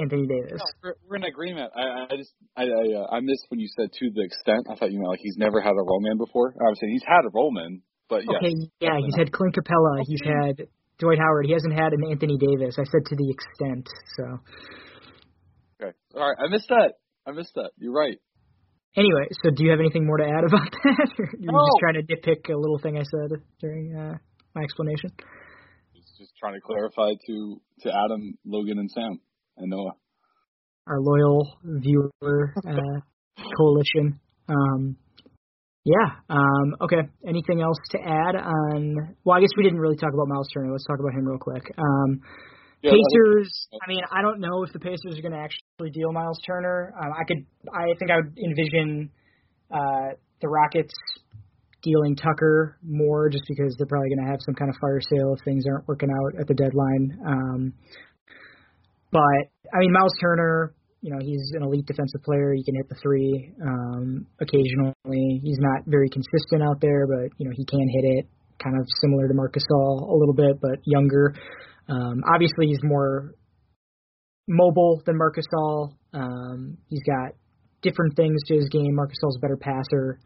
Anthony 0.00 0.26
Davis. 0.26 0.58
No, 0.58 0.66
we're, 0.82 0.96
we're 1.06 1.16
in 1.16 1.24
agreement. 1.24 1.70
I, 1.76 2.08
I 2.10 2.16
just 2.16 2.32
I 2.56 2.64
I, 2.64 2.84
uh, 2.96 3.06
I 3.12 3.20
missed 3.20 3.46
when 3.48 3.60
you 3.60 3.68
said 3.76 3.92
to 3.92 4.04
the 4.14 4.24
extent. 4.24 4.66
I 4.70 4.74
thought 4.74 4.90
you 4.90 4.98
meant 4.98 5.10
like 5.10 5.22
he's 5.22 5.36
never 5.36 5.60
had 5.60 5.76
a 5.76 5.84
roll 5.84 6.00
man 6.00 6.16
before. 6.16 6.56
I 6.56 6.68
was 6.72 6.78
saying 6.80 6.92
he's 6.92 7.06
had 7.06 7.28
a 7.28 7.32
roll 7.32 7.52
man, 7.52 7.82
but 8.08 8.24
yes, 8.24 8.40
okay, 8.40 8.54
yeah, 8.80 8.96
he's 8.98 9.16
had 9.16 9.30
Clint 9.30 9.54
Capela, 9.54 10.02
he's 10.08 10.22
had 10.24 10.66
Dwight 10.98 11.18
Howard. 11.18 11.46
He 11.46 11.52
hasn't 11.52 11.74
had 11.74 11.92
an 11.92 12.04
Anthony 12.10 12.38
Davis. 12.38 12.76
I 12.78 12.84
said 12.84 13.04
to 13.06 13.16
the 13.16 13.30
extent. 13.30 13.88
So. 14.16 14.24
Okay. 15.82 15.92
All 16.14 16.28
right. 16.28 16.38
I 16.38 16.48
missed 16.48 16.68
that. 16.68 16.94
I 17.26 17.32
missed 17.32 17.54
that. 17.56 17.70
You're 17.78 17.92
right. 17.92 18.18
Anyway, 18.96 19.26
so 19.42 19.50
do 19.50 19.64
you 19.64 19.70
have 19.70 19.80
anything 19.80 20.06
more 20.06 20.18
to 20.18 20.24
add 20.24 20.44
about 20.44 20.70
that? 20.84 21.08
or 21.18 21.28
you're 21.38 21.52
no. 21.52 21.66
just 21.66 21.78
trying 21.80 21.94
to 21.94 22.02
nitpick 22.02 22.52
a 22.52 22.56
little 22.56 22.78
thing 22.78 22.96
I 22.96 23.02
said 23.02 23.40
during 23.60 23.94
uh, 23.96 24.14
my 24.54 24.62
explanation. 24.62 25.10
Just 26.18 26.32
trying 26.38 26.54
to 26.54 26.60
clarify 26.60 27.14
to 27.26 27.60
to 27.80 27.88
Adam, 27.90 28.38
Logan, 28.46 28.78
and 28.78 28.88
Sam 28.90 29.18
and 29.56 29.70
Noah. 29.70 29.94
Our 30.86 31.00
loyal 31.00 31.58
viewer 31.64 32.54
uh, 32.56 33.00
coalition. 33.56 34.20
Um, 34.48 34.96
yeah. 35.84 36.16
Um, 36.30 36.76
okay. 36.82 37.08
Anything 37.26 37.62
else 37.62 37.78
to 37.90 37.98
add 37.98 38.36
on? 38.36 39.16
Well, 39.24 39.36
I 39.36 39.40
guess 39.40 39.50
we 39.56 39.64
didn't 39.64 39.80
really 39.80 39.96
talk 39.96 40.12
about 40.14 40.28
Myles 40.28 40.48
Turner. 40.54 40.70
Let's 40.70 40.86
talk 40.86 41.00
about 41.00 41.12
him 41.12 41.26
real 41.26 41.38
quick. 41.38 41.64
Um, 41.76 42.20
yeah, 42.84 42.92
Pacers. 42.92 43.68
I 43.72 43.88
mean, 43.88 44.02
I 44.12 44.22
don't 44.22 44.40
know 44.40 44.62
if 44.62 44.72
the 44.72 44.78
Pacers 44.78 45.18
are 45.18 45.22
going 45.22 45.32
to 45.32 45.38
actually 45.38 45.90
deal 45.90 46.12
Myles 46.12 46.38
Turner. 46.46 46.94
Um, 46.96 47.12
I 47.12 47.24
could. 47.24 47.44
I 47.72 47.96
think 47.98 48.10
I 48.10 48.16
would 48.16 48.38
envision 48.38 49.10
uh, 49.70 50.14
the 50.40 50.48
Rockets 50.48 50.94
dealing 51.82 52.16
Tucker 52.16 52.78
more, 52.82 53.28
just 53.28 53.44
because 53.48 53.74
they're 53.76 53.86
probably 53.86 54.10
going 54.10 54.24
to 54.24 54.30
have 54.30 54.40
some 54.44 54.54
kind 54.54 54.70
of 54.70 54.76
fire 54.80 55.00
sale 55.00 55.34
if 55.34 55.44
things 55.44 55.64
aren't 55.66 55.88
working 55.88 56.10
out 56.10 56.40
at 56.40 56.46
the 56.46 56.54
deadline. 56.54 57.18
Um, 57.26 57.72
but 59.10 59.48
I 59.72 59.78
mean, 59.80 59.92
Myles 59.92 60.14
Turner 60.20 60.74
you 61.04 61.10
know 61.12 61.20
he's 61.20 61.52
an 61.52 61.62
elite 61.62 61.84
defensive 61.84 62.22
player. 62.24 62.54
He 62.54 62.64
can 62.64 62.74
hit 62.74 62.88
the 62.88 62.96
three 62.96 63.52
um, 63.60 64.26
occasionally. 64.40 65.38
He's 65.44 65.60
not 65.60 65.84
very 65.86 66.08
consistent 66.08 66.62
out 66.62 66.80
there, 66.80 67.06
but 67.06 67.28
you 67.36 67.44
know 67.44 67.52
he 67.54 67.66
can 67.66 67.86
hit 67.92 68.04
it. 68.04 68.26
Kind 68.56 68.80
of 68.80 68.86
similar 69.02 69.28
to 69.28 69.34
Marc 69.34 69.52
Gasol 69.52 70.08
a 70.08 70.16
little 70.16 70.32
bit, 70.32 70.62
but 70.62 70.80
younger. 70.86 71.34
Um, 71.88 72.22
obviously, 72.32 72.66
he's 72.66 72.82
more 72.82 73.34
mobile 74.48 75.02
than 75.06 75.16
Marc 75.16 75.36
Gasol. 75.36 75.94
Um, 76.12 76.78
he's 76.88 77.02
got 77.04 77.32
different 77.82 78.16
things 78.16 78.40
to 78.46 78.54
his 78.54 78.68
game. 78.68 78.94
Marc 78.94 79.10
Gasol's 79.10 79.36
a 79.36 79.40
better 79.40 79.56
passer, 79.56 80.20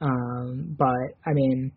um, 0.00 0.76
but 0.78 1.16
I 1.26 1.32
mean, 1.32 1.72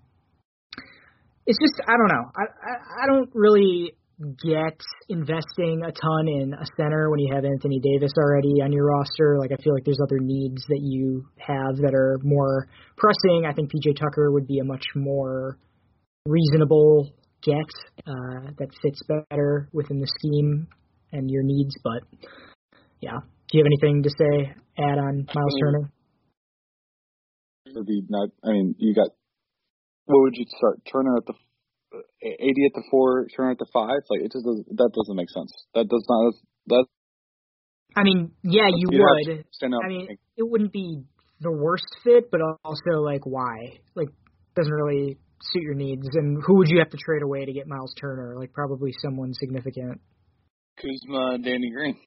it's 1.45 1.57
just 1.59 1.87
I 1.87 1.93
don't 1.97 2.07
know. 2.07 2.31
I 2.35 2.41
I, 2.41 3.03
I 3.03 3.07
don't 3.07 3.29
really 3.33 3.93
get 4.19 4.79
investing 5.09 5.81
a 5.83 5.91
ton 5.91 6.27
in 6.27 6.53
a 6.53 6.65
center 6.77 7.09
when 7.09 7.19
you 7.19 7.33
have 7.35 7.43
Anthony 7.43 7.81
Davis 7.81 8.11
already 8.17 8.61
on 8.63 8.71
your 8.71 8.85
roster. 8.85 9.37
Like 9.37 9.51
I 9.51 9.61
feel 9.61 9.73
like 9.73 9.83
there's 9.83 9.99
other 10.01 10.19
needs 10.19 10.63
that 10.69 10.79
you 10.81 11.25
have 11.37 11.75
that 11.77 11.93
are 11.93 12.17
more 12.23 12.67
pressing. 12.97 13.45
I 13.45 13.53
think 13.53 13.71
PJ 13.71 13.97
Tucker 13.99 14.31
would 14.31 14.47
be 14.47 14.59
a 14.59 14.63
much 14.63 14.85
more 14.95 15.57
reasonable 16.25 17.11
get 17.45 17.69
uh, 18.07 18.51
that 18.57 18.69
fits 18.81 19.01
better 19.07 19.69
within 19.71 19.99
the 19.99 20.07
scheme 20.19 20.67
and 21.11 21.29
your 21.29 21.43
needs. 21.43 21.75
But 21.83 22.03
yeah, 22.99 23.19
do 23.49 23.57
you 23.57 23.63
have 23.63 23.67
anything 23.67 24.03
to 24.03 24.09
say? 24.09 24.55
Add 24.77 24.97
on 24.97 25.25
Myles 25.33 25.35
I 25.35 25.39
mean, 25.39 25.59
Turner. 25.61 25.91
Would 27.75 27.85
be 27.85 28.01
not. 28.09 28.29
I 28.43 28.51
mean, 28.51 28.75
you 28.77 28.93
got. 28.93 29.09
What 30.05 30.21
would 30.21 30.35
you 30.35 30.45
start? 30.57 30.81
Turner 30.91 31.17
at 31.17 31.25
the 31.25 31.33
eighty 32.21 32.65
at 32.65 32.73
the 32.73 32.83
four, 32.91 33.27
Turner 33.35 33.51
at 33.51 33.57
the 33.57 33.67
five. 33.73 34.01
Like 34.09 34.21
it 34.21 34.31
just 34.31 34.45
doesn't, 34.45 34.67
that 34.77 34.91
doesn't 34.93 35.15
make 35.15 35.29
sense. 35.29 35.51
That 35.73 35.87
does 35.87 36.05
not. 36.09 36.33
That. 36.67 36.85
I 37.95 38.03
mean, 38.03 38.31
yeah, 38.43 38.67
you 38.75 38.89
would. 38.91 39.45
Stand 39.51 39.73
up. 39.73 39.81
I 39.85 39.87
mean, 39.87 40.07
it 40.35 40.43
wouldn't 40.43 40.73
be 40.73 41.03
the 41.39 41.51
worst 41.51 41.85
fit, 42.03 42.29
but 42.31 42.41
also 42.63 43.01
like 43.01 43.25
why? 43.25 43.79
Like 43.95 44.09
doesn't 44.55 44.73
really 44.73 45.17
suit 45.51 45.63
your 45.63 45.75
needs. 45.75 46.07
And 46.13 46.41
who 46.45 46.57
would 46.57 46.69
you 46.69 46.79
have 46.79 46.89
to 46.89 46.97
trade 46.97 47.21
away 47.21 47.45
to 47.45 47.53
get 47.53 47.67
Myles 47.67 47.93
Turner? 47.99 48.35
Like 48.37 48.53
probably 48.53 48.91
someone 49.01 49.33
significant. 49.33 50.01
Kuzma, 50.77 51.37
Danny 51.39 51.71
Green. 51.71 51.97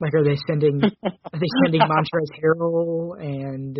Like, 0.00 0.14
are 0.14 0.24
they 0.24 0.36
sending 0.46 0.82
are 1.04 1.38
they 1.38 1.50
sending 1.64 1.80
Montrezl 1.80 2.36
Harrell 2.42 3.18
and 3.18 3.78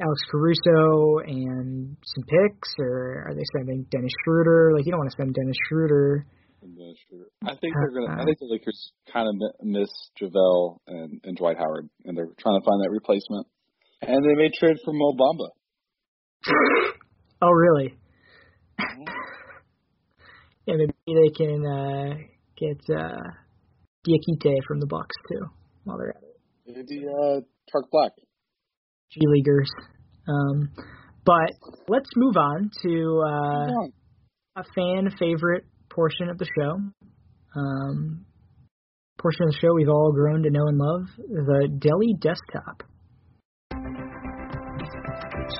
Alex 0.00 0.20
Caruso 0.30 1.18
and 1.26 1.96
some 2.02 2.24
picks, 2.24 2.74
or 2.78 3.26
are 3.28 3.34
they 3.34 3.44
sending 3.56 3.86
Dennis 3.90 4.12
Schroeder? 4.24 4.72
Like, 4.74 4.86
you 4.86 4.92
don't 4.92 5.00
want 5.00 5.10
to 5.10 5.16
send 5.16 5.34
Dennis 5.34 5.56
Schroeder. 5.68 6.26
Dennis 6.60 6.98
Schroeder. 7.08 7.28
I 7.44 7.56
think 7.60 7.74
they're 7.74 7.90
gonna. 7.90 8.18
I 8.18 8.22
uh, 8.22 8.24
think 8.24 8.38
the 8.38 8.48
Lakers 8.50 8.92
kind 9.12 9.28
of 9.28 9.34
miss 9.62 9.90
JaVale 10.20 10.78
and 10.86 11.20
and 11.24 11.36
Dwight 11.36 11.56
Howard, 11.58 11.88
and 12.04 12.16
they're 12.16 12.32
trying 12.38 12.60
to 12.60 12.64
find 12.64 12.80
that 12.82 12.90
replacement. 12.90 13.46
And 14.02 14.24
they 14.24 14.34
may 14.34 14.50
trade 14.50 14.76
for 14.84 14.92
Mo 14.92 15.12
Bamba. 15.12 15.48
Oh, 17.42 17.50
really? 17.50 17.94
Mm-hmm. 18.80 19.04
yeah, 20.66 20.74
maybe 20.76 20.92
they 21.06 21.32
can 21.34 21.66
uh, 21.66 22.14
get 22.56 22.96
uh, 22.96 23.16
Diakite 24.06 24.64
from 24.66 24.80
the 24.80 24.86
Bucks 24.86 25.16
too 25.30 25.46
while 25.84 25.98
they're 25.98 26.10
at 26.10 26.22
it. 26.22 26.36
Maybe 26.66 27.06
uh, 27.06 27.40
Tark 27.70 27.90
Black. 27.90 28.12
G 29.10 29.20
leaguers. 29.22 29.70
Um, 30.28 30.70
but 31.24 31.52
let's 31.88 32.08
move 32.16 32.36
on 32.36 32.70
to 32.82 33.22
uh, 33.26 34.60
a 34.60 34.64
fan 34.74 35.10
favorite 35.18 35.64
portion 35.90 36.28
of 36.28 36.38
the 36.38 36.46
show. 36.58 36.78
Um, 37.56 38.26
portion 39.18 39.44
of 39.44 39.52
the 39.52 39.58
show 39.60 39.74
we've 39.74 39.88
all 39.88 40.12
grown 40.12 40.42
to 40.42 40.50
know 40.50 40.66
and 40.66 40.78
love 40.78 41.06
the 41.16 41.68
Deli 41.78 42.14
Desktop. 42.20 42.82
So, 45.46 45.54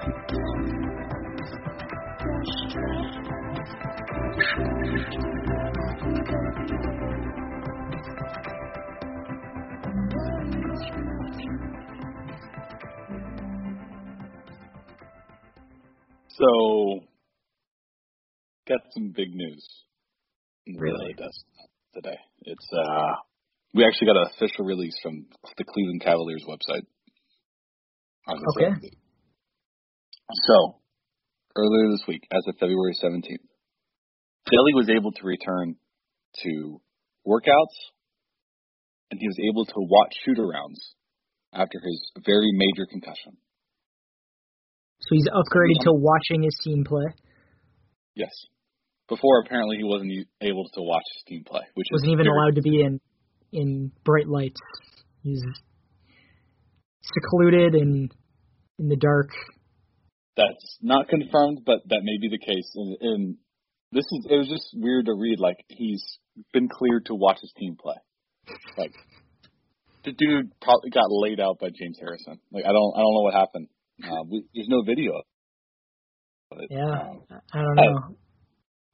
got 18.69 18.81
some 18.93 19.13
big 19.17 19.33
news. 19.35 19.67
Really? 20.67 21.15
Does 21.17 21.45
today. 21.95 22.19
It's 22.43 22.69
uh, 22.73 23.15
we 23.73 23.85
actually 23.85 24.09
got 24.09 24.17
an 24.17 24.27
official 24.35 24.65
release 24.65 24.99
from 25.01 25.27
the 25.57 25.65
Cleveland 25.65 26.03
Cavaliers 26.03 26.45
website. 26.49 26.87
Okay. 28.29 28.91
So, 30.33 30.77
earlier 31.55 31.91
this 31.91 32.05
week, 32.09 32.27
as 32.33 32.43
of 32.49 32.57
February 32.59 32.95
17th, 33.03 33.47
Deli 34.51 34.75
was 34.75 34.91
able 34.91 35.13
to 35.13 35.23
return 35.25 35.77
to 36.43 36.81
workouts, 37.27 37.77
and 39.11 39.21
he 39.21 39.27
was 39.27 39.39
able 39.51 39.65
to 39.65 39.75
watch 39.77 40.13
shoot 40.25 40.39
arounds 40.39 40.79
after 41.53 41.79
his 41.83 42.11
very 42.25 42.51
major 42.53 42.87
concussion. 42.91 43.37
So 45.01 45.09
he's 45.11 45.29
upgraded 45.29 45.85
to 45.85 45.93
watching 45.93 46.43
his 46.43 46.57
team 46.65 46.85
play. 46.85 47.05
Yes. 48.15 48.33
Before 49.09 49.43
apparently 49.45 49.77
he 49.77 49.85
wasn't 49.85 50.11
able 50.41 50.69
to 50.75 50.83
watch 50.83 51.05
his 51.15 51.23
team 51.29 51.45
play, 51.47 51.63
which 51.75 51.87
wasn't 51.93 52.13
even 52.13 52.27
allowed 52.27 52.57
to 52.57 52.63
be 52.63 52.81
in 52.83 53.01
in 53.53 53.93
bright 54.05 54.27
lights. 54.27 54.61
He's 55.23 55.43
secluded 57.03 57.75
and 57.75 58.11
in 58.79 58.89
the 58.89 58.97
dark. 58.97 59.31
That's 60.37 60.79
not 60.83 61.09
confirmed, 61.09 61.63
but 61.65 61.81
that 61.89 62.03
may 62.03 62.19
be 62.21 62.29
the 62.29 62.39
case. 62.39 62.71
And, 62.75 62.97
and 63.01 63.37
this 63.93 64.05
is 64.05 64.27
it 64.31 64.37
was 64.37 64.49
just 64.49 64.69
weird 64.75 65.07
to 65.07 65.15
read. 65.15 65.41
Like 65.41 65.65
he's 65.69 66.05
been 66.53 66.69
cleared 66.69 67.07
to 67.07 67.15
watch 67.15 67.39
his 67.41 67.53
team 67.57 67.77
play. 67.81 67.97
Like 68.77 68.93
the 70.05 70.13
dude 70.13 70.53
probably 70.61 70.91
got 70.91 71.09
laid 71.09 71.41
out 71.41 71.59
by 71.59 71.69
James 71.69 71.99
Harrison. 71.99 72.39
Like 72.53 72.65
I 72.65 72.73
don't 72.73 72.93
I 72.97 73.01
don't 73.01 73.15
know 73.15 73.25
what 73.25 73.35
happened. 73.35 73.69
Uh, 74.03 74.25
we, 74.31 74.45
there's 74.55 74.69
no 74.69 74.83
video. 74.87 75.23
Yeah, 76.71 76.85
um, 76.85 77.23
I 77.53 77.59
don't 77.59 77.75
know. 77.75 78.17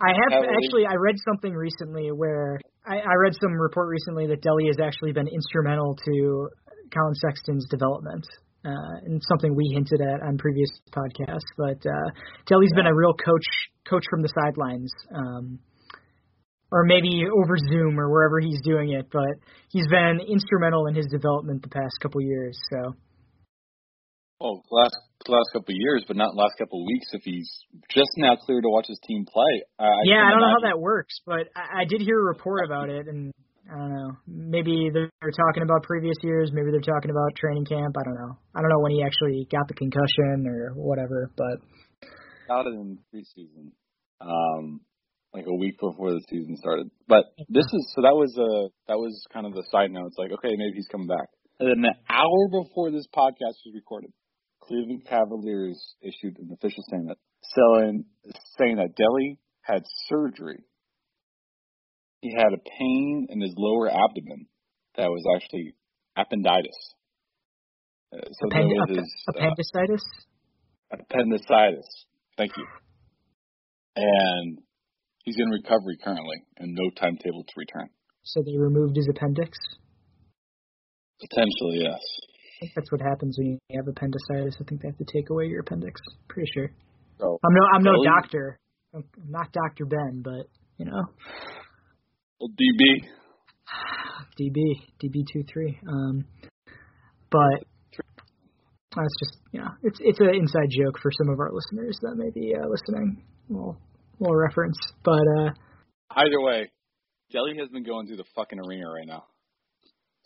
I 0.00 0.08
have 0.08 0.42
actually. 0.42 0.86
I 0.86 0.94
read 0.94 1.16
something 1.28 1.52
recently 1.52 2.10
where 2.10 2.58
I, 2.86 2.98
I 2.98 3.14
read 3.20 3.34
some 3.40 3.52
report 3.52 3.88
recently 3.88 4.26
that 4.28 4.42
Deli 4.42 4.66
has 4.66 4.78
actually 4.82 5.12
been 5.12 5.28
instrumental 5.28 5.96
to 5.96 6.48
Collin 6.92 7.14
Sexton's 7.14 7.66
development, 7.70 8.24
uh, 8.64 8.96
and 9.04 9.20
something 9.28 9.54
we 9.54 9.70
hinted 9.74 10.00
at 10.00 10.22
on 10.22 10.38
previous 10.38 10.70
podcasts. 10.90 11.50
But 11.56 11.80
uh, 11.86 12.10
Deli's 12.46 12.70
yeah. 12.74 12.82
been 12.82 12.86
a 12.86 12.94
real 12.94 13.14
coach, 13.14 13.46
coach 13.88 14.04
from 14.10 14.22
the 14.22 14.32
sidelines, 14.34 14.92
um, 15.14 15.58
or 16.70 16.84
maybe 16.84 17.24
over 17.26 17.56
Zoom 17.70 17.98
or 17.98 18.10
wherever 18.10 18.40
he's 18.40 18.60
doing 18.62 18.92
it. 18.92 19.06
But 19.12 19.36
he's 19.70 19.86
been 19.88 20.20
instrumental 20.26 20.86
in 20.86 20.94
his 20.94 21.06
development 21.10 21.62
the 21.62 21.68
past 21.68 21.98
couple 22.00 22.20
years. 22.20 22.58
So 22.70 22.94
Oh, 24.42 24.60
last 24.72 24.96
last 25.28 25.50
couple 25.52 25.70
of 25.70 25.78
years, 25.78 26.04
but 26.08 26.16
not 26.16 26.34
last 26.34 26.58
couple 26.58 26.82
of 26.82 26.86
weeks. 26.86 27.06
If 27.12 27.22
he's 27.22 27.48
just 27.90 28.10
now 28.16 28.34
clear 28.34 28.60
to 28.60 28.68
watch 28.68 28.86
his 28.88 28.98
team 29.06 29.24
play, 29.24 29.62
I, 29.78 29.86
yeah, 30.02 30.16
I 30.16 30.30
don't 30.34 30.38
imagine. 30.38 30.40
know 30.40 30.48
how 30.48 30.68
that 30.68 30.80
works, 30.80 31.20
but 31.24 31.46
I, 31.54 31.82
I 31.82 31.84
did 31.84 32.00
hear 32.00 32.18
a 32.18 32.24
report 32.24 32.64
about 32.66 32.88
it, 32.90 33.06
and 33.06 33.32
I 33.70 33.78
don't 33.78 33.94
know. 33.94 34.10
Maybe 34.26 34.90
they're 34.92 35.10
talking 35.20 35.62
about 35.62 35.82
previous 35.84 36.16
years. 36.22 36.50
Maybe 36.52 36.70
they're 36.70 36.80
talking 36.80 37.10
about 37.10 37.36
training 37.36 37.64
camp. 37.64 37.94
I 37.98 38.04
don't 38.04 38.14
know. 38.14 38.38
I 38.54 38.60
don't 38.60 38.70
know 38.70 38.80
when 38.80 38.92
he 38.92 39.02
actually 39.02 39.46
got 39.50 39.68
the 39.68 39.74
concussion 39.74 40.46
or 40.46 40.72
whatever, 40.74 41.30
but 41.36 41.62
got 42.48 42.66
it 42.66 42.74
in 42.74 42.98
preseason, 43.14 43.72
um, 44.20 44.80
like 45.32 45.46
a 45.46 45.54
week 45.54 45.78
before 45.78 46.10
the 46.10 46.22
season 46.28 46.56
started. 46.56 46.90
But 47.06 47.24
this 47.48 47.66
is 47.66 47.92
so 47.94 48.02
that 48.02 48.14
was 48.14 48.36
a 48.36 48.70
that 48.90 48.98
was 48.98 49.24
kind 49.32 49.46
of 49.46 49.54
the 49.54 49.64
side 49.70 49.90
note. 49.90 50.08
It's 50.08 50.18
like 50.18 50.32
okay, 50.32 50.54
maybe 50.56 50.74
he's 50.74 50.88
coming 50.90 51.08
back. 51.08 51.28
And 51.60 51.68
then 51.70 51.90
an 51.90 51.96
hour 52.10 52.48
before 52.50 52.90
this 52.90 53.06
podcast 53.14 53.62
was 53.64 53.74
recorded, 53.74 54.10
Cleveland 54.60 55.06
Cavaliers 55.08 55.94
issued 56.02 56.38
an 56.38 56.50
official 56.52 56.82
statement 56.88 57.18
saying, 57.42 58.04
saying 58.58 58.76
that 58.76 58.96
Deli 58.96 59.38
had 59.62 59.82
surgery. 60.08 60.64
He 62.22 62.32
had 62.32 62.54
a 62.54 62.58
pain 62.78 63.26
in 63.30 63.40
his 63.40 63.52
lower 63.56 63.90
abdomen 63.90 64.46
that 64.96 65.08
was 65.10 65.22
actually 65.36 65.74
appendicitis. 66.16 66.94
Uh, 68.12 68.24
so 68.24 68.46
Append- 68.46 68.88
his, 68.88 68.98
uh, 69.28 69.32
appendicitis? 69.36 70.02
Uh, 70.90 70.96
appendicitis. 71.00 72.06
Thank 72.38 72.52
you. 72.56 72.66
And 73.96 74.58
he's 75.24 75.36
in 75.36 75.48
recovery 75.50 75.98
currently 76.02 76.46
and 76.58 76.74
no 76.74 76.90
timetable 76.90 77.44
to 77.44 77.52
return. 77.56 77.90
So 78.22 78.42
they 78.46 78.56
removed 78.56 78.96
his 78.96 79.08
appendix? 79.10 79.58
Potentially, 81.20 81.82
yes 81.82 82.00
I 82.62 82.66
think 82.66 82.72
that's 82.76 82.92
what 82.92 83.00
happens 83.00 83.36
when 83.38 83.58
you 83.68 83.76
have 83.76 83.88
appendicitis. 83.88 84.56
I 84.60 84.64
think 84.68 84.82
they 84.82 84.88
have 84.88 84.98
to 84.98 85.04
take 85.12 85.30
away 85.30 85.46
your 85.46 85.60
appendix. 85.60 86.00
Pretty 86.28 86.48
sure. 86.54 86.70
So, 87.18 87.38
I'm 87.42 87.54
no 87.54 87.66
I'm 87.74 87.82
no 87.82 88.04
doctor. 88.04 88.56
I'm 88.94 89.04
not 89.28 89.50
Doctor 89.50 89.84
Ben, 89.84 90.22
but 90.22 90.46
you 90.78 90.86
know. 90.86 91.02
Well, 92.42 92.50
DB. 92.58 93.06
DB 94.36 94.74
DB 95.00 95.24
two 95.32 95.44
three. 95.44 95.78
Um, 95.88 96.24
but 97.30 97.62
that's 98.96 99.14
just 99.20 99.38
you 99.52 99.60
know 99.60 99.68
it's 99.84 99.98
it's 100.00 100.18
an 100.18 100.34
inside 100.34 100.66
joke 100.70 100.98
for 101.00 101.12
some 101.16 101.32
of 101.32 101.38
our 101.38 101.52
listeners 101.52 101.96
that 102.02 102.16
may 102.16 102.30
be 102.30 102.52
uh, 102.52 102.66
listening. 102.68 103.22
We'll 103.48 103.78
we'll 104.18 104.34
reference, 104.34 104.76
but 105.04 105.22
uh. 105.38 105.50
Either 106.10 106.40
way, 106.40 106.68
Deli 107.30 107.58
has 107.60 107.68
been 107.68 107.84
going 107.84 108.08
through 108.08 108.16
the 108.16 108.24
fucking 108.34 108.58
arena 108.58 108.90
right 108.90 109.06
now. 109.06 109.22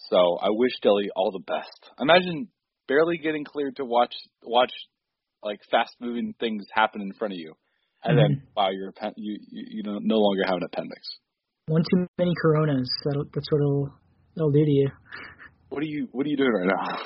So 0.09 0.39
I 0.41 0.49
wish 0.49 0.73
Deli 0.83 1.11
all 1.14 1.33
the 1.33 1.45
best. 1.47 1.93
Imagine 2.01 2.49
barely 2.89 3.19
getting 3.19 3.45
cleared 3.45 3.77
to 3.77 3.85
watch 3.85 4.14
watch 4.43 4.73
like 5.43 5.61
fast 5.71 5.95
moving 6.01 6.35
things 6.41 6.64
happen 6.73 7.03
in 7.03 7.12
front 7.12 7.35
of 7.35 7.39
you, 7.39 7.53
and 8.03 8.19
mm-hmm. 8.19 8.33
then 8.33 8.43
wow, 8.57 8.71
you're 8.71 8.95
you 9.17 9.39
you 9.51 9.64
you 9.69 9.83
no 9.85 10.17
longer 10.17 10.45
have 10.47 10.57
an 10.57 10.62
appendix. 10.64 11.07
One 11.69 11.83
too 11.83 12.07
many 12.17 12.33
Coronas. 12.41 12.89
That'll 13.05 13.25
that's 13.35 13.51
what 13.51 13.59
it'll 13.59 13.91
it'll 14.37 14.53
do 14.53 14.64
to 14.64 14.71
you. 14.71 14.89
What 15.69 15.83
are 15.83 15.87
you 15.87 16.07
What 16.12 16.25
are 16.25 16.29
you 16.29 16.37
doing 16.37 16.53
right 16.53 16.69
now? 16.69 16.99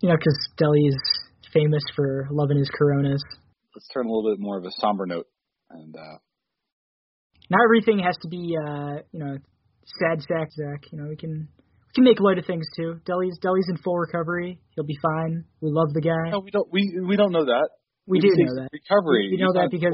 You 0.00 0.08
know, 0.08 0.16
because 0.16 0.38
Deli 0.56 0.80
is 0.80 0.96
famous 1.52 1.82
for 1.94 2.26
loving 2.30 2.56
his 2.56 2.70
Coronas. 2.70 3.20
Let's 3.76 3.86
turn 3.92 4.06
a 4.06 4.08
little 4.10 4.32
bit 4.32 4.40
more 4.40 4.56
of 4.56 4.64
a 4.64 4.70
somber 4.80 5.04
note, 5.04 5.26
and 5.68 5.94
uh 5.94 6.16
not 7.50 7.60
everything 7.66 7.98
has 7.98 8.16
to 8.22 8.28
be 8.28 8.56
uh 8.56 9.04
you 9.12 9.20
know 9.20 9.36
sad 10.00 10.22
sack 10.22 10.48
Zach. 10.52 10.90
You 10.90 10.96
know, 10.96 11.08
we 11.10 11.16
can 11.16 11.48
we 11.52 11.92
can 11.94 12.04
make 12.04 12.18
light 12.18 12.38
of 12.38 12.46
things 12.46 12.64
too. 12.74 12.98
Deli's 13.04 13.36
Deli's 13.42 13.66
in 13.68 13.76
full 13.76 13.98
recovery. 13.98 14.58
He'll 14.74 14.86
be 14.86 14.98
fine. 15.02 15.44
We 15.60 15.68
love 15.70 15.92
the 15.92 16.00
guy. 16.00 16.30
No, 16.30 16.40
we 16.40 16.50
don't. 16.50 16.68
We 16.72 16.98
we 17.06 17.16
don't 17.16 17.30
know 17.30 17.44
that. 17.44 17.68
We, 18.06 18.20
do 18.20 18.28
know 18.28 18.62
that. 18.62 18.70
Recovery. 18.72 19.28
We, 19.30 19.36
we 19.36 19.42
know 19.42 19.52
that 19.52 19.68
because 19.70 19.92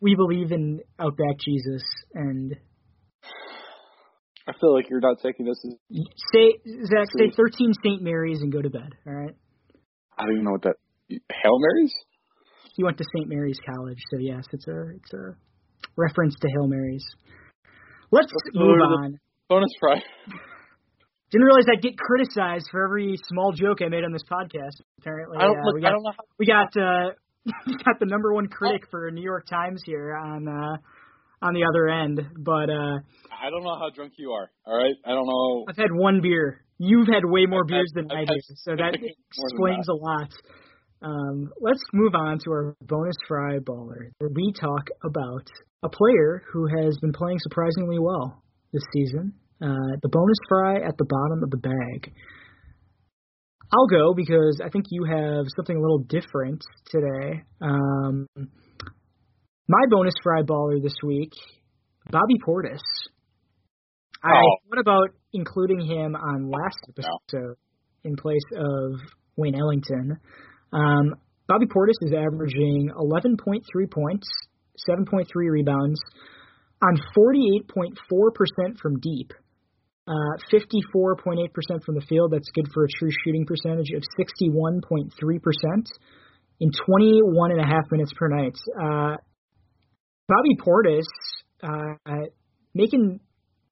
we 0.00 0.14
believe 0.14 0.52
in 0.52 0.82
Outback 1.00 1.40
Jesus 1.44 1.82
and. 2.14 2.54
I 4.46 4.52
feel 4.60 4.74
like 4.74 4.90
you're 4.90 5.00
not 5.00 5.20
taking 5.22 5.46
this. 5.46 5.56
As 5.64 5.74
say 6.32 6.54
Zach, 6.84 7.08
say 7.16 7.30
13 7.34 7.72
St. 7.82 8.02
Mary's 8.02 8.40
and 8.40 8.52
go 8.52 8.60
to 8.60 8.70
bed. 8.70 8.94
All 9.06 9.14
right. 9.14 9.34
I 10.18 10.24
don't 10.24 10.32
even 10.32 10.44
know 10.44 10.52
what 10.52 10.62
that. 10.62 10.76
Hail 11.08 11.58
Marys. 11.58 11.94
He 12.76 12.84
went 12.84 12.98
to 12.98 13.04
St. 13.16 13.28
Mary's 13.28 13.58
College, 13.64 13.98
so 14.10 14.18
yes, 14.18 14.44
it's 14.52 14.66
a 14.66 14.88
it's 14.96 15.12
a 15.12 15.36
reference 15.96 16.34
to 16.40 16.48
Hail 16.48 16.66
Marys. 16.66 17.04
Let's, 18.10 18.32
Let's 18.32 18.56
move 18.56 18.80
on. 18.80 19.18
Bonus 19.48 19.70
fry. 19.80 19.96
Didn't 21.30 21.46
realize 21.46 21.64
I'd 21.72 21.82
get 21.82 21.98
criticized 21.98 22.68
for 22.70 22.84
every 22.84 23.16
small 23.28 23.52
joke 23.52 23.78
I 23.82 23.88
made 23.88 24.04
on 24.04 24.12
this 24.12 24.22
podcast. 24.30 24.80
Apparently, 25.00 25.36
I 25.38 25.42
don't, 25.42 25.58
uh, 25.58 25.62
look, 25.64 25.74
we 25.74 25.80
got, 25.80 25.88
I 25.88 25.90
don't 25.90 26.02
know. 26.04 26.12
How... 26.12 26.24
We 26.38 26.46
got 26.46 26.76
uh, 26.76 27.10
we 27.66 27.76
got 27.84 27.98
the 27.98 28.06
number 28.06 28.32
one 28.32 28.46
critic 28.48 28.84
for 28.90 29.10
New 29.10 29.22
York 29.22 29.46
Times 29.46 29.82
here 29.84 30.14
on 30.14 30.48
uh, 30.48 30.76
on 31.42 31.54
the 31.54 31.64
other 31.64 31.88
end, 31.88 32.20
but 32.38 32.70
uh, 32.70 32.98
I 33.30 33.50
don't 33.50 33.62
know 33.62 33.78
how 33.78 33.90
drunk 33.94 34.14
you 34.16 34.32
are. 34.32 34.50
All 34.66 34.76
right, 34.76 34.94
I 35.04 35.10
don't 35.10 35.26
know. 35.26 35.64
I've 35.68 35.76
had 35.76 35.92
one 35.92 36.20
beer. 36.22 36.64
You've 36.78 37.08
had 37.08 37.24
way 37.24 37.46
more 37.46 37.62
I've 37.64 37.68
beers 37.68 37.92
had, 37.94 38.08
than 38.08 38.16
I've 38.16 38.28
I 38.28 38.34
do, 38.34 38.40
so 38.56 38.76
that 38.76 38.94
explains 38.94 39.86
that. 39.86 39.92
a 39.92 39.96
lot. 39.96 40.30
Um, 41.02 41.52
let's 41.60 41.82
move 41.92 42.14
on 42.14 42.38
to 42.38 42.50
our 42.50 42.76
bonus 42.80 43.16
fry 43.28 43.58
baller, 43.58 44.10
where 44.18 44.30
we 44.34 44.52
talk 44.58 44.88
about 45.04 45.46
a 45.82 45.88
player 45.88 46.42
who 46.52 46.66
has 46.66 46.96
been 47.02 47.12
playing 47.12 47.38
surprisingly 47.40 47.98
well 47.98 48.42
this 48.72 48.82
season. 48.94 49.34
Uh, 49.62 49.96
the 50.02 50.08
bonus 50.08 50.38
fry 50.48 50.76
at 50.76 50.96
the 50.98 51.04
bottom 51.04 51.42
of 51.42 51.50
the 51.50 51.58
bag. 51.58 52.12
I'll 53.72 53.86
go 53.86 54.14
because 54.14 54.60
I 54.64 54.68
think 54.68 54.86
you 54.90 55.04
have 55.04 55.46
something 55.56 55.76
a 55.76 55.80
little 55.80 56.04
different 56.08 56.62
today. 56.90 57.42
Um, 57.60 58.26
my 59.68 59.84
bonus 59.90 60.14
fry 60.22 60.42
baller 60.42 60.82
this 60.82 60.96
week, 61.02 61.32
Bobby 62.10 62.34
Portis. 62.46 62.80
I 64.22 64.32
oh. 64.32 64.56
thought 64.68 64.80
about 64.80 65.08
including 65.32 65.80
him 65.80 66.16
on 66.16 66.50
last 66.50 66.78
episode 66.88 67.56
in 68.04 68.16
place 68.16 68.44
of 68.56 69.00
Wayne 69.36 69.54
Ellington. 69.54 70.18
Um, 70.72 71.14
Bobby 71.46 71.66
Portis 71.66 72.00
is 72.02 72.12
averaging 72.12 72.90
11.3 72.96 73.90
points, 73.90 74.28
7.3 74.88 75.26
rebounds 75.34 76.00
on 76.82 76.96
48.4% 77.16 78.78
from 78.78 79.00
deep. 79.00 79.32
Uh, 80.06 80.36
54.8% 80.52 81.82
from 81.84 81.94
the 81.94 82.04
field. 82.06 82.32
That's 82.32 82.50
good 82.54 82.68
for 82.74 82.84
a 82.84 82.88
true 82.88 83.10
shooting 83.24 83.46
percentage 83.46 83.90
of 83.96 84.02
61.3% 84.18 85.10
in 86.60 86.70
21 86.86 87.50
and 87.52 87.60
a 87.60 87.66
half 87.66 87.90
minutes 87.90 88.12
per 88.14 88.28
night. 88.28 88.56
Uh, 88.78 89.16
Bobby 90.26 90.56
Portis 90.56 91.04
uh, 91.62 92.26
making 92.74 93.20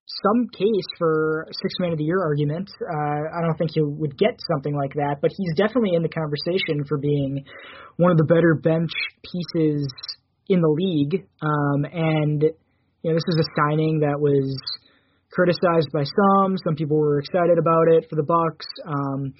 some 0.06 0.48
case 0.52 0.88
for 0.98 1.46
six 1.48 1.74
man 1.80 1.92
of 1.92 1.98
the 1.98 2.04
year 2.04 2.20
argument. 2.20 2.70
Uh, 2.80 3.38
I 3.38 3.40
don't 3.46 3.56
think 3.56 3.70
he 3.74 3.80
would 3.80 4.18
get 4.18 4.38
something 4.52 4.74
like 4.74 4.94
that, 4.94 5.16
but 5.22 5.30
he's 5.36 5.54
definitely 5.56 5.94
in 5.94 6.02
the 6.02 6.08
conversation 6.08 6.84
for 6.86 6.98
being 6.98 7.44
one 7.96 8.10
of 8.10 8.18
the 8.18 8.24
better 8.24 8.54
bench 8.54 8.90
pieces 9.22 9.88
in 10.48 10.60
the 10.60 10.68
league. 10.68 11.26
Um, 11.40 11.84
and 11.90 12.42
you 12.42 13.10
know, 13.10 13.14
this 13.14 13.24
is 13.28 13.40
a 13.40 13.48
signing 13.56 14.00
that 14.00 14.20
was 14.20 14.54
criticized 15.30 15.88
by 15.92 16.04
some. 16.04 16.56
Some 16.58 16.76
people 16.76 16.98
were 16.98 17.18
excited 17.18 17.58
about 17.58 17.88
it 17.88 18.06
for 18.10 18.16
the 18.16 18.22
Bucks. 18.22 18.66
Um, 18.86 19.32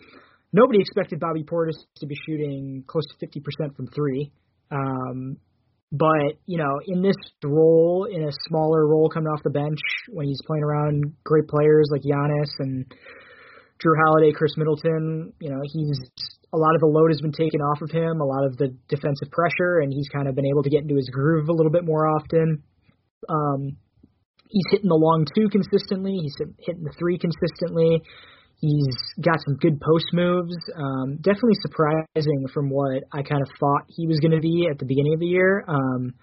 nobody 0.52 0.80
expected 0.80 1.20
Bobby 1.20 1.42
Portis 1.42 1.76
to 1.96 2.06
be 2.06 2.16
shooting 2.26 2.84
close 2.86 3.04
to 3.18 3.26
50% 3.26 3.76
from 3.76 3.88
three. 3.88 4.32
Um, 4.70 5.36
but, 5.92 6.40
you 6.46 6.56
know, 6.56 6.80
in 6.86 7.02
this 7.02 7.16
role, 7.44 8.08
in 8.10 8.24
a 8.24 8.32
smaller 8.48 8.88
role 8.88 9.10
coming 9.10 9.28
off 9.28 9.42
the 9.44 9.50
bench, 9.50 9.78
when 10.08 10.26
he's 10.26 10.40
playing 10.46 10.64
around 10.64 11.12
great 11.22 11.46
players 11.46 11.88
like 11.92 12.00
Giannis 12.00 12.48
and 12.60 12.86
Jrue 13.76 14.00
Holiday, 14.06 14.32
Khris 14.32 14.56
Middleton, 14.56 15.34
you 15.38 15.50
know, 15.50 15.60
he's 15.62 16.00
a 16.54 16.56
lot 16.56 16.74
of 16.74 16.80
the 16.80 16.86
load 16.86 17.10
has 17.10 17.20
been 17.20 17.32
taken 17.32 17.60
off 17.60 17.82
of 17.82 17.90
him, 17.90 18.20
a 18.20 18.24
lot 18.24 18.44
of 18.44 18.56
the 18.56 18.74
defensive 18.88 19.30
pressure, 19.30 19.80
and 19.80 19.92
he's 19.92 20.08
kind 20.08 20.28
of 20.28 20.34
been 20.34 20.46
able 20.46 20.62
to 20.62 20.70
get 20.70 20.80
into 20.80 20.96
his 20.96 21.10
groove 21.12 21.48
a 21.48 21.52
little 21.52 21.72
bit 21.72 21.84
more 21.84 22.08
often. 22.08 22.62
Um, 23.28 23.76
he's 24.48 24.64
hitting 24.70 24.88
the 24.88 24.96
long 24.96 25.26
two 25.36 25.48
consistently. 25.48 26.16
He's 26.22 26.36
hitting 26.60 26.84
the 26.84 26.94
three 26.98 27.18
consistently. 27.18 28.00
He's 28.62 28.96
got 29.20 29.42
some 29.44 29.56
good 29.56 29.80
post 29.80 30.06
moves. 30.12 30.54
Um, 30.76 31.16
definitely 31.16 31.58
surprising 31.62 32.46
from 32.54 32.70
what 32.70 33.02
I 33.12 33.22
kind 33.22 33.42
of 33.42 33.48
thought 33.58 33.86
he 33.88 34.06
was 34.06 34.20
going 34.20 34.30
to 34.30 34.40
be 34.40 34.68
at 34.70 34.78
the 34.78 34.86
beginning 34.86 35.14
of 35.14 35.20
the 35.20 35.26
year. 35.26 35.64
Um, 35.66 36.14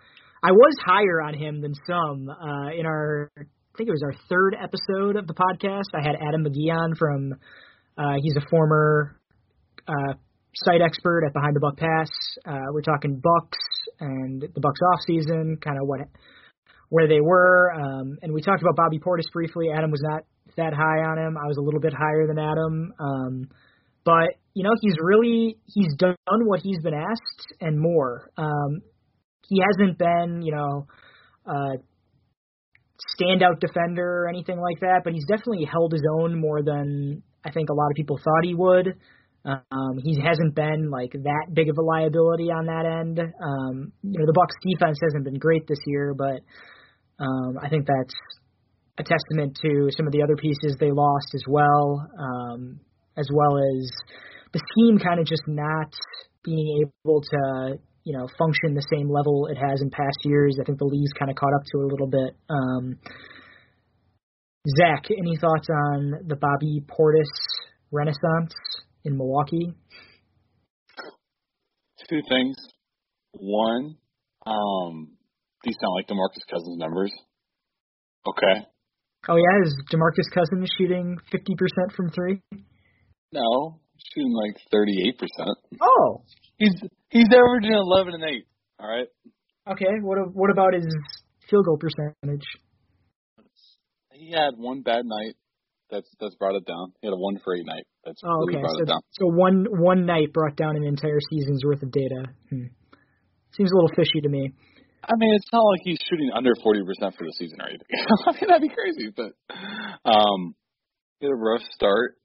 I 0.42 0.52
was 0.52 0.76
higher 0.86 1.22
on 1.22 1.34
him 1.34 1.60
than 1.60 1.74
some. 1.86 2.30
Uh, 2.30 2.72
in 2.72 2.86
our, 2.86 3.30
I 3.38 3.44
think 3.78 3.90
it 3.90 3.92
was 3.92 4.04
our 4.06 4.16
third 4.30 4.56
episode 4.56 5.18
of 5.18 5.28
the 5.28 5.34
podcast. 5.34 5.92
I 5.94 6.02
had 6.02 6.16
Adam 6.16 6.46
McGee 6.46 6.72
on 6.74 6.96
from. 6.96 7.34
Uh, 7.98 8.16
he's 8.24 8.38
a 8.38 8.50
former 8.50 9.20
uh, 9.86 10.14
site 10.56 10.82
expert 10.82 11.26
at 11.26 11.34
Behind 11.34 11.54
the 11.54 11.60
Buck 11.60 11.76
Pass. 11.76 12.10
Uh, 12.48 12.72
we're 12.72 12.82
talking 12.82 13.22
Bucks 13.22 13.60
and 14.00 14.42
the 14.42 14.62
Bucks 14.62 14.80
off 14.94 15.02
season, 15.06 15.58
kind 15.62 15.78
of 15.78 15.86
what 15.88 16.00
where 16.88 17.10
they 17.10 17.20
were. 17.22 17.72
Um, 17.74 18.18
and 18.22 18.34
we 18.34 18.42
talked 18.42 18.62
about 18.62 18.78
Bobby 18.78 19.00
Portis 19.00 19.30
briefly. 19.32 19.68
Adam 19.76 19.92
was 19.92 20.02
not 20.02 20.24
that 20.58 20.74
high 20.74 21.04
on 21.10 21.18
him. 21.18 21.38
I 21.38 21.48
was 21.48 21.58
a 21.58 21.62
little 21.62 21.80
bit 21.80 21.94
higher 21.94 22.28
than 22.28 22.40
Adam. 22.40 22.94
Um, 23.00 23.50
but 24.04 24.36
you 24.54 24.64
know, 24.64 24.72
he's 24.82 24.96
really 25.02 25.58
he's 25.66 25.94
done 25.98 26.16
what 26.46 26.62
he's 26.62 26.80
been 26.82 26.94
asked 26.94 27.54
and 27.62 27.80
more. 27.80 28.30
Um, 28.38 28.82
he 29.48 29.62
hasn't 29.62 29.98
been, 29.98 30.42
you 30.42 30.54
know, 30.54 30.88
a 31.46 31.78
standout 33.20 33.60
defender 33.60 34.24
or 34.24 34.30
anything 34.30 34.60
like 34.60 34.82
that, 34.82 35.02
but 35.04 35.14
he's 35.14 35.26
definitely 35.26 35.66
held 35.66 35.92
his 35.92 36.04
own 36.20 36.40
more 36.40 36.62
than 36.64 37.24
I 37.46 37.52
think 37.52 37.70
a 37.70 37.74
lot 37.74 37.90
of 37.90 37.96
people 37.96 38.18
thought 38.18 38.44
he 38.44 38.54
would. 38.54 38.96
Um, 39.46 39.98
he 40.04 40.20
hasn't 40.22 40.54
been 40.54 40.90
like 40.92 41.14
that 41.14 41.48
big 41.54 41.70
of 41.70 41.78
a 41.78 41.82
liability 41.82 42.52
on 42.52 42.66
that 42.66 42.86
end. 42.86 43.20
Um, 43.20 43.94
you 44.04 44.20
know, 44.20 44.26
the 44.26 44.34
Bucks 44.34 44.56
defense 44.62 45.00
hasn't 45.02 45.24
been 45.24 45.40
great 45.40 45.66
this 45.68 45.80
year, 45.86 46.14
but 46.14 46.42
um, 47.24 47.58
I 47.62 47.70
think 47.70 47.88
that's 47.88 48.14
a 49.00 49.04
testament 49.04 49.58
to 49.64 49.90
some 49.96 50.06
of 50.06 50.12
the 50.12 50.22
other 50.22 50.36
pieces 50.36 50.76
they 50.80 50.92
lost 50.92 51.32
as 51.34 51.44
well, 51.48 52.06
um, 52.20 52.80
as 53.18 53.28
well 53.34 53.58
as 53.58 53.90
the 54.52 54.60
team 54.76 55.00
kind 55.00 55.20
of 55.20 55.26
just 55.26 55.44
not 55.48 55.94
being 56.44 56.84
able 56.84 57.22
to, 57.22 57.80
you 58.04 58.18
know, 58.18 58.28
function 58.38 58.76
the 58.76 58.86
same 58.94 59.10
level 59.10 59.48
it 59.48 59.56
has 59.56 59.82
in 59.82 59.90
past 59.90 60.18
years. 60.26 60.58
I 60.60 60.66
think 60.66 60.80
the 60.80 60.86
league's 60.86 61.14
kind 61.18 61.32
of 61.32 61.38
caught 61.38 61.54
up 61.56 61.64
to 61.72 61.80
it 61.80 61.84
a 61.84 61.88
little 61.88 62.08
bit. 62.10 62.36
Um, 62.50 63.00
Zach, 64.78 65.06
any 65.10 65.38
thoughts 65.38 65.68
on 65.70 66.28
the 66.28 66.36
Bobby 66.36 66.84
Portis 66.86 67.32
renaissance 67.92 68.54
in 69.06 69.18
Milwaukee? 69.18 69.74
Two 72.10 72.22
things. 72.28 72.58
One, 73.34 73.96
um, 74.46 75.12
these 75.64 75.76
sound 75.80 75.94
like 75.96 76.08
DeMarcus 76.08 76.50
Cousins 76.50 76.78
numbers. 76.78 77.12
Okay. 78.28 78.66
Oh 79.28 79.36
yeah, 79.36 79.66
is 79.66 79.76
Demarcus 79.92 80.32
Cousins 80.34 80.70
shooting 80.78 81.18
fifty 81.32 81.54
percent 81.58 81.92
from 81.96 82.10
three? 82.10 82.42
No, 83.34 83.80
shooting 84.14 84.34
like 84.34 84.56
thirty 84.72 85.08
eight 85.08 85.18
percent. 85.18 85.58
Oh. 85.82 86.24
He's 86.58 86.76
he's 87.10 87.28
averaging 87.28 87.74
eleven 87.74 88.14
and 88.14 88.24
eight. 88.24 88.46
All 88.80 88.90
right. 88.90 89.08
Okay. 89.72 90.00
What 90.02 90.18
what 90.34 90.52
about 90.52 90.74
his 90.74 90.88
field 91.50 91.66
goal 91.66 91.78
percentage? 91.78 92.46
He 94.12 94.32
had 94.32 94.52
one 94.58 94.82
bad 94.82 95.06
night. 95.06 95.36
That's 95.90 96.08
that's 96.20 96.36
brought 96.36 96.56
it 96.56 96.66
down. 96.66 96.94
He 97.02 97.08
had 97.08 97.14
a 97.14 97.18
one 97.18 97.40
for 97.44 97.56
eight 97.56 97.66
night. 97.66 97.86
That's 98.06 98.22
oh, 98.24 98.44
okay. 98.44 98.58
really 98.58 98.62
brought 98.62 98.76
so, 98.76 98.84
it 98.84 98.88
down. 98.88 99.02
So 99.12 99.26
one 99.28 99.66
one 99.70 100.06
night 100.06 100.34
brought 100.34 100.56
down 100.56 100.76
an 100.76 100.84
entire 100.84 101.20
season's 101.30 101.64
worth 101.66 101.82
of 101.82 101.92
data. 101.92 102.26
Hmm. 102.50 102.68
Seems 103.56 103.72
a 103.72 103.76
little 103.76 103.92
fishy 103.96 104.22
to 104.22 104.30
me. 104.30 104.52
I 105.04 105.14
mean, 105.16 105.34
it's 105.36 105.52
not 105.52 105.62
like 105.62 105.82
he's 105.84 106.00
shooting 106.10 106.32
under 106.36 106.54
forty 106.64 106.84
percent 106.84 107.16
for 107.18 107.26
the 107.26 107.34
season 107.38 107.62
or 107.62 107.70
anything. 107.70 107.88
I 108.28 108.32
mean, 108.32 108.48
that'd 108.48 108.62
be 108.62 108.70
crazy. 108.70 109.14
But 109.16 109.34
um, 110.10 110.56
he 111.20 111.28
had 111.28 111.34
a 111.34 111.36
rough 111.36 111.64
start. 111.74 112.16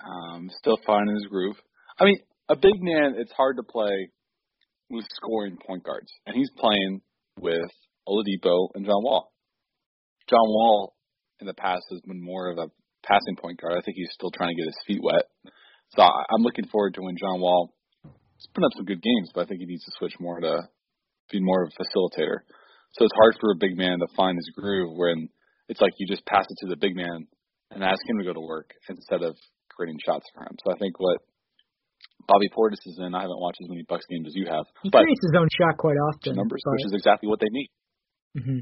Um, 0.00 0.50
still 0.58 0.78
finding 0.86 1.14
his 1.14 1.26
groove. 1.26 1.56
I 1.98 2.04
mean, 2.04 2.18
a 2.48 2.56
big 2.56 2.80
man. 2.80 3.14
It's 3.18 3.32
hard 3.32 3.56
to 3.56 3.62
play 3.62 4.10
with 4.88 5.04
scoring 5.12 5.56
point 5.66 5.84
guards, 5.84 6.10
and 6.26 6.34
he's 6.34 6.50
playing 6.58 7.00
with 7.38 7.70
Oladipo 8.08 8.68
and 8.74 8.84
John 8.84 9.02
Wall. 9.02 9.32
John 10.28 10.46
Wall 10.46 10.94
in 11.40 11.46
the 11.46 11.54
past 11.54 11.82
has 11.90 12.00
been 12.00 12.22
more 12.22 12.50
of 12.50 12.58
a 12.58 12.70
passing 13.06 13.36
point 13.36 13.60
guard. 13.60 13.74
I 13.76 13.82
think 13.82 13.96
he's 13.96 14.12
still 14.12 14.30
trying 14.30 14.54
to 14.54 14.60
get 14.60 14.66
his 14.66 14.78
feet 14.86 15.00
wet. 15.02 15.24
So 15.96 16.02
I'm 16.02 16.42
looking 16.42 16.66
forward 16.66 16.94
to 16.94 17.02
when 17.02 17.16
John 17.18 17.40
Wall. 17.40 17.74
He's 18.02 18.48
putting 18.54 18.66
up 18.66 18.76
some 18.76 18.86
good 18.86 19.02
games, 19.02 19.30
but 19.34 19.42
I 19.42 19.46
think 19.46 19.60
he 19.60 19.66
needs 19.66 19.84
to 19.84 19.92
switch 19.98 20.14
more 20.18 20.40
to 20.40 20.68
be 21.30 21.40
more 21.40 21.62
of 21.64 21.70
a 21.72 21.76
facilitator. 21.82 22.42
So 22.98 23.04
it's 23.04 23.14
hard 23.22 23.36
for 23.40 23.52
a 23.52 23.58
big 23.58 23.76
man 23.76 23.98
to 24.00 24.08
find 24.16 24.36
his 24.36 24.50
groove 24.54 24.96
when 24.96 25.28
it's 25.68 25.80
like 25.80 25.92
you 25.98 26.06
just 26.06 26.26
pass 26.26 26.44
it 26.48 26.56
to 26.66 26.68
the 26.68 26.76
big 26.76 26.96
man 26.96 27.26
and 27.70 27.84
ask 27.84 28.00
him 28.08 28.18
to 28.18 28.24
go 28.24 28.32
to 28.34 28.40
work 28.40 28.74
instead 28.88 29.22
of 29.22 29.36
creating 29.70 29.98
shots 30.04 30.26
for 30.34 30.42
him. 30.42 30.56
So 30.64 30.72
I 30.74 30.76
think 30.78 30.98
what 30.98 31.18
Bobby 32.26 32.48
Portis 32.50 32.82
is 32.86 32.98
in. 32.98 33.14
I 33.14 33.22
haven't 33.22 33.40
watched 33.40 33.58
as 33.62 33.68
many 33.70 33.84
Bucks 33.88 34.04
games 34.10 34.26
as 34.26 34.34
you 34.34 34.46
have, 34.46 34.66
He 34.82 34.90
but 34.90 35.02
creates 35.02 35.22
his 35.22 35.34
own 35.38 35.48
shot 35.54 35.78
quite 35.78 35.96
often. 36.10 36.36
numbers, 36.36 36.62
but, 36.64 36.72
which 36.72 36.86
is 36.86 36.94
exactly 36.94 37.28
what 37.28 37.40
they 37.40 37.50
need. 37.50 37.70
mhm. 38.36 38.60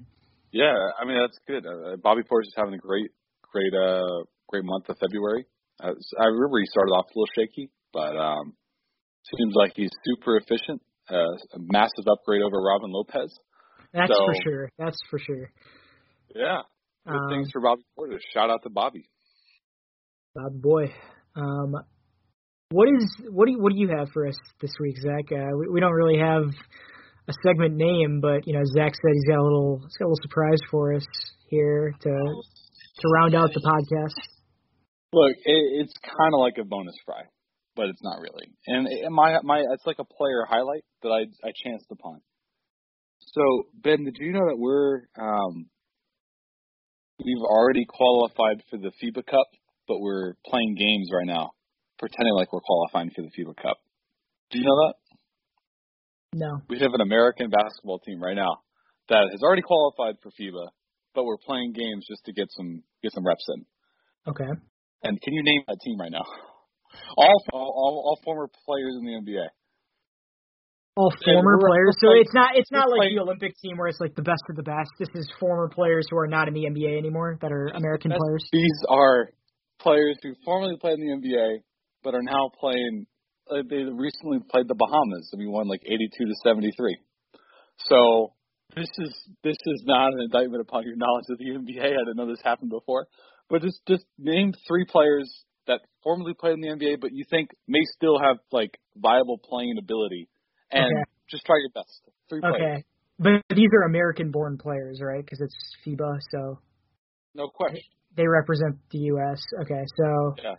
Yeah, 0.53 0.73
I 1.01 1.05
mean 1.05 1.19
that's 1.21 1.39
good. 1.47 1.66
Uh, 1.66 1.97
Bobby 2.03 2.23
Portis 2.23 2.49
is 2.49 2.55
having 2.57 2.73
a 2.75 2.79
great, 2.79 3.11
great, 3.43 3.73
uh, 3.75 4.25
great 4.49 4.64
month 4.64 4.89
of 4.89 4.97
February. 4.99 5.45
Uh, 5.81 5.93
I 6.21 6.25
remember 6.25 6.59
he 6.61 6.66
started 6.66 6.93
off 6.93 7.07
a 7.07 7.12
little 7.19 7.29
shaky, 7.37 7.71
but 7.93 8.16
um, 8.16 8.55
seems 9.37 9.55
like 9.55 9.73
he's 9.77 9.91
super 10.05 10.37
efficient. 10.39 10.81
Uh, 11.11 11.33
a 11.55 11.59
massive 11.59 12.05
upgrade 12.11 12.43
over 12.43 12.61
Robin 12.61 12.91
Lopez. 12.91 13.33
That's 13.93 14.13
So- 14.13 14.27
for 14.27 14.35
sure. 14.45 14.71
That's 14.79 14.99
for 15.11 15.19
sure. 15.19 15.51
Yeah, 16.35 16.63
good 17.07 17.17
Um, 17.17 17.29
things 17.31 17.51
for 17.51 17.61
Bobby 17.63 17.83
Portis. 17.99 18.21
Shout 18.35 18.51
out 18.51 18.63
to 18.65 18.71
Bobby. 18.71 19.09
Bob 20.35 20.61
boy. 20.61 20.93
Um, 21.35 21.73
what 22.71 22.89
is 22.91 23.09
what 23.31 23.47
do 23.47 23.53
you, 23.53 23.59
what 23.61 23.73
do 23.73 23.79
you 23.79 23.89
have 23.97 24.09
for 24.13 24.27
us 24.27 24.37
this 24.61 24.71
week, 24.81 24.97
Zach? 24.99 25.33
Uh, 25.33 25.49
we, 25.59 25.69
we 25.73 25.81
don't 25.81 25.95
really 25.95 26.19
have 26.19 26.43
a 27.29 27.33
segment 27.43 27.77
name, 27.77 28.21
but 28.21 28.47
you 28.47 28.53
know, 28.53 28.63
Zach 28.77 28.93
said 28.95 29.13
he's 29.15 29.25
got 29.29 29.39
a 29.41 29.43
little 29.45 29.79
he's 29.83 29.97
got 29.97 30.05
a 30.05 30.09
little 30.09 30.23
surprise 30.23 30.61
for 30.71 30.93
us 30.93 31.05
here 31.49 31.95
to 32.03 32.11
to 32.11 33.09
round 33.15 33.35
out 33.35 33.49
the 33.55 33.61
podcast. 33.65 34.21
Look, 35.15 35.33
it, 35.47 35.81
it's 35.81 35.95
kind 36.05 36.35
of 36.35 36.41
like 36.41 36.59
a 36.61 36.65
bonus 36.65 36.95
fry, 37.07 37.23
but 37.79 37.89
it's 37.91 38.03
not 38.03 38.18
really. 38.18 38.51
And 38.66 38.89
my 39.14 39.39
my 39.45 39.62
it's 39.72 39.87
like 39.87 40.01
a 40.01 40.05
player 40.05 40.45
highlight 40.51 40.85
that 41.03 41.11
I 41.11 41.31
I 41.47 41.53
chanced 41.64 41.87
upon. 41.93 42.20
So 43.20 43.43
Ben, 43.72 44.05
did 44.05 44.16
you 44.18 44.33
know 44.33 44.49
that 44.51 44.59
we're 44.59 45.07
um 45.16 45.70
we've 47.24 47.45
already 47.47 47.87
qualified 47.89 48.64
for 48.68 48.79
the 48.79 48.91
FIBA 49.01 49.24
Cup, 49.26 49.47
but 49.87 50.01
we're 50.01 50.35
playing 50.45 50.74
games 50.74 51.09
right 51.14 51.26
now, 51.26 51.53
pretending 52.01 52.35
like 52.35 52.53
we're 52.53 52.66
qualifying 52.66 53.11
for 53.14 53.22
the 53.22 53.31
FIBA 53.31 53.55
Cup. 53.57 53.79
Do 54.51 54.59
you 54.59 54.64
know 54.64 54.89
that? 54.89 54.95
No. 56.35 56.61
We 56.68 56.81
have 56.81 56.95
an 56.95 57.01
American 57.01 57.49
basketball 57.49 58.01
team 58.01 58.20
right 58.20 58.37
now 58.37 58.59
that 59.09 59.29
has 59.31 59.41
already 59.41 59.62
qualified 59.62 60.16
for 60.20 60.31
FIBA, 60.31 60.66
but 61.14 61.24
we're 61.24 61.39
playing 61.47 61.74
games 61.74 62.07
just 62.11 62.24
to 62.24 62.33
get 62.33 62.49
some 62.51 62.83
get 63.05 63.12
some 63.12 63.24
reps 63.24 63.47
in. 63.55 63.64
Okay. 64.26 64.51
And 65.05 65.20
can 65.22 65.33
you 65.33 65.45
name 65.45 65.62
that 65.68 65.79
team 65.85 66.01
right 66.01 66.11
now? 66.11 66.26
All 67.16 67.38
all, 67.53 67.94
all 68.07 68.18
former 68.24 68.49
players 68.66 68.96
in 69.01 69.05
the 69.07 69.14
NBA. 69.18 69.46
All 70.96 71.12
former 71.24 71.59
players. 71.62 71.94
So 72.01 72.09
playing- 72.09 72.22
it's 72.22 72.34
not 72.34 72.51
it's 72.57 72.72
not 72.72 72.90
like 72.90 72.99
playing- 72.99 73.16
the 73.16 73.22
Olympic 73.22 73.55
team 73.62 73.78
where 73.78 73.86
it's 73.86 74.01
like 74.01 74.14
the 74.14 74.22
best 74.22 74.42
of 74.51 74.57
the 74.57 74.64
best. 74.64 74.90
This 74.99 75.09
is 75.14 75.30
former 75.38 75.68
players 75.68 76.07
who 76.11 76.18
are 76.18 76.26
not 76.26 76.49
in 76.49 76.55
the 76.55 76.66
NBA 76.66 76.99
anymore 76.99 77.38
that 77.40 77.53
are 77.53 77.68
American 77.74 78.11
players. 78.11 78.44
These 78.53 78.80
are 78.88 79.30
players 79.78 80.18
who 80.22 80.34
formerly 80.44 80.76
played 80.80 80.99
in 80.99 81.07
the 81.07 81.12
NBA, 81.14 81.62
but 82.03 82.14
are 82.14 82.22
now 82.22 82.51
playing. 82.59 83.07
Uh, 83.49 83.62
they 83.68 83.84
recently 83.84 84.40
played 84.51 84.68
the 84.68 84.74
Bahamas, 84.74 85.30
and 85.32 85.38
we 85.38 85.46
won 85.46 85.68
like 85.68 85.82
82 85.86 86.26
to 86.26 86.34
73. 86.42 86.99
So 87.86 88.34
this 88.74 88.90
is 88.99 89.28
this 89.44 89.57
is 89.66 89.84
not 89.86 90.12
an 90.12 90.20
indictment 90.20 90.61
upon 90.61 90.82
your 90.82 90.96
knowledge 90.96 91.24
of 91.30 91.38
the 91.38 91.51
NBA. 91.55 91.84
I 91.94 92.05
didn't 92.05 92.16
know 92.16 92.26
this 92.26 92.42
happened 92.42 92.70
before, 92.70 93.07
but 93.49 93.62
just 93.62 93.80
just 93.86 94.05
name 94.18 94.53
three 94.66 94.84
players 94.84 95.30
that 95.69 95.81
formerly 96.03 96.35
played 96.35 96.55
in 96.55 96.61
the 96.61 96.69
NBA, 96.69 97.01
but 97.01 97.12
you 97.12 97.25
think 97.31 97.51
may 97.69 97.81
still 97.95 98.19
have 98.19 98.39
like 98.51 98.77
viable 98.97 99.39
playing 99.39 99.77
ability, 99.79 100.29
and 100.73 100.85
Okay. 100.85 101.05
just 101.31 101.47
try 101.47 101.57
your 101.61 101.71
best. 101.71 102.03
Three 102.29 102.41
players, 102.41 102.57
Okay. 102.61 102.85
But 103.21 103.57
these 103.57 103.69
are 103.75 103.83
American-born 103.89 104.59
players, 104.59 105.01
right? 105.03 105.25
Because 105.25 105.41
it's 105.41 105.57
FIBA, 105.87 106.19
so 106.31 106.59
no 107.35 107.49
question. 107.49 107.81
they 108.16 108.27
represent 108.27 108.77
the 108.91 108.99
U.S. 109.14 109.41
Okay, 109.62 109.85
so 109.97 110.35
Yeah. 110.43 110.55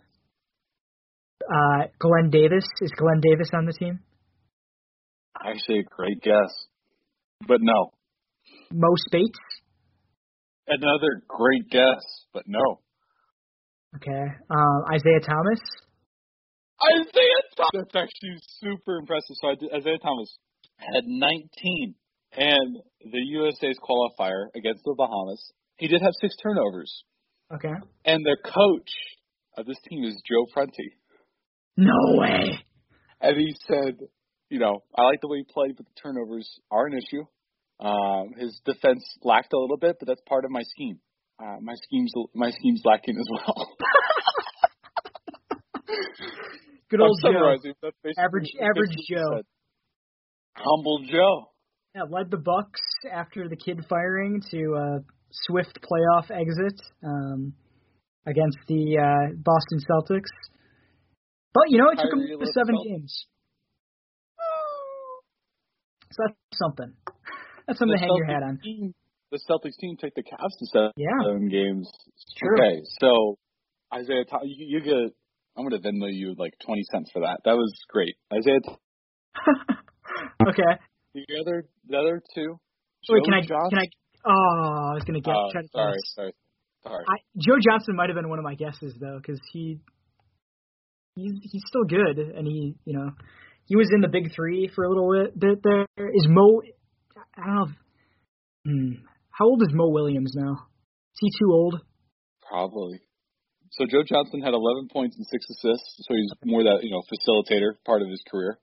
uh, 1.54 1.86
Glen 1.98 2.30
Davis 2.30 2.64
is 2.82 2.90
Glen 2.96 3.20
Davis 3.20 3.48
on 3.54 3.64
the 3.66 3.72
team? 3.72 4.00
Actually, 5.42 5.80
a 5.80 5.84
great 5.84 6.20
guess, 6.22 6.52
but 7.48 7.60
no. 7.62 7.92
Mo 8.72 8.88
Spates. 9.06 9.38
Another 10.66 11.22
great 11.26 11.68
guess, 11.70 12.04
but 12.34 12.44
no. 12.46 12.80
Okay. 13.96 14.24
Um, 14.50 14.84
Isaiah 14.94 15.20
Thomas. 15.20 15.60
Isaiah 16.80 17.44
Thomas. 17.56 17.70
That's 17.74 17.96
actually 17.96 18.38
super 18.60 18.96
impressive. 18.96 19.36
So 19.40 19.48
Isaiah 19.74 19.98
Thomas 19.98 20.34
had 20.78 21.04
19, 21.06 21.94
and 22.32 22.76
the 23.00 23.18
USA's 23.18 23.78
qualifier 23.78 24.46
against 24.54 24.82
the 24.84 24.94
Bahamas, 24.96 25.52
he 25.76 25.88
did 25.88 26.00
have 26.02 26.12
six 26.20 26.34
turnovers. 26.42 27.04
Okay. 27.52 27.74
And 28.04 28.24
the 28.24 28.36
coach 28.44 28.90
of 29.56 29.66
this 29.66 29.78
team 29.88 30.04
is 30.04 30.20
Joe 30.28 30.46
Prunty. 30.52 30.94
No 31.76 32.18
way. 32.18 32.58
And 33.20 33.36
he 33.36 33.54
said, 33.66 33.98
you 34.48 34.58
know, 34.58 34.82
I 34.96 35.02
like 35.02 35.20
the 35.20 35.28
way 35.28 35.38
he 35.38 35.52
played, 35.52 35.76
but 35.76 35.86
the 35.86 36.00
turnovers 36.02 36.48
are 36.70 36.86
an 36.86 36.94
issue. 36.94 37.24
Um, 37.84 38.34
his 38.38 38.60
defense 38.64 39.04
lacked 39.22 39.52
a 39.52 39.58
little 39.58 39.78
bit, 39.78 39.96
but 39.98 40.06
that's 40.06 40.20
part 40.28 40.44
of 40.44 40.50
my 40.50 40.62
scheme. 40.62 41.00
Uh, 41.40 41.56
my 41.62 41.72
scheme's 41.84 42.12
my 42.34 42.50
scheme's 42.50 42.82
lacking 42.84 43.16
as 43.18 43.26
well. 43.32 43.68
Good 46.90 47.00
old 47.00 47.18
Joe. 47.22 47.28
summarizing. 47.32 47.74
That's 47.82 47.96
basically- 48.02 48.24
Average- 48.24 48.56
average 48.60 48.96
Joe. 49.08 49.36
said. 49.36 49.44
Humble 50.56 51.00
Joe. 51.10 51.46
Yeah, 51.94 52.02
led 52.10 52.30
the 52.30 52.36
Bucks 52.36 52.80
after 53.10 53.48
the 53.48 53.56
Kidd 53.56 53.84
firing 53.88 54.40
to 54.50 54.58
a 54.74 54.98
swift 55.30 55.78
playoff 55.82 56.30
exit 56.30 56.80
um, 57.04 57.54
against 58.26 58.58
the 58.68 58.98
uh, 58.98 59.34
Boston 59.42 59.78
Celtics. 59.88 60.28
But 61.54 61.64
you 61.68 61.78
know, 61.78 61.88
it 61.90 61.96
took 61.96 62.10
Kyrie 62.12 62.32
him 62.32 62.40
to 62.40 62.46
seven 62.52 62.74
Celtics. 62.76 62.84
games. 62.84 63.26
So 66.12 66.22
that's 66.26 66.36
something. 66.58 66.92
That's 67.66 67.78
something 67.78 67.96
to 67.96 68.00
The 68.00 68.06
hang 68.06 68.16
your 68.16 68.26
hat 68.26 68.42
on. 68.42 68.58
The 69.30 69.38
Celtics 69.48 69.76
team 69.78 69.96
take 70.00 70.14
the 70.14 70.22
Cavs 70.22 70.58
to 70.58 70.66
seven, 70.66 70.90
Yeah. 70.96 71.10
seven 71.24 71.48
games. 71.48 71.90
true. 72.38 72.56
Okay, 72.58 72.82
so 73.00 73.38
Isaiah, 73.94 74.24
you, 74.44 74.78
you 74.78 74.80
get. 74.80 75.14
I'm 75.56 75.64
gonna 75.68 75.80
Venmo 75.80 76.08
you 76.10 76.34
like 76.38 76.54
20 76.64 76.82
cents 76.92 77.10
for 77.12 77.20
that. 77.22 77.40
That 77.44 77.54
was 77.54 77.72
great. 77.88 78.14
Isaiah, 78.32 78.60
okay. 80.48 80.72
the 81.14 81.24
other, 81.40 81.64
the 81.88 81.96
other 81.98 82.22
two. 82.34 82.58
Wait, 83.08 83.24
can 83.24 83.34
I? 83.34 83.40
Johnson. 83.40 83.70
Can 83.70 83.78
I? 83.78 83.86
Oh, 84.26 84.90
I 84.90 84.94
was 84.94 85.04
gonna 85.06 85.20
get. 85.20 85.34
Oh, 85.34 85.48
try 85.52 85.62
to 85.62 85.68
sorry, 85.68 85.92
guess. 85.92 86.14
sorry, 86.14 86.32
sorry. 86.82 87.04
I, 87.08 87.16
Joe 87.38 87.56
Johnson 87.60 87.96
might 87.96 88.08
have 88.08 88.16
been 88.16 88.28
one 88.28 88.38
of 88.38 88.44
my 88.44 88.54
guesses 88.54 88.94
though, 89.00 89.18
because 89.20 89.40
he 89.52 89.78
he's 91.14 91.32
he's 91.42 91.62
still 91.66 91.84
good, 91.84 92.18
and 92.18 92.46
he 92.46 92.74
you 92.84 92.94
know 92.98 93.10
he 93.66 93.76
was 93.76 93.88
in 93.94 94.00
the 94.00 94.08
big 94.08 94.34
three 94.34 94.70
for 94.74 94.84
a 94.84 94.88
little 94.88 95.10
bit. 95.12 95.38
bit 95.38 95.62
there 95.62 95.86
is 96.08 96.26
Mo. 96.28 96.60
I 97.36 97.46
don't 97.46 97.54
know. 97.54 97.62
If, 97.64 97.70
hmm, 98.66 98.92
how 99.40 99.46
old 99.46 99.62
is 99.62 99.72
Mo 99.72 99.88
Williams 99.88 100.34
now? 100.36 100.52
Is 100.52 101.18
he 101.20 101.30
too 101.40 101.50
old? 101.50 101.80
Probably. 102.46 103.00
So 103.72 103.86
Joe 103.86 104.04
Johnson 104.06 104.42
had 104.42 104.52
11 104.52 104.88
points 104.92 105.16
and 105.16 105.24
six 105.26 105.46
assists, 105.48 106.04
so 106.04 106.14
he's 106.14 106.30
more 106.44 106.62
that 106.64 106.80
you 106.82 106.90
know 106.90 107.00
facilitator 107.08 107.80
part 107.86 108.02
of 108.02 108.08
his 108.08 108.20
career. 108.30 108.58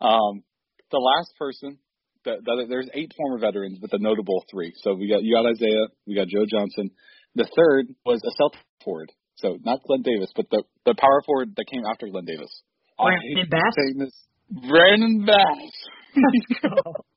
Um, 0.00 0.42
the 0.90 0.98
last 0.98 1.32
person, 1.38 1.78
that, 2.24 2.38
that 2.44 2.66
there's 2.70 2.88
eight 2.94 3.12
former 3.16 3.38
veterans, 3.38 3.78
but 3.78 3.90
the 3.90 3.98
notable 4.00 4.42
three. 4.50 4.72
So 4.82 4.94
we 4.94 5.10
got 5.10 5.22
you 5.22 5.34
got 5.36 5.44
Isaiah, 5.44 5.88
we 6.06 6.14
got 6.14 6.28
Joe 6.28 6.46
Johnson. 6.48 6.90
The 7.34 7.48
third 7.54 7.88
was 8.06 8.22
a 8.24 8.32
Celtic 8.38 8.60
forward, 8.82 9.12
so 9.34 9.58
not 9.64 9.82
Glen 9.82 10.00
Davis, 10.00 10.32
but 10.34 10.46
the 10.50 10.62
the 10.86 10.94
power 10.98 11.20
forward 11.26 11.52
that 11.56 11.66
came 11.70 11.82
after 11.84 12.08
Glen 12.08 12.24
Davis. 12.24 12.62
Brandon 12.96 13.50
Bass? 13.50 14.12
Brandon 14.70 15.26
Bass. 15.26 16.72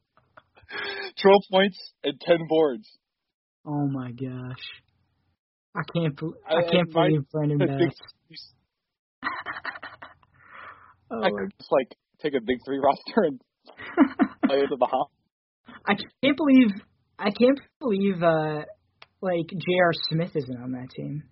Let's 0.71 1.21
12 1.21 1.41
points 1.51 1.77
and 2.03 2.19
10 2.19 2.37
boards. 2.47 2.87
Oh 3.65 3.87
my 3.87 4.11
gosh. 4.11 4.63
I 5.75 5.81
can't. 5.93 6.15
bel 6.19 6.33
I, 6.49 6.55
I- 6.55 6.61
can't 6.71 6.89
I 6.95 6.99
might- 6.99 7.07
believe 7.09 7.29
Brandon 7.31 7.61
I 7.61 7.65
Bass. 7.65 7.77
think- 7.77 7.93
Oh, 11.11 11.23
I 11.23 11.29
could 11.31 11.51
just 11.59 11.71
like 11.71 11.87
take 12.21 12.33
a 12.35 12.41
big 12.45 12.57
three 12.65 12.77
roster 12.83 13.23
and 13.23 13.39
play 14.45 14.61
at 14.61 14.69
the 14.69 14.77
Bahamas. 14.77 15.07
I 15.87 15.93
can't 16.23 16.37
believe 16.37 16.67
I 17.17 17.31
can't 17.31 17.59
believe 17.79 18.21
uh 18.21 18.61
like 19.21 19.47
J.R. 19.49 19.91
Smith 20.09 20.31
isn't 20.35 20.61
on 20.61 20.71
that 20.73 20.89
team. 20.95 21.23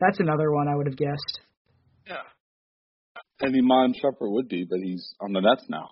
That's 0.00 0.18
another 0.18 0.50
one 0.52 0.66
I 0.68 0.74
would 0.74 0.86
have 0.88 0.96
guessed. 0.96 1.40
Yeah. 2.06 2.22
And 3.40 3.54
Iman 3.56 3.94
Shumpert 3.94 4.30
would 4.32 4.48
be, 4.48 4.66
but 4.68 4.80
he's 4.82 5.14
on 5.20 5.32
the 5.32 5.40
Nets 5.40 5.64
now. 5.68 5.90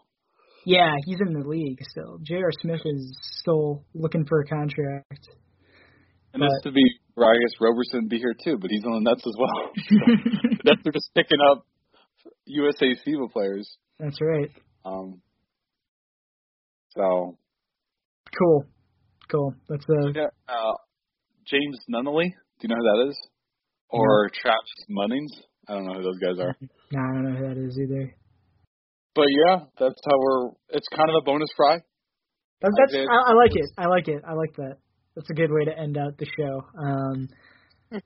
Yeah, 0.65 0.93
he's 1.07 1.19
in 1.21 1.33
the 1.33 1.47
league 1.47 1.79
still. 1.91 2.19
J.R. 2.23 2.51
Smith 2.61 2.81
is 2.85 3.19
still 3.41 3.85
looking 3.95 4.25
for 4.27 4.41
a 4.41 4.47
contract. 4.47 5.29
And 6.35 6.43
this 6.43 6.51
to 6.63 6.73
be, 6.73 6.83
guess 7.17 7.61
Roberson 7.61 8.09
be 8.09 8.19
here 8.19 8.35
too, 8.43 8.59
but 8.59 8.71
he's 8.71 8.85
on 8.85 9.03
the 9.05 9.11
Nets 9.11 9.27
as 9.27 9.35
well. 9.39 9.71
the 9.75 10.59
Nets 10.65 10.83
are 10.87 10.93
just 10.93 11.11
picking 11.15 11.39
up 11.51 11.67
USA 12.47 12.87
FIBA 13.07 13.31
players. 13.33 13.77
That's 13.99 14.19
right. 14.21 14.51
Um, 14.85 15.21
so 16.97 17.37
Cool. 18.39 18.65
Cool. 19.31 19.55
That's 19.69 19.85
uh 19.89 20.09
yeah, 20.15 20.27
uh, 20.49 20.73
James 21.47 21.79
Nunnally, 21.91 22.31
do 22.31 22.63
you 22.63 22.69
know 22.69 22.77
who 22.77 22.83
that 22.83 23.11
is? 23.11 23.19
Or 23.89 24.31
Travis 24.31 24.59
Munnings? 24.91 25.43
I 25.69 25.75
don't 25.75 25.87
know 25.87 25.95
who 25.95 26.03
those 26.03 26.19
guys 26.19 26.39
are. 26.39 26.57
nah, 26.93 27.11
I 27.11 27.15
don't 27.15 27.25
know 27.25 27.39
who 27.39 27.49
that 27.49 27.59
is 27.59 27.79
either. 27.79 28.15
But 29.15 29.27
yeah, 29.29 29.65
that's 29.79 30.01
how 30.09 30.19
we're. 30.19 30.51
It's 30.71 30.89
kind 30.95 31.09
of 31.11 31.17
a 31.21 31.25
bonus 31.25 31.49
fry. 31.57 31.79
That's, 32.61 32.75
that's 32.79 32.95
I, 32.95 33.33
I, 33.33 33.35
like 33.35 33.51
it. 33.55 33.71
I 33.77 33.87
like 33.87 34.09
it. 34.09 34.23
I 34.27 34.35
like 34.35 34.55
that. 34.57 34.77
That's 35.17 35.29
a 35.31 35.35
good 35.35 35.51
way 35.51 35.65
to 35.65 35.77
end 35.77 35.99
out 35.99 36.17
the 36.17 36.27
show. 36.37 36.65
Um, 36.79 37.29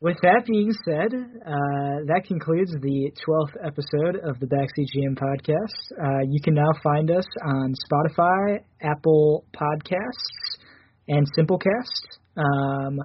with 0.00 0.16
that 0.22 0.44
being 0.46 0.72
said, 0.84 1.12
uh, 1.14 1.96
that 2.06 2.22
concludes 2.26 2.72
the 2.80 3.12
12th 3.28 3.66
episode 3.66 4.16
of 4.24 4.40
the 4.40 4.46
Backseat 4.46 4.86
GM 4.96 5.14
podcast. 5.14 5.92
Uh, 6.00 6.24
you 6.30 6.40
can 6.42 6.54
now 6.54 6.70
find 6.82 7.10
us 7.10 7.26
on 7.44 7.74
Spotify, 7.92 8.60
Apple 8.80 9.44
Podcasts, 9.54 10.62
and 11.06 11.26
Simplecast. 11.38 12.18
Um, 12.36 12.98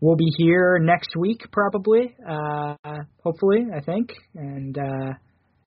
we'll 0.00 0.16
be 0.16 0.32
here 0.38 0.78
next 0.80 1.10
week, 1.18 1.42
probably. 1.52 2.16
Uh, 2.28 2.76
hopefully, 3.22 3.66
I 3.76 3.80
think. 3.80 4.10
And 4.34 4.78
uh, 4.78 5.12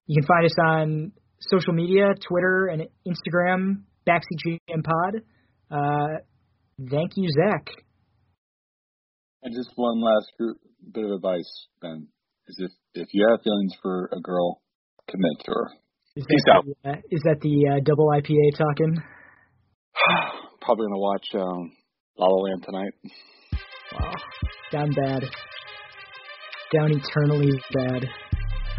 you 0.08 0.22
can 0.22 0.28
find 0.28 0.46
us 0.46 0.56
on 0.66 1.12
social 1.40 1.74
media, 1.74 2.08
Twitter 2.28 2.68
and 2.68 2.84
Instagram, 3.08 3.84
Backseat 4.08 4.60
GM 4.70 4.84
Pod. 4.84 5.22
Uh, 5.72 6.20
thank 6.90 7.12
you, 7.16 7.30
Zach. 7.30 7.68
And 9.44 9.54
just 9.54 9.72
one 9.76 10.02
last 10.02 10.32
bit 10.94 11.06
of 11.06 11.12
advice, 11.12 11.68
Ben, 11.82 12.08
is 12.48 12.58
if 12.60 12.72
if 12.94 13.08
you 13.14 13.28
have 13.30 13.42
feelings 13.44 13.74
for 13.82 14.10
a 14.14 14.22
girl, 14.22 14.62
commit 15.10 15.46
to 15.46 15.52
her. 15.52 15.70
Is 16.16 16.26
Peace 16.30 16.44
out. 16.54 16.66
The, 16.66 16.90
uh, 16.90 16.96
is 17.10 17.22
that 17.24 17.42
the 17.42 17.76
uh, 17.76 17.80
double 17.84 18.08
IPA 18.08 18.58
talking? 18.58 18.96
Probably 20.62 20.86
gonna 20.86 21.00
watch 21.00 21.28
um, 21.34 21.72
La 22.18 22.28
La 22.28 22.44
Land 22.44 22.64
tonight. 22.64 22.94
Wow, 23.94 24.14
down 24.72 24.92
bad, 24.92 25.24
down 26.72 26.92
eternally 26.92 27.52
bad. 27.74 28.08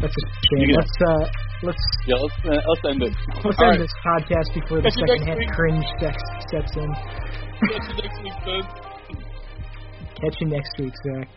That's 0.00 0.14
a 0.14 0.24
shame. 0.50 0.74
Let's 0.74 0.96
uh, 1.06 1.24
let's 1.62 1.84
yeah, 2.06 2.16
let's 2.16 2.34
uh, 2.44 2.60
let's 2.68 2.84
end 2.88 3.02
it. 3.02 3.14
Let's 3.44 3.44
All 3.44 3.50
end 3.50 3.58
right. 3.60 3.78
this 3.78 3.94
podcast 4.04 4.48
before 4.54 4.82
the 4.82 4.90
second 4.90 5.26
half 5.26 5.38
cringe 5.54 5.86
sex 6.00 6.16
sets 6.50 6.72
in. 6.76 6.90
Catch 7.64 7.88
you 7.88 7.96
next 8.02 8.18
week, 8.22 8.38
Ben. 8.44 8.62
Catch 10.20 10.36
you 10.40 10.46
next 10.48 10.72
week, 10.78 10.94
Zach. 11.06 11.28